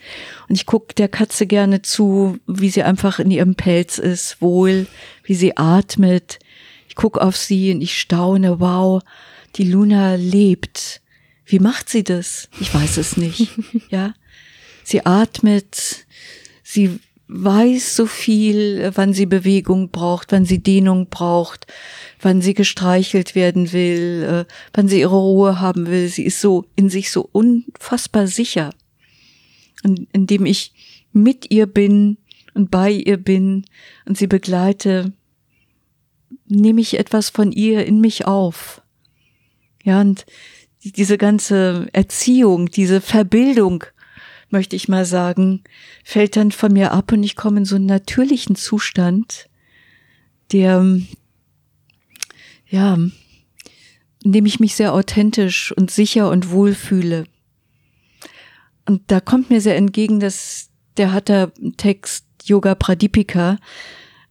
Und 0.49 0.55
ich 0.55 0.67
guck 0.67 0.95
der 0.97 1.09
Katze 1.09 1.47
gerne 1.47 1.83
zu, 1.83 2.39
wie 2.47 2.71
sie 2.71 2.83
einfach 2.83 3.19
in 3.19 3.31
ihrem 3.31 3.55
Pelz 3.55 3.99
ist, 3.99 4.41
wohl, 4.41 4.87
wie 5.25 5.35
sie 5.35 5.57
atmet, 5.57 6.39
guck 6.99 7.17
auf 7.17 7.37
sie 7.37 7.73
und 7.73 7.81
ich 7.81 7.99
staune, 7.99 8.61
wow, 8.61 9.01
die 9.55 9.63
Luna 9.63 10.17
lebt. 10.17 11.01
Wie 11.47 11.61
macht 11.61 11.89
sie 11.89 12.03
das? 12.03 12.51
Ich 12.61 12.75
weiß 12.75 12.99
es 12.99 13.17
nicht. 13.17 13.53
ja. 13.89 14.15
Sie 14.83 15.07
atmet, 15.07 16.07
sie 16.63 16.99
weiß 17.29 17.95
so 17.95 18.07
viel, 18.07 18.91
wann 18.95 19.13
sie 19.13 19.27
Bewegung 19.27 19.91
braucht, 19.91 20.33
wann 20.33 20.47
sie 20.47 20.63
Dehnung 20.63 21.09
braucht, 21.11 21.67
wann 22.21 22.41
sie 22.41 22.55
gestreichelt 22.55 23.35
werden 23.35 23.73
will, 23.73 24.47
äh, 24.49 24.53
wann 24.73 24.89
sie 24.89 25.01
ihre 25.01 25.17
Ruhe 25.17 25.61
haben 25.61 25.87
will. 25.87 26.09
Sie 26.09 26.25
ist 26.25 26.41
so 26.41 26.65
in 26.75 26.89
sich 26.89 27.11
so 27.11 27.29
unfassbar 27.31 28.27
sicher. 28.27 28.71
Und 29.85 30.09
indem 30.13 30.47
ich 30.47 30.73
mit 31.13 31.51
ihr 31.51 31.67
bin 31.67 32.17
und 32.55 32.71
bei 32.71 32.91
ihr 32.91 33.19
bin 33.19 33.67
und 34.07 34.17
sie 34.17 34.27
begleite, 34.27 35.13
nehme 36.47 36.81
ich 36.81 36.99
etwas 36.99 37.29
von 37.29 37.53
ihr 37.53 37.85
in 37.85 38.01
mich 38.01 38.27
auf. 38.27 38.81
Ja, 39.85 40.01
und 40.01 40.25
diese 40.83 41.19
ganze 41.19 41.89
Erziehung, 41.93 42.71
diese 42.71 43.01
Verbildung, 43.01 43.85
möchte 44.51 44.77
ich 44.77 44.89
mal 44.89 45.05
sagen, 45.05 45.63
fällt 46.05 46.37
dann 46.37 46.53
von 46.53 46.73
mir 46.73 46.93
ab 46.93 47.13
und 47.13 47.23
ich 47.23 47.37
komme 47.37 47.59
in 47.59 47.65
so 47.65 47.77
einen 47.77 47.87
natürlichen 47.87 48.57
Zustand, 48.57 49.49
der, 50.53 51.01
ja, 52.69 52.95
in 54.25 54.33
dem 54.33 54.47
ich 54.47 54.61
mich 54.61 54.75
sehr 54.75 54.95
authentisch 54.95 55.73
und 55.73 55.91
sicher 55.91 56.31
und 56.31 56.51
wohl 56.51 56.75
fühle. 56.75 57.25
Und 58.87 59.03
da 59.09 59.21
kommt 59.21 59.51
mir 59.51 59.61
sehr 59.61 59.77
entgegen, 59.77 60.19
dass 60.19 60.71
der 60.97 61.13
Hatha-Text 61.13 62.25
Yoga 62.45 62.75
Pradipika, 62.75 63.59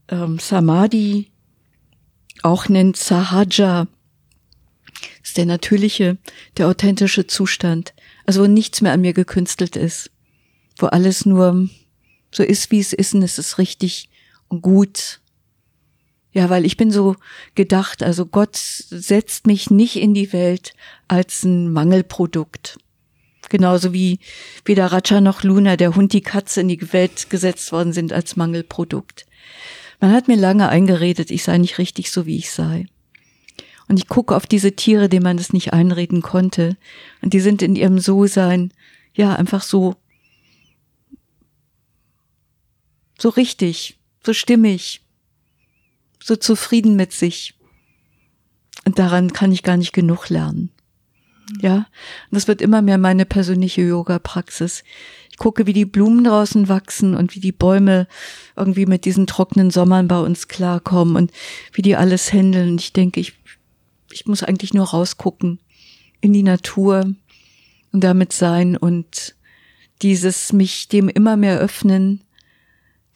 ähm, 0.10 0.40
Samadhi 0.40 1.32
auch 2.42 2.68
nennt 2.68 2.98
Sahaja, 2.98 3.88
ist 5.24 5.38
der 5.38 5.46
natürliche, 5.46 6.18
der 6.58 6.68
authentische 6.68 7.28
Zustand, 7.28 7.94
also 8.28 8.44
wo 8.44 8.48
nichts 8.48 8.82
mehr 8.82 8.92
an 8.92 9.02
mir 9.02 9.14
gekünstelt 9.14 9.76
ist, 9.76 10.12
wo 10.78 10.86
alles 10.86 11.26
nur 11.26 11.68
so 12.32 12.44
ist, 12.44 12.70
wie 12.70 12.80
es 12.80 12.94
ist 12.94 13.16
und 13.16 13.24
es 13.24 13.40
ist 13.40 13.58
richtig 13.58 14.10
und 14.50 14.62
gut. 14.62 15.22
Ja, 16.34 16.50
weil 16.50 16.66
ich 16.66 16.78
bin 16.78 16.92
so 16.92 17.16
gedacht, 17.56 18.04
also 18.04 18.26
Gott 18.28 18.56
setzt 18.56 19.48
mich 19.48 19.72
nicht 19.72 19.96
in 19.96 20.14
die 20.14 20.32
Welt 20.34 20.74
als 21.08 21.44
ein 21.44 21.72
Mangelprodukt. 21.72 22.78
Genauso 23.50 23.94
wie 23.94 24.20
weder 24.66 24.88
Raja 24.88 25.22
noch 25.22 25.44
Luna, 25.44 25.78
der 25.78 25.96
Hund, 25.96 26.12
die 26.12 26.22
Katze 26.22 26.62
in 26.62 26.68
die 26.68 26.94
Welt 26.94 27.30
gesetzt 27.30 27.72
worden 27.72 27.94
sind 27.94 28.12
als 28.12 28.36
Mangelprodukt. 28.36 29.26
Man 30.02 30.12
hat 30.12 30.28
mir 30.28 30.36
lange 30.36 30.68
eingeredet, 30.68 31.32
ich 31.32 31.44
sei 31.44 31.58
nicht 31.58 31.78
richtig 31.78 32.12
so, 32.12 32.26
wie 32.26 32.38
ich 32.38 32.52
sei. 32.52 32.88
Und 33.88 33.98
ich 33.98 34.08
gucke 34.08 34.36
auf 34.36 34.46
diese 34.46 34.74
Tiere, 34.74 35.10
denen 35.10 35.24
man 35.24 35.38
es 35.38 35.54
nicht 35.54 35.74
einreden 35.74 36.22
konnte. 36.22 36.78
Und 37.22 37.34
die 37.34 37.40
sind 37.40 37.62
in 37.62 37.76
ihrem 37.76 38.00
So-Sein, 38.00 38.74
ja, 39.14 39.34
einfach 39.34 39.64
so, 39.64 39.96
so 43.18 43.30
richtig, 43.30 43.98
so 44.26 44.34
stimmig, 44.34 45.02
so 46.22 46.36
zufrieden 46.36 46.96
mit 46.96 47.14
sich. 47.14 47.56
Und 48.86 49.00
daran 49.00 49.34
kann 49.34 49.52
ich 49.52 49.64
gar 49.64 49.78
nicht 49.78 49.94
genug 49.94 50.30
lernen. 50.30 50.70
Ja, 51.62 51.78
und 51.78 51.86
das 52.32 52.50
wird 52.50 52.62
immer 52.62 52.82
mehr 52.82 52.98
meine 52.98 53.26
persönliche 53.26 53.82
Yoga-Praxis 53.82 54.84
gucke, 55.38 55.68
wie 55.68 55.74
die 55.74 55.86
Blumen 55.86 56.24
draußen 56.24 56.68
wachsen 56.68 57.16
und 57.16 57.36
wie 57.36 57.40
die 57.40 57.52
Bäume 57.52 58.08
irgendwie 58.56 58.86
mit 58.86 59.06
diesen 59.06 59.28
trockenen 59.28 59.72
Sommern 59.72 60.08
bei 60.08 60.20
uns 60.20 60.48
klarkommen 60.48 61.16
und 61.16 61.32
wie 61.74 61.82
die 61.82 61.96
alles 61.96 62.34
händeln. 62.34 62.72
Und 62.72 62.82
ich 62.82 62.94
denke, 62.94 63.20
ich, 63.20 63.34
ich 64.18 64.26
muss 64.26 64.42
eigentlich 64.42 64.74
nur 64.74 64.86
rausgucken 64.86 65.60
in 66.22 66.34
die 66.34 66.44
Natur 66.44 67.14
und 67.92 68.04
damit 68.04 68.34
sein 68.34 68.76
und 68.76 69.36
dieses 70.02 70.54
mich 70.54 70.88
dem 70.88 71.08
immer 71.08 71.38
mehr 71.38 71.60
öffnen, 71.60 72.24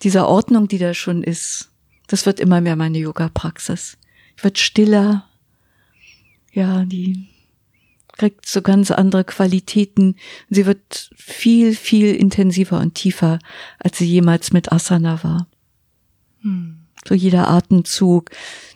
dieser 0.03 0.27
Ordnung, 0.27 0.67
die 0.67 0.77
da 0.77 0.93
schon 0.93 1.23
ist, 1.23 1.71
das 2.07 2.25
wird 2.27 2.39
immer 2.39 2.61
mehr 2.61 2.75
meine 2.75 2.99
Yoga-Praxis. 2.99 3.97
Ich 4.37 4.43
wird 4.43 4.59
stiller. 4.59 5.27
Ja, 6.51 6.85
die 6.85 7.27
kriegt 8.17 8.45
so 8.45 8.61
ganz 8.61 8.91
andere 8.91 9.23
Qualitäten. 9.23 10.15
Sie 10.49 10.67
wird 10.67 11.09
viel, 11.15 11.75
viel 11.75 12.13
intensiver 12.13 12.79
und 12.79 12.93
tiefer, 12.93 13.39
als 13.79 13.97
sie 13.97 14.05
jemals 14.05 14.53
mit 14.53 14.71
Asana 14.71 15.23
war. 15.23 15.47
Hm. 16.41 16.80
So 17.07 17.15
jeder 17.15 17.49
Atemzug, 17.49 18.29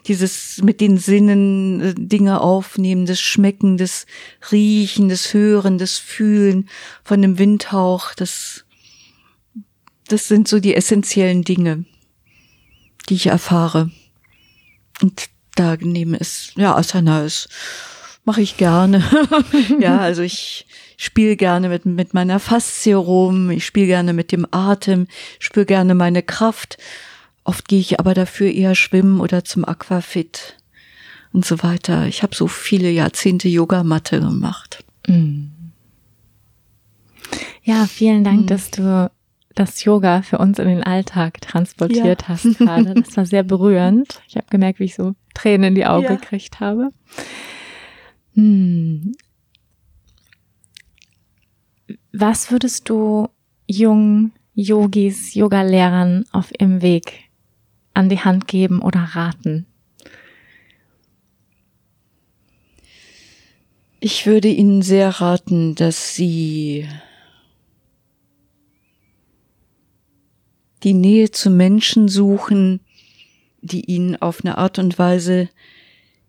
dieses 0.08 0.62
mit 0.64 0.82
den 0.82 0.98
Sinnen 0.98 1.82
äh, 1.82 1.94
Dinge 1.96 2.42
aufnehmen, 2.42 3.06
das 3.06 3.22
Schmecken, 3.22 3.78
das 3.78 4.06
Riechen, 4.52 5.10
das 5.10 5.34
Hören, 5.34 5.78
das 5.78 5.98
Fühlen 5.98 6.70
von 7.04 7.22
dem 7.22 7.38
Windhauch, 7.38 8.14
das, 8.16 8.66
das 10.08 10.28
sind 10.28 10.48
so 10.48 10.60
die 10.60 10.76
essentiellen 10.76 11.44
Dinge, 11.44 11.86
die 13.10 13.16
ich 13.16 13.28
erfahre. 13.28 13.92
Und 15.02 15.30
da 15.56 15.76
nehmen 15.76 16.16
es, 16.20 16.52
ja, 16.56 16.76
Asana 16.76 17.24
ist 17.24 17.50
mache 18.26 18.42
ich 18.42 18.58
gerne. 18.58 19.04
ja, 19.80 20.00
also 20.00 20.22
ich 20.24 20.66
spiele 20.98 21.36
gerne 21.36 21.70
mit, 21.70 21.86
mit 21.86 22.14
meiner 22.14 22.40
Faszie 22.40 22.96
rum, 22.96 23.52
ich 23.52 23.66
spiele 23.66 23.88
gerne 23.88 24.14
mit 24.14 24.32
dem 24.32 24.46
Atem, 24.52 25.08
spüre 25.40 25.66
gerne 25.66 25.96
meine 25.96 26.24
Kraft. 26.24 26.78
Oft 27.46 27.68
gehe 27.68 27.80
ich 27.80 28.00
aber 28.00 28.14
dafür 28.16 28.52
eher 28.52 28.76
schwimmen 28.76 29.22
oder 29.22 29.46
zum 29.46 29.66
Aquafit 29.66 30.58
und 31.32 31.46
so 31.46 31.62
weiter. 31.62 32.08
Ich 32.08 32.24
habe 32.24 32.36
so 32.36 32.48
viele 32.48 32.90
Jahrzehnte 32.90 33.48
Yogamatte 33.48 34.20
gemacht. 34.20 34.84
Mm. 35.08 35.46
Ja, 37.64 37.86
vielen 37.86 38.24
Dank, 38.24 38.42
mhm. 38.42 38.48
dass 38.48 38.72
du 38.72 39.12
das 39.54 39.84
Yoga 39.84 40.24
für 40.24 40.40
uns 40.40 40.60
in 40.60 40.68
den 40.68 40.84
Alltag 40.84 41.40
transportiert 41.40 42.24
ja. 42.24 42.28
hast 42.28 42.58
gerade. 42.58 42.94
Das 42.96 43.16
war 43.16 43.26
sehr 43.26 43.44
berührend. 43.44 44.22
Ich 44.28 44.36
habe 44.36 44.48
gemerkt, 44.50 44.80
wie 44.80 44.86
ich 44.86 44.96
so 44.96 45.14
Tränen 45.36 45.70
in 45.70 45.76
die 45.76 45.86
Augen 45.86 46.06
ja. 46.06 46.16
gekriegt 46.16 46.60
habe. 46.60 46.90
Hm. 48.34 49.14
Was 52.12 52.52
würdest 52.52 52.90
du 52.90 53.30
jungen 53.68 54.34
Yogis, 54.56 55.36
Yoga-Lehrern 55.36 56.26
auf 56.32 56.52
ihrem 56.60 56.82
Weg 56.82 57.25
an 57.96 58.10
die 58.10 58.20
Hand 58.20 58.48
geben 58.48 58.82
oder 58.82 59.00
raten? 59.00 59.66
Ich 64.00 64.28
würde 64.28 64.50
Ihnen 64.50 64.84
sehr 64.84 65.10
raten, 65.10 65.74
dass 65.74 66.14
Sie 66.14 66.88
die 70.84 70.94
Nähe 70.94 71.32
zu 71.32 71.50
Menschen 71.50 72.08
suchen, 72.08 72.82
die 73.62 73.86
Ihnen 73.86 74.16
auf 74.22 74.46
eine 74.46 74.60
Art 74.60 74.78
und 74.78 75.00
Weise, 75.00 75.50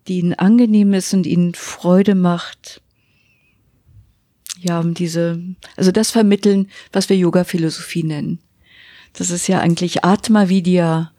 die 0.07 0.17
Ihnen 0.17 0.33
angenehm 0.33 0.93
ist 0.93 1.13
und 1.13 1.27
Ihnen 1.27 1.53
Freude 1.53 2.15
macht. 2.15 2.81
Ja, 4.59 4.79
um 4.79 4.95
diese, 4.95 5.39
also 5.75 5.91
das 5.91 6.09
vermitteln, 6.09 6.69
was 6.91 7.09
wir 7.09 7.17
Yoga-Philosophie 7.17 8.03
nennen. 8.03 8.39
Das 9.13 9.29
ist 9.29 9.47
ja 9.47 9.59
eigentlich 9.59 10.03
Atma 10.03 10.49
Vidya, 10.49 11.11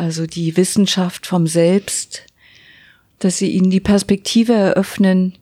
also 0.00 0.26
die 0.26 0.56
Wissenschaft 0.56 1.26
vom 1.26 1.46
Selbst, 1.46 2.24
dass 3.18 3.36
sie 3.36 3.50
ihnen 3.50 3.68
die 3.68 3.80
Perspektive 3.80 4.54
eröffnen, 4.54 5.36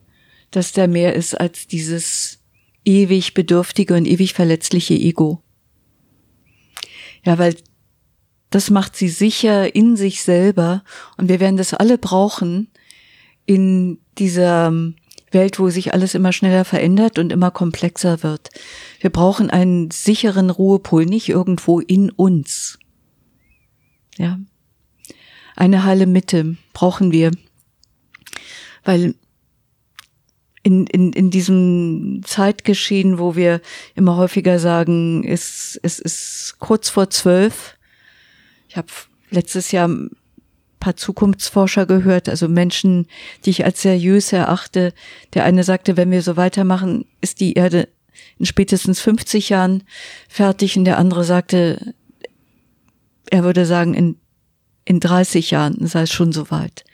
dass 0.50 0.72
der 0.72 0.88
mehr 0.88 1.14
ist 1.14 1.40
als 1.40 1.68
dieses 1.68 2.40
ewig 2.84 3.34
bedürftige 3.34 3.94
und 3.94 4.04
ewig 4.04 4.34
verletzliche 4.34 4.94
Ego. 4.94 5.42
Ja, 7.24 7.38
weil 7.38 7.54
das 8.50 8.70
macht 8.70 8.96
sie 8.96 9.08
sicher 9.08 9.76
in 9.76 9.96
sich 9.96 10.22
selber 10.22 10.82
und 11.16 11.28
wir 11.28 11.38
werden 11.38 11.56
das 11.56 11.72
alle 11.72 11.96
brauchen 11.96 12.68
in 13.46 14.00
dieser 14.18 14.72
Welt, 15.30 15.60
wo 15.60 15.70
sich 15.70 15.94
alles 15.94 16.16
immer 16.16 16.32
schneller 16.32 16.64
verändert 16.64 17.20
und 17.20 17.30
immer 17.30 17.52
komplexer 17.52 18.24
wird. 18.24 18.48
Wir 18.98 19.10
brauchen 19.10 19.50
einen 19.50 19.92
sicheren 19.92 20.50
Ruhepol, 20.50 21.06
nicht 21.06 21.28
irgendwo 21.28 21.78
in 21.78 22.10
uns. 22.10 22.78
Ja. 24.16 24.40
Eine 25.58 25.82
heile 25.82 26.06
Mitte 26.06 26.54
brauchen 26.72 27.10
wir. 27.10 27.32
Weil 28.84 29.16
in, 30.62 30.86
in, 30.86 31.12
in 31.12 31.30
diesem 31.30 32.22
Zeitgeschehen, 32.24 33.18
wo 33.18 33.34
wir 33.34 33.60
immer 33.96 34.16
häufiger 34.16 34.60
sagen, 34.60 35.24
es, 35.26 35.76
es 35.82 35.98
ist 35.98 36.58
kurz 36.60 36.90
vor 36.90 37.10
zwölf. 37.10 37.76
Ich 38.68 38.76
habe 38.76 38.86
letztes 39.30 39.72
Jahr 39.72 39.88
ein 39.88 40.10
paar 40.78 40.94
Zukunftsforscher 40.94 41.86
gehört, 41.86 42.28
also 42.28 42.46
Menschen, 42.46 43.08
die 43.44 43.50
ich 43.50 43.64
als 43.64 43.82
seriös 43.82 44.32
erachte. 44.32 44.94
Der 45.34 45.42
eine 45.42 45.64
sagte, 45.64 45.96
wenn 45.96 46.12
wir 46.12 46.22
so 46.22 46.36
weitermachen, 46.36 47.04
ist 47.20 47.40
die 47.40 47.54
Erde 47.54 47.88
in 48.38 48.46
spätestens 48.46 49.00
50 49.00 49.48
Jahren 49.48 49.82
fertig. 50.28 50.76
Und 50.76 50.84
der 50.84 50.98
andere 50.98 51.24
sagte, 51.24 51.94
er 53.28 53.42
würde 53.42 53.66
sagen, 53.66 53.94
in, 53.94 54.20
in 54.88 55.00
30 55.00 55.50
Jahren 55.50 55.86
sei 55.86 56.02
es 56.02 56.12
schon 56.12 56.32
soweit. 56.32 56.84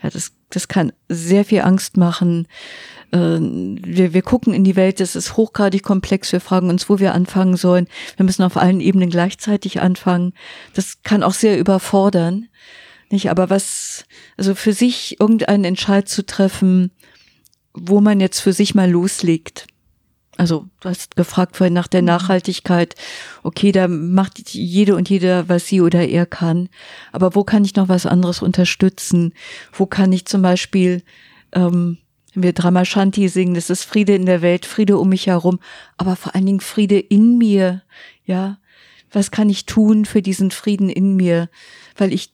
Ja, 0.00 0.10
das, 0.10 0.30
das 0.50 0.68
kann 0.68 0.92
sehr 1.08 1.44
viel 1.44 1.62
Angst 1.62 1.96
machen. 1.96 2.46
Äh, 3.10 3.18
wir, 3.18 4.14
wir 4.14 4.22
gucken 4.22 4.54
in 4.54 4.62
die 4.62 4.76
Welt, 4.76 5.00
es 5.00 5.16
ist 5.16 5.36
hochgradig 5.36 5.82
komplex, 5.82 6.30
wir 6.30 6.40
fragen 6.40 6.70
uns, 6.70 6.88
wo 6.88 7.00
wir 7.00 7.14
anfangen 7.14 7.56
sollen. 7.56 7.88
Wir 8.16 8.24
müssen 8.24 8.44
auf 8.44 8.56
allen 8.56 8.80
Ebenen 8.80 9.10
gleichzeitig 9.10 9.80
anfangen. 9.80 10.34
Das 10.74 11.02
kann 11.02 11.24
auch 11.24 11.34
sehr 11.34 11.58
überfordern. 11.58 12.48
Nicht, 13.10 13.28
aber 13.28 13.50
was, 13.50 14.04
also 14.36 14.54
für 14.54 14.72
sich 14.72 15.18
irgendeinen 15.18 15.64
Entscheid 15.64 16.08
zu 16.08 16.24
treffen, 16.24 16.92
wo 17.74 18.00
man 18.00 18.20
jetzt 18.20 18.38
für 18.38 18.52
sich 18.52 18.76
mal 18.76 18.88
loslegt. 18.88 19.66
Also, 20.38 20.66
du 20.80 20.88
hast 20.88 21.14
gefragt 21.14 21.56
vorhin 21.56 21.74
nach 21.74 21.88
der 21.88 22.02
mhm. 22.02 22.06
Nachhaltigkeit. 22.06 22.94
Okay, 23.42 23.70
da 23.72 23.86
macht 23.88 24.38
jede 24.54 24.96
und 24.96 25.10
jeder, 25.10 25.48
was 25.48 25.66
sie 25.66 25.80
oder 25.80 26.06
er 26.06 26.26
kann. 26.26 26.68
Aber 27.12 27.34
wo 27.34 27.44
kann 27.44 27.64
ich 27.64 27.76
noch 27.76 27.88
was 27.88 28.06
anderes 28.06 28.40
unterstützen? 28.40 29.34
Wo 29.72 29.86
kann 29.86 30.12
ich 30.12 30.24
zum 30.24 30.40
Beispiel, 30.42 31.02
ähm, 31.52 31.98
wenn 32.34 32.42
wir 32.42 32.52
Drama 32.54 32.84
Shanti 32.84 33.28
singen, 33.28 33.54
das 33.54 33.68
ist 33.68 33.84
Friede 33.84 34.14
in 34.14 34.24
der 34.24 34.40
Welt, 34.40 34.64
Friede 34.64 34.96
um 34.96 35.10
mich 35.10 35.26
herum, 35.26 35.60
aber 35.98 36.16
vor 36.16 36.34
allen 36.34 36.46
Dingen 36.46 36.60
Friede 36.60 36.98
in 36.98 37.36
mir. 37.36 37.82
Ja, 38.24 38.58
was 39.10 39.30
kann 39.30 39.50
ich 39.50 39.66
tun 39.66 40.06
für 40.06 40.22
diesen 40.22 40.50
Frieden 40.50 40.88
in 40.88 41.16
mir? 41.16 41.50
Weil 41.94 42.12
ich 42.14 42.32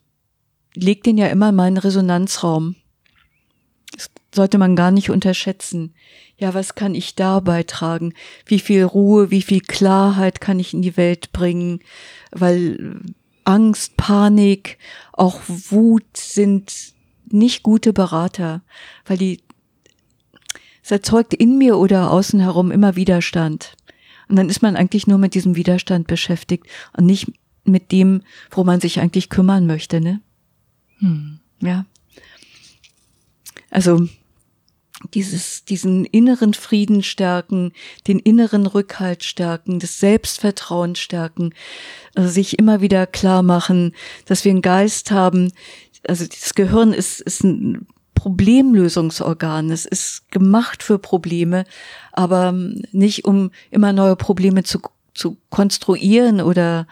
leg 0.75 1.03
den 1.03 1.19
ja 1.19 1.27
immer 1.27 1.49
in 1.49 1.57
meinen 1.57 1.79
Resonanzraum. 1.79 2.77
Das 3.93 4.09
sollte 4.33 4.59
man 4.59 4.77
gar 4.77 4.93
nicht 4.93 5.11
unterschätzen. 5.11 5.95
Ja, 6.39 6.55
was 6.55 6.77
kann 6.77 6.95
ich 6.95 7.17
da 7.17 7.41
beitragen? 7.41 8.15
Wie 8.47 8.61
viel 8.61 8.85
Ruhe, 8.85 9.31
wie 9.31 9.43
viel 9.43 9.61
Klarheit 9.61 10.41
kann 10.41 10.61
ich 10.61 10.73
in 10.73 10.83
die 10.83 10.97
Welt 10.97 11.33
bringen? 11.33 11.81
Weil 12.31 13.01
Angst, 13.45 13.97
Panik, 13.97 14.79
auch 15.13 15.41
Wut 15.47 16.17
sind 16.17 16.95
nicht 17.31 17.65
gute 17.65 17.93
Berater, 17.93 18.63
weil 19.05 19.19
die 19.19 19.43
es 20.83 20.93
erzeugt 20.93 21.35
in 21.35 21.59
mir 21.59 21.77
oder 21.77 22.11
außen 22.11 22.41
herum 22.41 22.71
immer 22.71 22.95
Widerstand. 22.95 23.77
Und 24.29 24.37
dann 24.37 24.49
ist 24.49 24.63
man 24.63 24.77
eigentlich 24.77 25.07
nur 25.07 25.19
mit 25.19 25.35
diesem 25.35 25.57
Widerstand 25.57 26.07
beschäftigt 26.07 26.67
und 26.97 27.07
nicht 27.07 27.33
mit 27.65 27.91
dem, 27.91 28.23
wo 28.51 28.65
man 28.65 28.81
sich 28.81 29.01
eigentlich 29.01 29.29
kümmern 29.29 29.67
möchte, 29.67 30.01
ne? 30.01 30.21
Hm. 30.99 31.41
Ja. 31.61 31.85
Also 33.71 34.09
dieses, 35.15 35.65
diesen 35.65 36.05
inneren 36.05 36.55
Frieden 36.55 37.03
stärken, 37.03 37.73
den 38.07 38.19
inneren 38.19 38.67
Rückhalt 38.67 39.25
stärken, 39.25 39.79
das 39.79 40.01
Selbstvertrauen 40.01 40.97
stärken, 40.97 41.55
also 42.15 42.29
sich 42.29 42.59
immer 42.59 42.81
wieder 42.81 43.07
klar 43.07 43.43
machen, 43.43 43.95
dass 44.27 44.45
wir 44.45 44.51
einen 44.51 44.63
Geist 44.63 45.11
haben. 45.11 45.53
Also 46.07 46.27
das 46.27 46.55
Gehirn 46.55 46.93
ist, 46.93 47.21
ist 47.21 47.45
ein 47.45 47.87
Problemlösungsorgan. 48.15 49.71
Es 49.71 49.87
ist 49.87 50.31
gemacht 50.33 50.83
für 50.83 50.99
Probleme, 50.99 51.65
aber 52.13 52.53
nicht 52.91 53.25
um 53.25 53.53
immer 53.71 53.93
neue 53.93 54.17
Probleme 54.17 54.65
zu 54.65 54.81
zu 55.15 55.37
konstruieren 55.51 56.41
oder, 56.41 56.87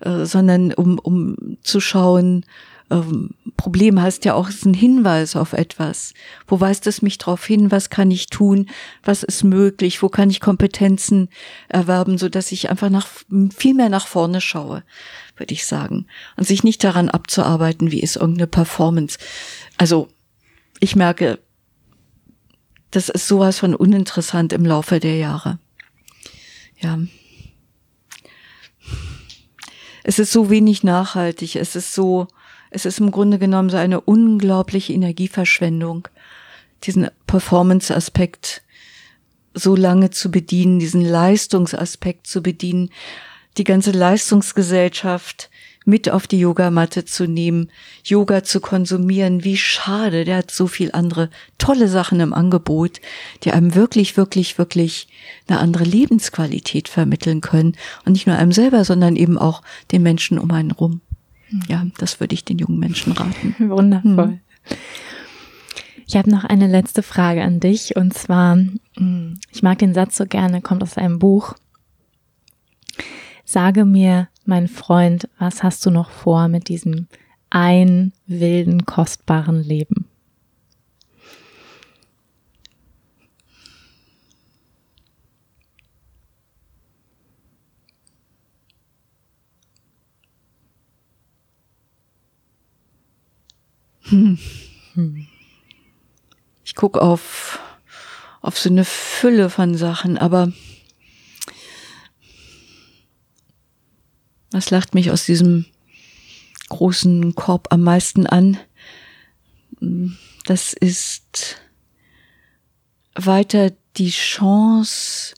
äh, 0.00 0.26
sondern 0.26 0.72
um, 0.74 0.98
um 0.98 1.56
zu 1.62 1.80
schauen, 1.80 2.44
ähm, 2.90 3.30
Problem 3.56 4.00
heißt 4.00 4.24
ja 4.24 4.34
auch, 4.34 4.48
es 4.48 4.56
ist 4.56 4.66
ein 4.66 4.74
Hinweis 4.74 5.36
auf 5.36 5.52
etwas. 5.52 6.14
Wo 6.46 6.60
weist 6.60 6.86
es 6.86 7.02
mich 7.02 7.18
darauf 7.18 7.44
hin? 7.44 7.70
Was 7.70 7.90
kann 7.90 8.10
ich 8.10 8.26
tun? 8.26 8.68
Was 9.02 9.22
ist 9.22 9.44
möglich? 9.44 10.02
Wo 10.02 10.08
kann 10.08 10.30
ich 10.30 10.40
Kompetenzen 10.40 11.28
erwerben, 11.68 12.18
so 12.18 12.28
dass 12.28 12.52
ich 12.52 12.70
einfach 12.70 12.90
nach, 12.90 13.06
viel 13.56 13.74
mehr 13.74 13.88
nach 13.88 14.06
vorne 14.06 14.40
schaue, 14.40 14.82
würde 15.36 15.54
ich 15.54 15.66
sagen. 15.66 16.06
Und 16.36 16.46
sich 16.46 16.64
nicht 16.64 16.82
daran 16.82 17.08
abzuarbeiten, 17.08 17.90
wie 17.90 18.00
ist 18.00 18.16
irgendeine 18.16 18.46
Performance. 18.46 19.18
Also, 19.76 20.08
ich 20.80 20.96
merke, 20.96 21.38
das 22.90 23.08
ist 23.08 23.28
sowas 23.28 23.58
von 23.58 23.74
uninteressant 23.74 24.52
im 24.52 24.64
Laufe 24.64 24.98
der 24.98 25.16
Jahre. 25.16 25.58
Ja. 26.80 26.98
Es 30.02 30.18
ist 30.18 30.32
so 30.32 30.50
wenig 30.50 30.82
nachhaltig. 30.82 31.56
Es 31.56 31.76
ist 31.76 31.94
so, 31.94 32.26
es 32.70 32.84
ist 32.84 33.00
im 33.00 33.10
Grunde 33.10 33.38
genommen 33.38 33.70
so 33.70 33.76
eine 33.76 34.00
unglaubliche 34.00 34.92
Energieverschwendung, 34.92 36.08
diesen 36.84 37.08
Performance-Aspekt 37.26 38.62
so 39.52 39.74
lange 39.74 40.10
zu 40.10 40.30
bedienen, 40.30 40.78
diesen 40.78 41.02
Leistungsaspekt 41.02 42.26
zu 42.26 42.42
bedienen, 42.42 42.90
die 43.58 43.64
ganze 43.64 43.90
Leistungsgesellschaft 43.90 45.50
mit 45.84 46.08
auf 46.10 46.26
die 46.26 46.38
Yogamatte 46.38 47.04
zu 47.04 47.26
nehmen, 47.26 47.70
Yoga 48.04 48.44
zu 48.44 48.60
konsumieren. 48.60 49.44
Wie 49.44 49.56
schade, 49.56 50.24
der 50.24 50.38
hat 50.38 50.50
so 50.50 50.66
viel 50.66 50.92
andere 50.92 51.30
tolle 51.58 51.88
Sachen 51.88 52.20
im 52.20 52.32
Angebot, 52.32 53.00
die 53.42 53.52
einem 53.52 53.74
wirklich, 53.74 54.16
wirklich, 54.16 54.58
wirklich 54.58 55.08
eine 55.48 55.58
andere 55.58 55.84
Lebensqualität 55.84 56.88
vermitteln 56.88 57.40
können. 57.40 57.76
Und 58.04 58.12
nicht 58.12 58.26
nur 58.26 58.36
einem 58.36 58.52
selber, 58.52 58.84
sondern 58.84 59.16
eben 59.16 59.38
auch 59.38 59.62
den 59.90 60.02
Menschen 60.02 60.38
um 60.38 60.50
einen 60.52 60.70
rum. 60.70 61.00
Ja, 61.68 61.86
das 61.98 62.20
würde 62.20 62.34
ich 62.34 62.44
den 62.44 62.58
jungen 62.58 62.78
Menschen 62.78 63.12
raten. 63.12 63.54
Wundervoll. 63.70 64.26
Hm. 64.26 64.40
Ich 66.06 66.16
habe 66.16 66.30
noch 66.30 66.44
eine 66.44 66.66
letzte 66.66 67.02
Frage 67.02 67.42
an 67.42 67.60
dich 67.60 67.96
und 67.96 68.14
zwar, 68.14 68.58
hm, 68.96 69.38
ich 69.52 69.62
mag 69.62 69.78
den 69.78 69.94
Satz 69.94 70.16
so 70.16 70.26
gerne, 70.26 70.60
kommt 70.60 70.82
aus 70.82 70.98
einem 70.98 71.18
Buch. 71.18 71.54
Sage 73.44 73.84
mir, 73.84 74.28
mein 74.44 74.68
Freund, 74.68 75.28
was 75.38 75.62
hast 75.62 75.86
du 75.86 75.90
noch 75.90 76.10
vor 76.10 76.48
mit 76.48 76.68
diesem 76.68 77.06
ein 77.50 78.12
wilden, 78.26 78.86
kostbaren 78.86 79.62
Leben? 79.62 80.09
Hm. 94.10 94.38
Ich 96.64 96.74
gucke 96.74 97.00
auf, 97.00 97.60
auf 98.40 98.58
so 98.58 98.68
eine 98.68 98.84
Fülle 98.84 99.50
von 99.50 99.76
Sachen, 99.76 100.18
aber 100.18 100.52
was 104.50 104.70
lacht 104.70 104.94
mich 104.94 105.10
aus 105.10 105.26
diesem 105.26 105.66
großen 106.68 107.34
Korb 107.34 107.68
am 107.70 107.82
meisten 107.82 108.26
an? 108.26 108.58
Das 110.44 110.72
ist 110.72 111.60
weiter 113.14 113.72
die 113.96 114.10
Chance 114.10 115.34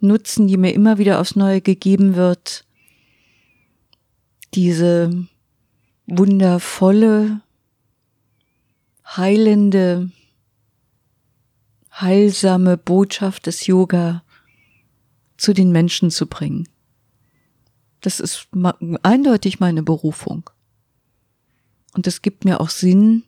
nutzen, 0.00 0.48
die 0.48 0.56
mir 0.56 0.72
immer 0.72 0.98
wieder 0.98 1.20
aufs 1.20 1.36
Neue 1.36 1.60
gegeben 1.60 2.16
wird, 2.16 2.64
diese 4.54 5.26
wundervolle, 6.06 7.42
heilende, 9.16 10.10
heilsame 11.92 12.76
Botschaft 12.76 13.46
des 13.46 13.66
Yoga 13.66 14.22
zu 15.36 15.52
den 15.52 15.72
Menschen 15.72 16.10
zu 16.10 16.26
bringen. 16.26 16.68
Das 18.00 18.20
ist 18.20 18.48
eindeutig 19.02 19.60
meine 19.60 19.82
Berufung. 19.82 20.48
Und 21.92 22.06
es 22.06 22.22
gibt 22.22 22.44
mir 22.44 22.60
auch 22.60 22.70
Sinn 22.70 23.24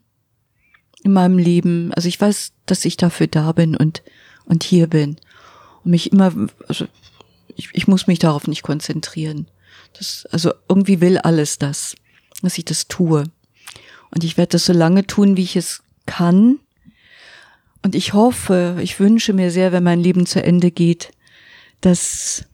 in 1.02 1.12
meinem 1.12 1.38
Leben. 1.38 1.92
Also 1.94 2.08
ich 2.08 2.20
weiß, 2.20 2.52
dass 2.66 2.84
ich 2.84 2.96
dafür 2.96 3.26
da 3.26 3.52
bin 3.52 3.76
und, 3.76 4.02
und 4.44 4.62
hier 4.62 4.86
bin. 4.86 5.16
Und 5.84 5.90
mich 5.90 6.12
immer, 6.12 6.32
also 6.68 6.86
ich, 7.56 7.70
ich 7.72 7.88
muss 7.88 8.06
mich 8.06 8.18
darauf 8.18 8.46
nicht 8.46 8.62
konzentrieren. 8.62 9.48
Das, 9.94 10.26
also 10.30 10.52
irgendwie 10.68 11.00
will 11.00 11.18
alles 11.18 11.58
das, 11.58 11.96
dass 12.40 12.56
ich 12.56 12.64
das 12.64 12.88
tue. 12.88 13.24
Und 14.14 14.24
ich 14.24 14.36
werde 14.36 14.50
das 14.50 14.66
so 14.66 14.72
lange 14.72 15.06
tun, 15.06 15.36
wie 15.36 15.42
ich 15.42 15.56
es 15.56 15.82
kann. 16.06 16.60
Und 17.82 17.94
ich 17.94 18.12
hoffe, 18.12 18.78
ich 18.80 19.00
wünsche 19.00 19.32
mir 19.32 19.50
sehr, 19.50 19.72
wenn 19.72 19.82
mein 19.82 20.00
Leben 20.00 20.26
zu 20.26 20.42
Ende 20.42 20.70
geht, 20.70 21.10
dass, 21.80 22.44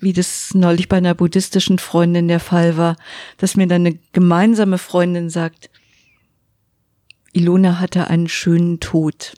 wie 0.00 0.12
das 0.12 0.54
neulich 0.54 0.88
bei 0.88 0.96
einer 0.96 1.14
buddhistischen 1.14 1.78
Freundin 1.78 2.26
der 2.26 2.40
Fall 2.40 2.76
war, 2.76 2.96
dass 3.36 3.56
mir 3.56 3.66
dann 3.66 3.86
eine 3.86 3.98
gemeinsame 4.12 4.78
Freundin 4.78 5.30
sagt, 5.30 5.70
Ilona 7.32 7.78
hatte 7.78 8.08
einen 8.08 8.28
schönen 8.28 8.80
Tod. 8.80 9.34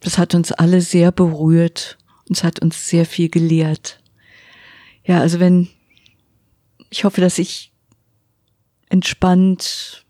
Das 0.00 0.18
hat 0.18 0.34
uns 0.34 0.50
alle 0.52 0.80
sehr 0.80 1.12
berührt 1.12 1.98
und 2.28 2.36
es 2.36 2.44
hat 2.44 2.58
uns 2.58 2.88
sehr 2.88 3.06
viel 3.06 3.28
gelehrt. 3.28 4.00
Ja, 5.04 5.20
also 5.20 5.38
wenn, 5.38 5.68
ich 6.90 7.04
hoffe, 7.04 7.20
dass 7.20 7.38
ich 7.38 7.71
entspannt 8.92 10.04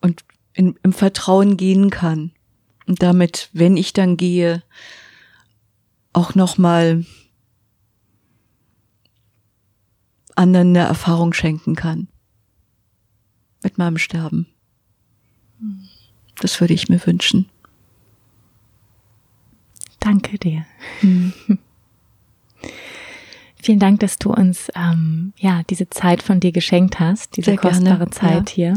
und 0.00 0.24
in, 0.54 0.78
im 0.82 0.94
Vertrauen 0.94 1.58
gehen 1.58 1.90
kann 1.90 2.32
und 2.86 3.02
damit, 3.02 3.50
wenn 3.52 3.76
ich 3.76 3.92
dann 3.92 4.16
gehe, 4.16 4.62
auch 6.14 6.34
noch 6.34 6.56
mal 6.56 7.04
anderen 10.34 10.68
eine 10.68 10.86
Erfahrung 10.86 11.34
schenken 11.34 11.74
kann 11.74 12.08
mit 13.62 13.76
meinem 13.76 13.98
Sterben. 13.98 14.46
Das 16.40 16.58
würde 16.62 16.72
ich 16.72 16.88
mir 16.88 17.04
wünschen. 17.06 17.50
Danke 20.00 20.38
dir. 20.38 20.64
Vielen 23.60 23.78
Dank, 23.78 24.00
dass 24.00 24.18
du 24.18 24.32
uns 24.32 24.68
ähm, 24.76 25.32
ja 25.36 25.62
diese 25.68 25.90
Zeit 25.90 26.22
von 26.22 26.40
dir 26.40 26.52
geschenkt 26.52 27.00
hast, 27.00 27.36
diese 27.36 27.52
Sehr 27.52 27.58
kostbare 27.58 27.98
gerne, 27.98 28.10
Zeit 28.10 28.50
ja. 28.50 28.54
hier. 28.54 28.74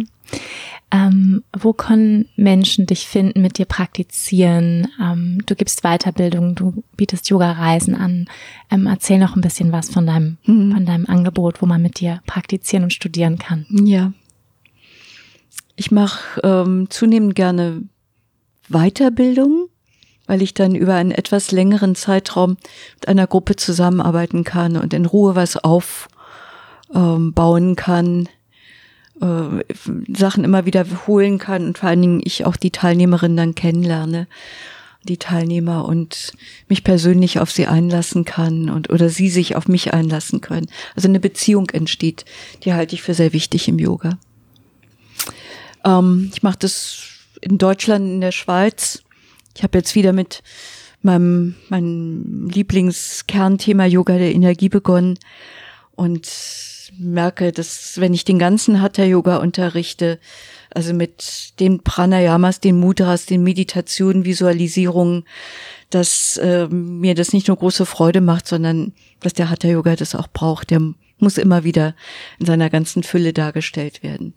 Ähm, 0.94 1.44
wo 1.58 1.72
können 1.72 2.28
Menschen 2.36 2.86
dich 2.86 3.08
finden, 3.08 3.42
mit 3.42 3.58
dir 3.58 3.66
praktizieren? 3.66 4.88
Ähm, 5.02 5.42
du 5.46 5.56
gibst 5.56 5.84
Weiterbildung, 5.84 6.56
du 6.56 6.84
bietest 6.98 7.30
Yoga-Reisen 7.30 7.96
an. 7.96 8.26
Ähm, 8.70 8.88
erzähl 8.88 9.18
noch 9.18 9.36
ein 9.36 9.42
bisschen 9.42 9.72
was 9.72 9.90
von 9.90 10.06
deinem, 10.06 10.38
mhm. 10.46 10.74
von 10.74 10.86
deinem 10.86 11.06
Angebot, 11.06 11.62
wo 11.62 11.66
man 11.66 11.82
mit 11.82 12.02
dir 12.02 12.22
praktizieren 12.26 12.84
und 12.84 12.94
studieren 12.94 13.38
kann. 13.38 13.66
Ja. 13.70 14.12
Ich 15.78 15.92
mache 15.92 16.42
ähm, 16.44 16.88
zunehmend 16.90 17.36
gerne 17.36 17.84
Weiterbildung 18.68 19.70
weil 20.32 20.42
ich 20.42 20.54
dann 20.54 20.76
über 20.76 20.96
einen 20.96 21.12
etwas 21.12 21.52
längeren 21.52 21.94
Zeitraum 21.94 22.56
mit 22.96 23.10
einer 23.10 23.28
Gruppe 23.28 23.58
zusammenarbeiten 23.58 24.46
kann 24.46 24.78
und 24.78 24.94
in 24.94 25.06
Ruhe 25.06 25.36
was 25.36 25.58
aufbauen 25.58 26.08
ähm, 26.96 27.76
kann, 27.76 28.30
äh, 29.20 29.66
Sachen 30.08 30.46
immer 30.46 30.66
wiederholen 30.66 31.38
kann 31.38 31.66
und 31.66 31.80
vor 31.80 31.90
allen 31.90 32.02
Dingen 32.02 32.22
ich 32.24 32.46
auch 32.46 32.56
die 32.56 32.72
Teilnehmerinnen 32.72 33.36
dann 33.36 33.56
kennenlerne, 33.56 34.28
die 35.04 35.18
Teilnehmer 35.18 35.84
und 35.84 36.32
mich 36.70 36.86
persönlich 36.86 37.42
auf 37.42 37.52
sie 37.52 37.68
einlassen 37.68 38.24
kann 38.24 38.70
und 38.70 38.90
oder 38.90 39.10
sie 39.10 39.28
sich 39.28 39.58
auf 39.58 39.68
mich 39.68 39.94
einlassen 39.94 40.40
können. 40.40 40.68
Also 40.96 41.10
eine 41.10 41.20
Beziehung 41.20 41.70
entsteht, 41.72 42.24
die 42.64 42.74
halte 42.74 42.96
ich 42.96 43.02
für 43.02 43.16
sehr 43.16 43.34
wichtig 43.34 43.68
im 43.68 43.80
Yoga. 43.80 44.18
Ähm, 45.84 46.32
ich 46.34 46.42
mache 46.42 46.60
das 46.60 47.02
in 47.42 47.58
Deutschland, 47.58 48.06
in 48.06 48.22
der 48.22 48.32
Schweiz 48.32 49.04
ich 49.56 49.64
habe 49.64 49.78
jetzt 49.78 49.96
wieder 49.96 50.14
mit 50.14 50.44
meinem, 51.02 51.56
meinem 51.70 52.50
Lieblingskernthema 52.50 53.86
Yoga 53.86 54.18
der 54.18 54.34
Energie 54.34 54.70
begonnen 54.70 55.18
und 55.96 56.28
merke, 56.98 57.52
dass 57.52 58.00
wenn 58.00 58.14
ich 58.14 58.26
den 58.26 58.40
ganzen 58.40 58.82
Hatha 58.82 59.04
Yoga 59.04 59.38
unterrichte, 59.38 60.20
also 60.74 60.94
mit 60.94 61.60
den 61.60 61.84
Pranayamas, 61.84 62.60
den 62.60 62.80
Mudras, 62.80 63.26
den 63.26 63.44
Meditationen, 63.44 64.26
Visualisierungen, 64.26 65.26
dass 65.90 66.38
äh, 66.38 66.68
mir 66.68 67.16
das 67.16 67.34
nicht 67.34 67.48
nur 67.48 67.58
große 67.58 67.86
Freude 67.86 68.22
macht, 68.22 68.48
sondern 68.48 68.94
dass 69.20 69.34
der 69.34 69.50
Hatha 69.50 69.68
Yoga 69.68 69.96
das 69.96 70.16
auch 70.16 70.28
braucht. 70.28 70.70
Der 70.70 70.82
muss 71.18 71.38
immer 71.38 71.64
wieder 71.64 71.96
in 72.40 72.46
seiner 72.46 72.70
ganzen 72.70 73.04
Fülle 73.04 73.34
dargestellt 73.34 74.04
werden. 74.04 74.34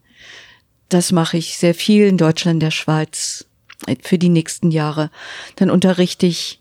Das 0.88 1.12
mache 1.12 1.36
ich 1.36 1.56
sehr 1.56 1.74
viel 1.74 2.06
in 2.06 2.18
Deutschland, 2.18 2.62
der 2.62 2.70
Schweiz 2.70 3.46
für 4.02 4.18
die 4.18 4.28
nächsten 4.28 4.70
Jahre. 4.70 5.10
Dann 5.56 5.70
unterrichte 5.70 6.26
ich 6.26 6.60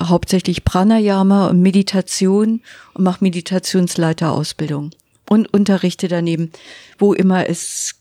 hauptsächlich 0.00 0.64
Pranayama 0.64 1.48
und 1.48 1.60
Meditation 1.60 2.62
und 2.94 3.04
mache 3.04 3.24
Meditationsleiterausbildung 3.24 4.90
und 5.28 5.52
unterrichte 5.52 6.08
daneben, 6.08 6.52
wo 6.98 7.12
immer 7.12 7.48
es 7.48 7.96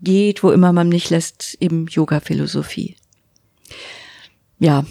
geht, 0.00 0.42
wo 0.42 0.50
immer 0.50 0.72
man 0.72 0.88
nicht 0.88 1.10
lässt, 1.10 1.56
eben 1.60 1.86
Yoga-Philosophie. 1.86 2.96
Ja, 4.58 4.84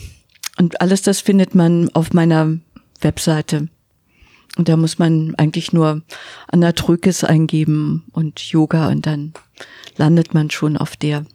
und 0.58 0.82
alles 0.82 1.02
das 1.02 1.22
findet 1.22 1.56
man 1.56 1.90
auf 1.94 2.14
meiner 2.14 2.58
Webseite. 3.02 3.70
Und 4.58 4.70
da 4.70 4.76
muss 4.76 4.98
man 4.98 5.36
eigentlich 5.36 5.72
nur 5.72 6.02
Anna 6.48 6.72
Trökes 6.72 7.24
eingeben 7.24 8.06
und 8.12 8.40
Yoga 8.40 8.90
und 8.90 9.06
dann 9.06 9.34
landet 9.98 10.34
man 10.34 10.50
schon 10.50 10.78
auf 10.78 10.96
der. 10.96 11.26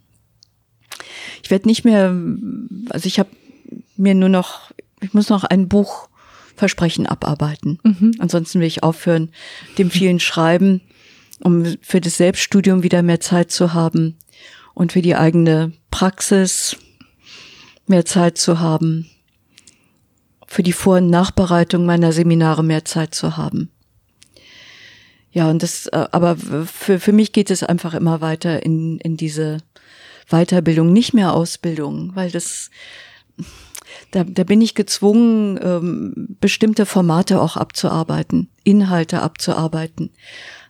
Ich 1.43 1.51
werde 1.51 1.69
nicht 1.69 1.85
mehr, 1.85 2.15
also 2.91 3.07
ich 3.07 3.19
habe 3.19 3.31
mir 3.97 4.15
nur 4.15 4.29
noch, 4.29 4.73
ich 5.01 5.15
muss 5.15 5.29
noch 5.29 5.45
ein 5.45 5.69
Buch 5.69 6.09
Versprechen 6.57 7.07
abarbeiten. 7.07 7.79
Mhm. 7.83 8.13
Ansonsten 8.19 8.61
will 8.61 8.67
ich 8.67 8.83
aufhören, 8.83 9.31
dem 9.79 9.91
vielen 9.91 10.21
Schreiben, 10.21 10.81
um 11.41 11.77
für 11.81 12.01
das 12.01 12.17
Selbststudium 12.17 12.83
wieder 12.83 13.03
mehr 13.03 13.21
Zeit 13.21 13.51
zu 13.51 13.73
haben 13.75 14.17
und 14.75 14.93
für 14.93 15.03
die 15.03 15.17
eigene 15.17 15.73
Praxis 15.91 16.77
mehr 17.87 18.05
Zeit 18.05 18.39
zu 18.39 18.61
haben, 18.61 19.11
für 20.47 20.63
die 20.63 20.73
Vor- 20.73 20.99
und 20.99 21.11
Nachbereitung 21.11 21.87
meiner 21.87 22.13
Seminare 22.13 22.63
mehr 22.63 22.85
Zeit 22.85 23.15
zu 23.15 23.37
haben. 23.37 23.71
Ja, 25.33 25.49
und 25.49 25.63
das, 25.63 25.87
äh, 25.87 26.07
aber 26.13 26.37
für, 26.37 27.01
für 27.01 27.13
mich 27.13 27.33
geht 27.33 27.51
es 27.51 27.63
einfach 27.63 27.95
immer 27.95 28.21
weiter 28.21 28.63
in, 28.63 28.99
in 28.99 29.17
diese 29.17 29.59
Weiterbildung, 30.33 30.93
nicht 30.93 31.15
mehr 31.15 31.33
Ausbildung, 31.33 32.13
weil 32.15 32.31
das, 32.31 32.71
da, 34.11 34.25
da 34.25 34.45
bin 34.45 34.61
ich 34.61 34.75
gezwungen, 34.75 35.59
ähm, 35.63 36.37
bestimmte 36.41 36.87
Formate 36.87 37.41
auch 37.41 37.57
abzuarbeiten, 37.57 38.49
Inhalte 38.65 39.23
abzuarbeiten. 39.23 40.11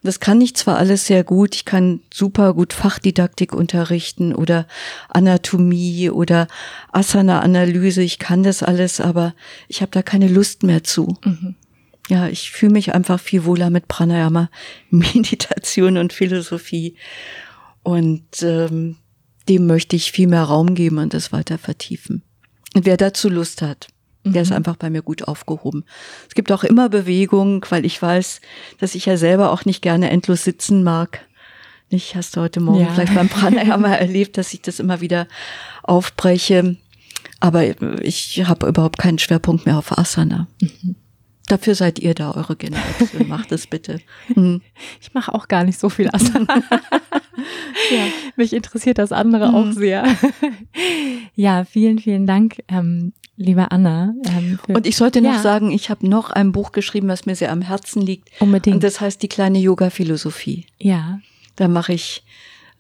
Das 0.03 0.19
kann 0.19 0.41
ich 0.41 0.57
zwar 0.57 0.79
alles 0.79 1.07
sehr 1.07 1.23
gut, 1.23 1.55
ich 1.55 1.65
kann 1.65 2.01
super 2.13 2.55
gut 2.55 2.73
Fachdidaktik 2.73 3.53
unterrichten 3.53 4.35
oder 4.35 4.67
Anatomie 5.09 6.11
oder 6.11 6.49
Asana-Analyse, 6.91 8.03
ich 8.03 8.19
kann 8.19 8.43
das 8.43 8.65
alles, 8.65 9.01
aber 9.01 9.35
ich 9.69 9.81
habe 9.81 9.93
da 9.93 10.03
keine 10.03 10.27
Lust 10.27 10.65
mehr 10.65 10.83
zu. 10.83 11.17
Mhm. 11.25 11.55
Ja, 12.09 12.29
ich 12.29 12.51
fühle 12.51 12.73
mich 12.73 12.95
einfach 12.95 13.21
viel 13.21 13.45
wohler 13.45 13.71
mit 13.71 13.87
Pranayama, 13.87 14.51
Meditation 14.91 15.97
und 15.99 16.13
Philosophie. 16.13 16.97
Und 17.85 18.43
ähm, 18.43 18.97
dem 19.49 19.67
möchte 19.67 19.97
ich 19.97 20.13
viel 20.13 20.29
mehr 20.29 20.45
Raum 20.45 20.75
geben 20.75 20.99
und 20.99 21.15
das 21.15 21.33
weiter 21.33 21.59
vertiefen. 21.59 22.23
Und 22.75 22.87
wer 22.87 22.97
dazu 22.97 23.29
Lust 23.29 23.63
hat, 23.63 23.89
der 24.25 24.43
ist 24.43 24.51
mhm. 24.51 24.57
einfach 24.57 24.77
bei 24.77 24.89
mir 24.89 25.03
gut 25.03 25.27
aufgehoben. 25.27 25.85
Es 26.29 26.35
gibt 26.35 26.53
auch 26.53 26.65
immer 26.65 26.89
Bewegung, 26.89 27.65
weil 27.71 27.85
ich 27.85 28.01
weiß, 28.01 28.41
dass 28.79 28.95
ich 28.95 29.07
ja 29.07 29.17
selber 29.17 29.51
auch 29.51 29.65
nicht 29.65 29.83
gerne 29.83 30.11
endlos 30.11 30.45
sitzen 30.45 30.85
mag. 30.85 31.27
Nicht, 31.91 32.15
hast 32.15 32.37
du 32.37 32.41
heute 32.41 32.61
Morgen 32.61 32.81
ja. 32.81 32.93
vielleicht 32.93 33.15
beim 33.15 33.29
Pranayama 33.29 33.89
erlebt, 33.95 34.39
dass 34.39 34.55
ich 34.55 34.63
das 34.63 34.81
immer 34.81 35.01
wieder 35.01 35.27
aufbreche. 35.83 36.77
Aber 37.41 37.65
ich 38.03 38.45
habe 38.47 38.69
überhaupt 38.69 38.99
keinen 38.99 39.19
Schwerpunkt 39.19 39.67
mehr 39.67 39.77
auf 39.77 39.97
Asana. 39.99 40.47
Mhm. 40.61 40.97
Dafür 41.47 41.75
seid 41.75 41.99
ihr 41.99 42.15
da, 42.15 42.33
eure 42.33 42.57
Generation. 42.57 43.27
Macht 43.29 43.53
es 43.53 43.67
bitte. 43.67 44.01
Hm. 44.35 44.63
Ich 45.01 45.13
mache 45.13 45.35
auch 45.35 45.49
gar 45.49 45.65
nicht 45.65 45.79
so 45.79 45.89
viel 45.89 46.09
Asana. 46.13 46.57
ja. 47.91 48.05
Mich 48.37 48.53
interessiert 48.53 48.99
das 48.99 49.13
andere 49.13 49.49
hm. 49.49 49.55
auch 49.55 49.73
sehr. 49.73 50.05
ja, 51.35 51.65
vielen, 51.65 51.99
vielen 51.99 52.27
Dank, 52.27 52.63
ähm, 52.69 53.13
liebe 53.37 53.71
Anna. 53.71 54.15
Ähm, 54.25 54.59
und 54.69 54.87
ich 54.87 54.97
sollte 54.97 55.21
noch 55.21 55.35
ja. 55.35 55.41
sagen, 55.41 55.73
ich 55.73 55.91
habe 55.91 56.09
noch 56.09 56.31
ein 56.31 56.53
Buch 56.53 56.73
geschrieben, 56.73 57.09
was 57.09 57.27
mir 57.27 57.35
sehr 57.35 57.53
am 57.53 57.63
Herzen 57.63 58.03
liegt. 58.03 58.31
Unbedingt. 58.41 58.77
Und 58.77 58.85
das 58.85 59.01
heißt 59.01 59.23
die 59.23 59.29
kleine 59.29 59.59
Yoga-Philosophie. 59.59 60.67
Ja. 60.79 61.21
Da 61.57 61.69
mache 61.69 61.93
ich 61.93 62.25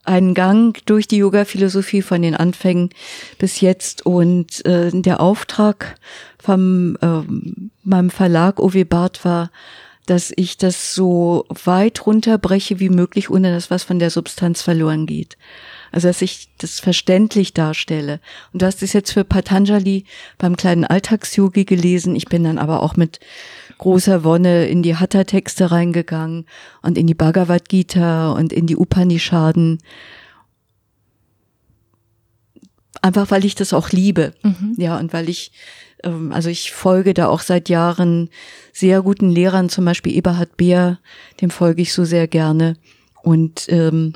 einen 0.05 0.35
Gang 0.35 0.85
durch 0.87 1.07
die 1.07 1.19
Yoga-Philosophie 1.19 2.03
von 2.03 2.23
den 2.23 2.35
Anfängen 2.35 2.91
bis 3.39 3.61
jetzt 3.61 4.05
und 4.05 4.65
äh, 4.67 4.91
der 4.93 5.21
Auftrag 5.21 5.97
vom 6.39 6.97
äh, 7.01 7.23
meinem 7.85 8.11
Verlag 8.11 8.59
OW 8.59 8.85
Barth 8.85 9.25
war, 9.25 9.51
dass 10.07 10.33
ich 10.35 10.57
das 10.57 10.95
so 10.95 11.47
weit 11.65 12.07
runterbreche 12.07 12.81
wie 12.81 12.89
möglich, 12.89 13.31
ohne 13.31 13.53
dass 13.53 13.71
was 13.71 13.85
von 13.85 14.01
der 14.01 14.11
Substanz 14.11 14.61
verloren 14.61 15.07
geht. 15.07 15.37
Also 15.93 16.09
dass 16.09 16.23
ich 16.23 16.49
das 16.59 16.81
verständlich 16.81 17.55
darstelle. 17.55 18.19
Und 18.53 18.63
du 18.63 18.67
hast 18.67 18.83
es 18.83 18.93
jetzt 18.95 19.13
für 19.13 19.25
Patanjali 19.25 20.05
beim 20.39 20.57
kleinen 20.57 20.85
Alltagsyogi 20.85 21.65
gelesen. 21.65 22.17
Ich 22.17 22.27
bin 22.27 22.43
dann 22.43 22.59
aber 22.59 22.83
auch 22.83 22.97
mit 22.97 23.21
großer 23.83 24.23
Wonne 24.23 24.69
in 24.69 24.85
die 24.85 24.95
Hatha-Texte 24.95 25.73
reingegangen 25.73 26.47
und 26.83 26.97
in 26.97 27.09
die 27.09 27.15
Bhagavad 27.15 27.69
Gita 27.69 28.31
und 28.31 28.53
in 28.53 28.69
die 28.69 28.77
Upanishaden. 28.77 29.79
Einfach 33.03 33.33
weil 33.33 33.45
ich 33.45 33.57
das 33.57 33.73
auch 33.73 33.91
liebe. 33.91 34.35
Mhm. 34.45 34.75
Ja, 34.77 35.01
und 35.01 35.13
weil 35.13 35.29
ich, 35.29 35.51
ähm, 36.05 36.31
also 36.31 36.49
ich 36.49 36.71
folge 36.71 37.13
da 37.13 37.27
auch 37.27 37.41
seit 37.41 37.69
Jahren 37.69 38.31
sehr 38.73 39.03
guten 39.03 39.31
Lehrern, 39.31 39.69
zum 39.69 39.85
Beispiel 39.85 40.15
Eberhard 40.15 40.57
Beer, 40.57 41.01
dem 41.41 41.51
folge 41.51 41.83
ich 41.83 41.93
so 41.93 42.05
sehr 42.05 42.29
gerne. 42.29 42.77
Und 43.25 43.67
ähm, 43.69 44.13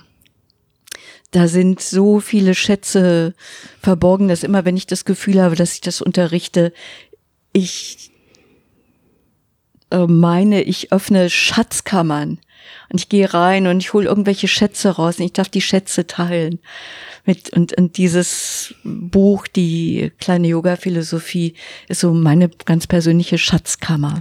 da 1.32 1.48
sind 1.48 1.80
so 1.80 2.20
viele 2.20 2.54
Schätze 2.54 3.34
verborgen, 3.82 4.28
dass 4.28 4.44
immer, 4.44 4.64
wenn 4.64 4.76
ich 4.76 4.86
das 4.86 5.04
Gefühl 5.04 5.42
habe, 5.42 5.56
dass 5.56 5.74
ich 5.74 5.80
das 5.80 6.00
unterrichte, 6.00 6.72
ich 7.52 8.12
äh, 9.90 10.06
meine, 10.06 10.62
ich 10.62 10.92
öffne 10.92 11.30
Schatzkammern 11.30 12.38
und 12.90 13.00
ich 13.00 13.08
gehe 13.08 13.32
rein 13.32 13.66
und 13.66 13.78
ich 13.78 13.92
hole 13.92 14.08
irgendwelche 14.08 14.48
Schätze 14.48 14.90
raus 14.90 15.18
und 15.18 15.24
ich 15.24 15.32
darf 15.32 15.48
die 15.48 15.60
Schätze 15.60 16.06
teilen. 16.06 16.58
Mit, 17.24 17.50
und, 17.56 17.76
und 17.76 17.96
dieses 17.96 18.74
Buch, 18.84 19.46
die 19.48 20.12
kleine 20.20 20.48
Yoga-Philosophie, 20.48 21.54
ist 21.88 22.00
so 22.00 22.12
meine 22.12 22.48
ganz 22.48 22.86
persönliche 22.86 23.38
Schatzkammer. 23.38 24.18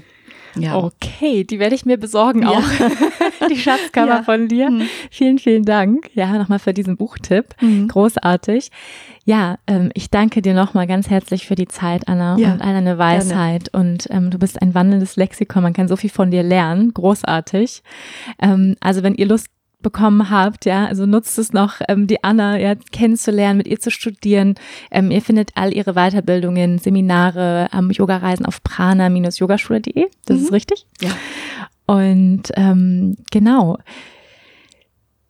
Ja. 0.57 0.77
Okay, 0.77 1.43
die 1.43 1.59
werde 1.59 1.75
ich 1.75 1.85
mir 1.85 1.97
besorgen 1.97 2.43
ja. 2.43 2.49
auch. 2.49 2.63
die 3.49 3.57
Schatzkammer 3.57 4.17
ja. 4.17 4.23
von 4.23 4.47
dir. 4.47 4.69
Mhm. 4.69 4.87
Vielen, 5.09 5.39
vielen 5.39 5.65
Dank. 5.65 6.09
Ja, 6.13 6.37
nochmal 6.37 6.59
für 6.59 6.73
diesen 6.73 6.97
Buchtipp. 6.97 7.55
Mhm. 7.61 7.87
Großartig. 7.87 8.71
Ja, 9.25 9.57
ähm, 9.65 9.89
ich 9.93 10.11
danke 10.11 10.41
dir 10.41 10.53
nochmal 10.53 10.85
ganz 10.85 11.09
herzlich 11.09 11.47
für 11.47 11.55
die 11.55 11.67
Zeit, 11.67 12.07
Anna, 12.07 12.37
ja. 12.37 12.53
und 12.53 12.61
all 12.61 12.73
deine 12.73 12.97
Weisheit. 12.97 13.71
Gerne. 13.71 13.91
Und 13.91 14.07
ähm, 14.11 14.29
du 14.29 14.37
bist 14.37 14.61
ein 14.61 14.75
wandelndes 14.75 15.15
Lexikon. 15.15 15.63
Man 15.63 15.73
kann 15.73 15.87
so 15.87 15.95
viel 15.95 16.11
von 16.11 16.29
dir 16.29 16.43
lernen. 16.43 16.93
Großartig. 16.93 17.81
Ähm, 18.39 18.75
also 18.81 19.01
wenn 19.01 19.15
ihr 19.15 19.25
Lust 19.25 19.47
bekommen 19.85 20.31
habt, 20.31 20.65
ja, 20.65 20.87
also 20.87 21.05
nutzt 21.05 21.37
es 21.37 21.53
noch, 21.53 21.75
ähm, 21.87 22.07
die 22.07 22.23
Anna 22.23 22.57
ja, 22.57 22.73
kennenzulernen, 22.91 23.57
mit 23.57 23.67
ihr 23.67 23.79
zu 23.79 23.91
studieren. 23.91 24.55
Ähm, 24.89 25.11
ihr 25.11 25.21
findet 25.21 25.51
all 25.53 25.75
ihre 25.75 25.93
Weiterbildungen, 25.93 26.79
Seminare, 26.79 27.67
ähm, 27.71 27.91
Yoga-Reisen 27.91 28.47
auf 28.47 28.63
prana-yogaschule.de. 28.63 30.07
Das 30.25 30.37
mhm. 30.37 30.43
ist 30.43 30.51
richtig? 30.51 30.87
Ja. 31.01 31.11
Und 31.85 32.43
ähm, 32.55 33.17
genau. 33.31 33.77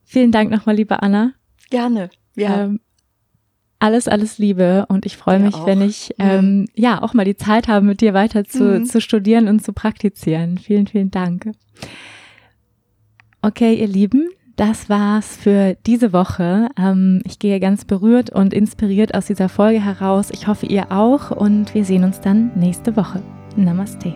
Vielen 0.03 0.31
Dank 0.31 0.51
nochmal, 0.51 0.75
liebe 0.75 1.01
Anna. 1.01 1.33
Gerne. 1.69 2.09
Ja. 2.35 2.63
Ähm, 2.63 2.79
alles, 3.79 4.07
alles 4.07 4.37
Liebe 4.37 4.85
und 4.87 5.05
ich 5.05 5.17
freue 5.17 5.39
mich, 5.39 5.55
auch. 5.55 5.65
wenn 5.65 5.81
ich 5.81 6.13
mhm. 6.17 6.25
ähm, 6.25 6.65
ja 6.75 7.01
auch 7.01 7.13
mal 7.13 7.25
die 7.25 7.35
Zeit 7.35 7.67
habe, 7.67 7.85
mit 7.85 8.01
dir 8.01 8.13
weiter 8.13 8.45
zu, 8.45 8.63
mhm. 8.63 8.85
zu 8.85 9.01
studieren 9.01 9.47
und 9.47 9.63
zu 9.63 9.73
praktizieren. 9.73 10.57
Vielen, 10.57 10.87
vielen 10.87 11.11
Dank. 11.11 11.51
Okay, 13.41 13.75
ihr 13.75 13.87
Lieben, 13.87 14.29
das 14.55 14.89
war's 14.89 15.37
für 15.37 15.75
diese 15.85 16.13
Woche. 16.13 16.69
Ähm, 16.79 17.21
ich 17.25 17.37
gehe 17.37 17.59
ganz 17.59 17.85
berührt 17.85 18.29
und 18.29 18.53
inspiriert 18.53 19.13
aus 19.13 19.25
dieser 19.27 19.49
Folge 19.49 19.83
heraus. 19.83 20.29
Ich 20.31 20.47
hoffe, 20.47 20.65
ihr 20.65 20.91
auch 20.91 21.31
und 21.31 21.73
wir 21.75 21.85
sehen 21.85 22.05
uns 22.05 22.21
dann 22.21 22.51
nächste 22.55 22.95
Woche. 22.95 23.21
Namaste. 23.55 24.15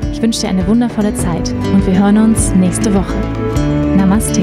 Ich 0.11 0.21
wünsche 0.21 0.41
dir 0.41 0.49
eine 0.49 0.67
wundervolle 0.67 1.13
Zeit 1.15 1.53
und 1.73 1.85
wir 1.85 1.97
hören 1.97 2.17
uns 2.17 2.53
nächste 2.53 2.93
Woche. 2.93 3.15
Namaste. 3.95 4.41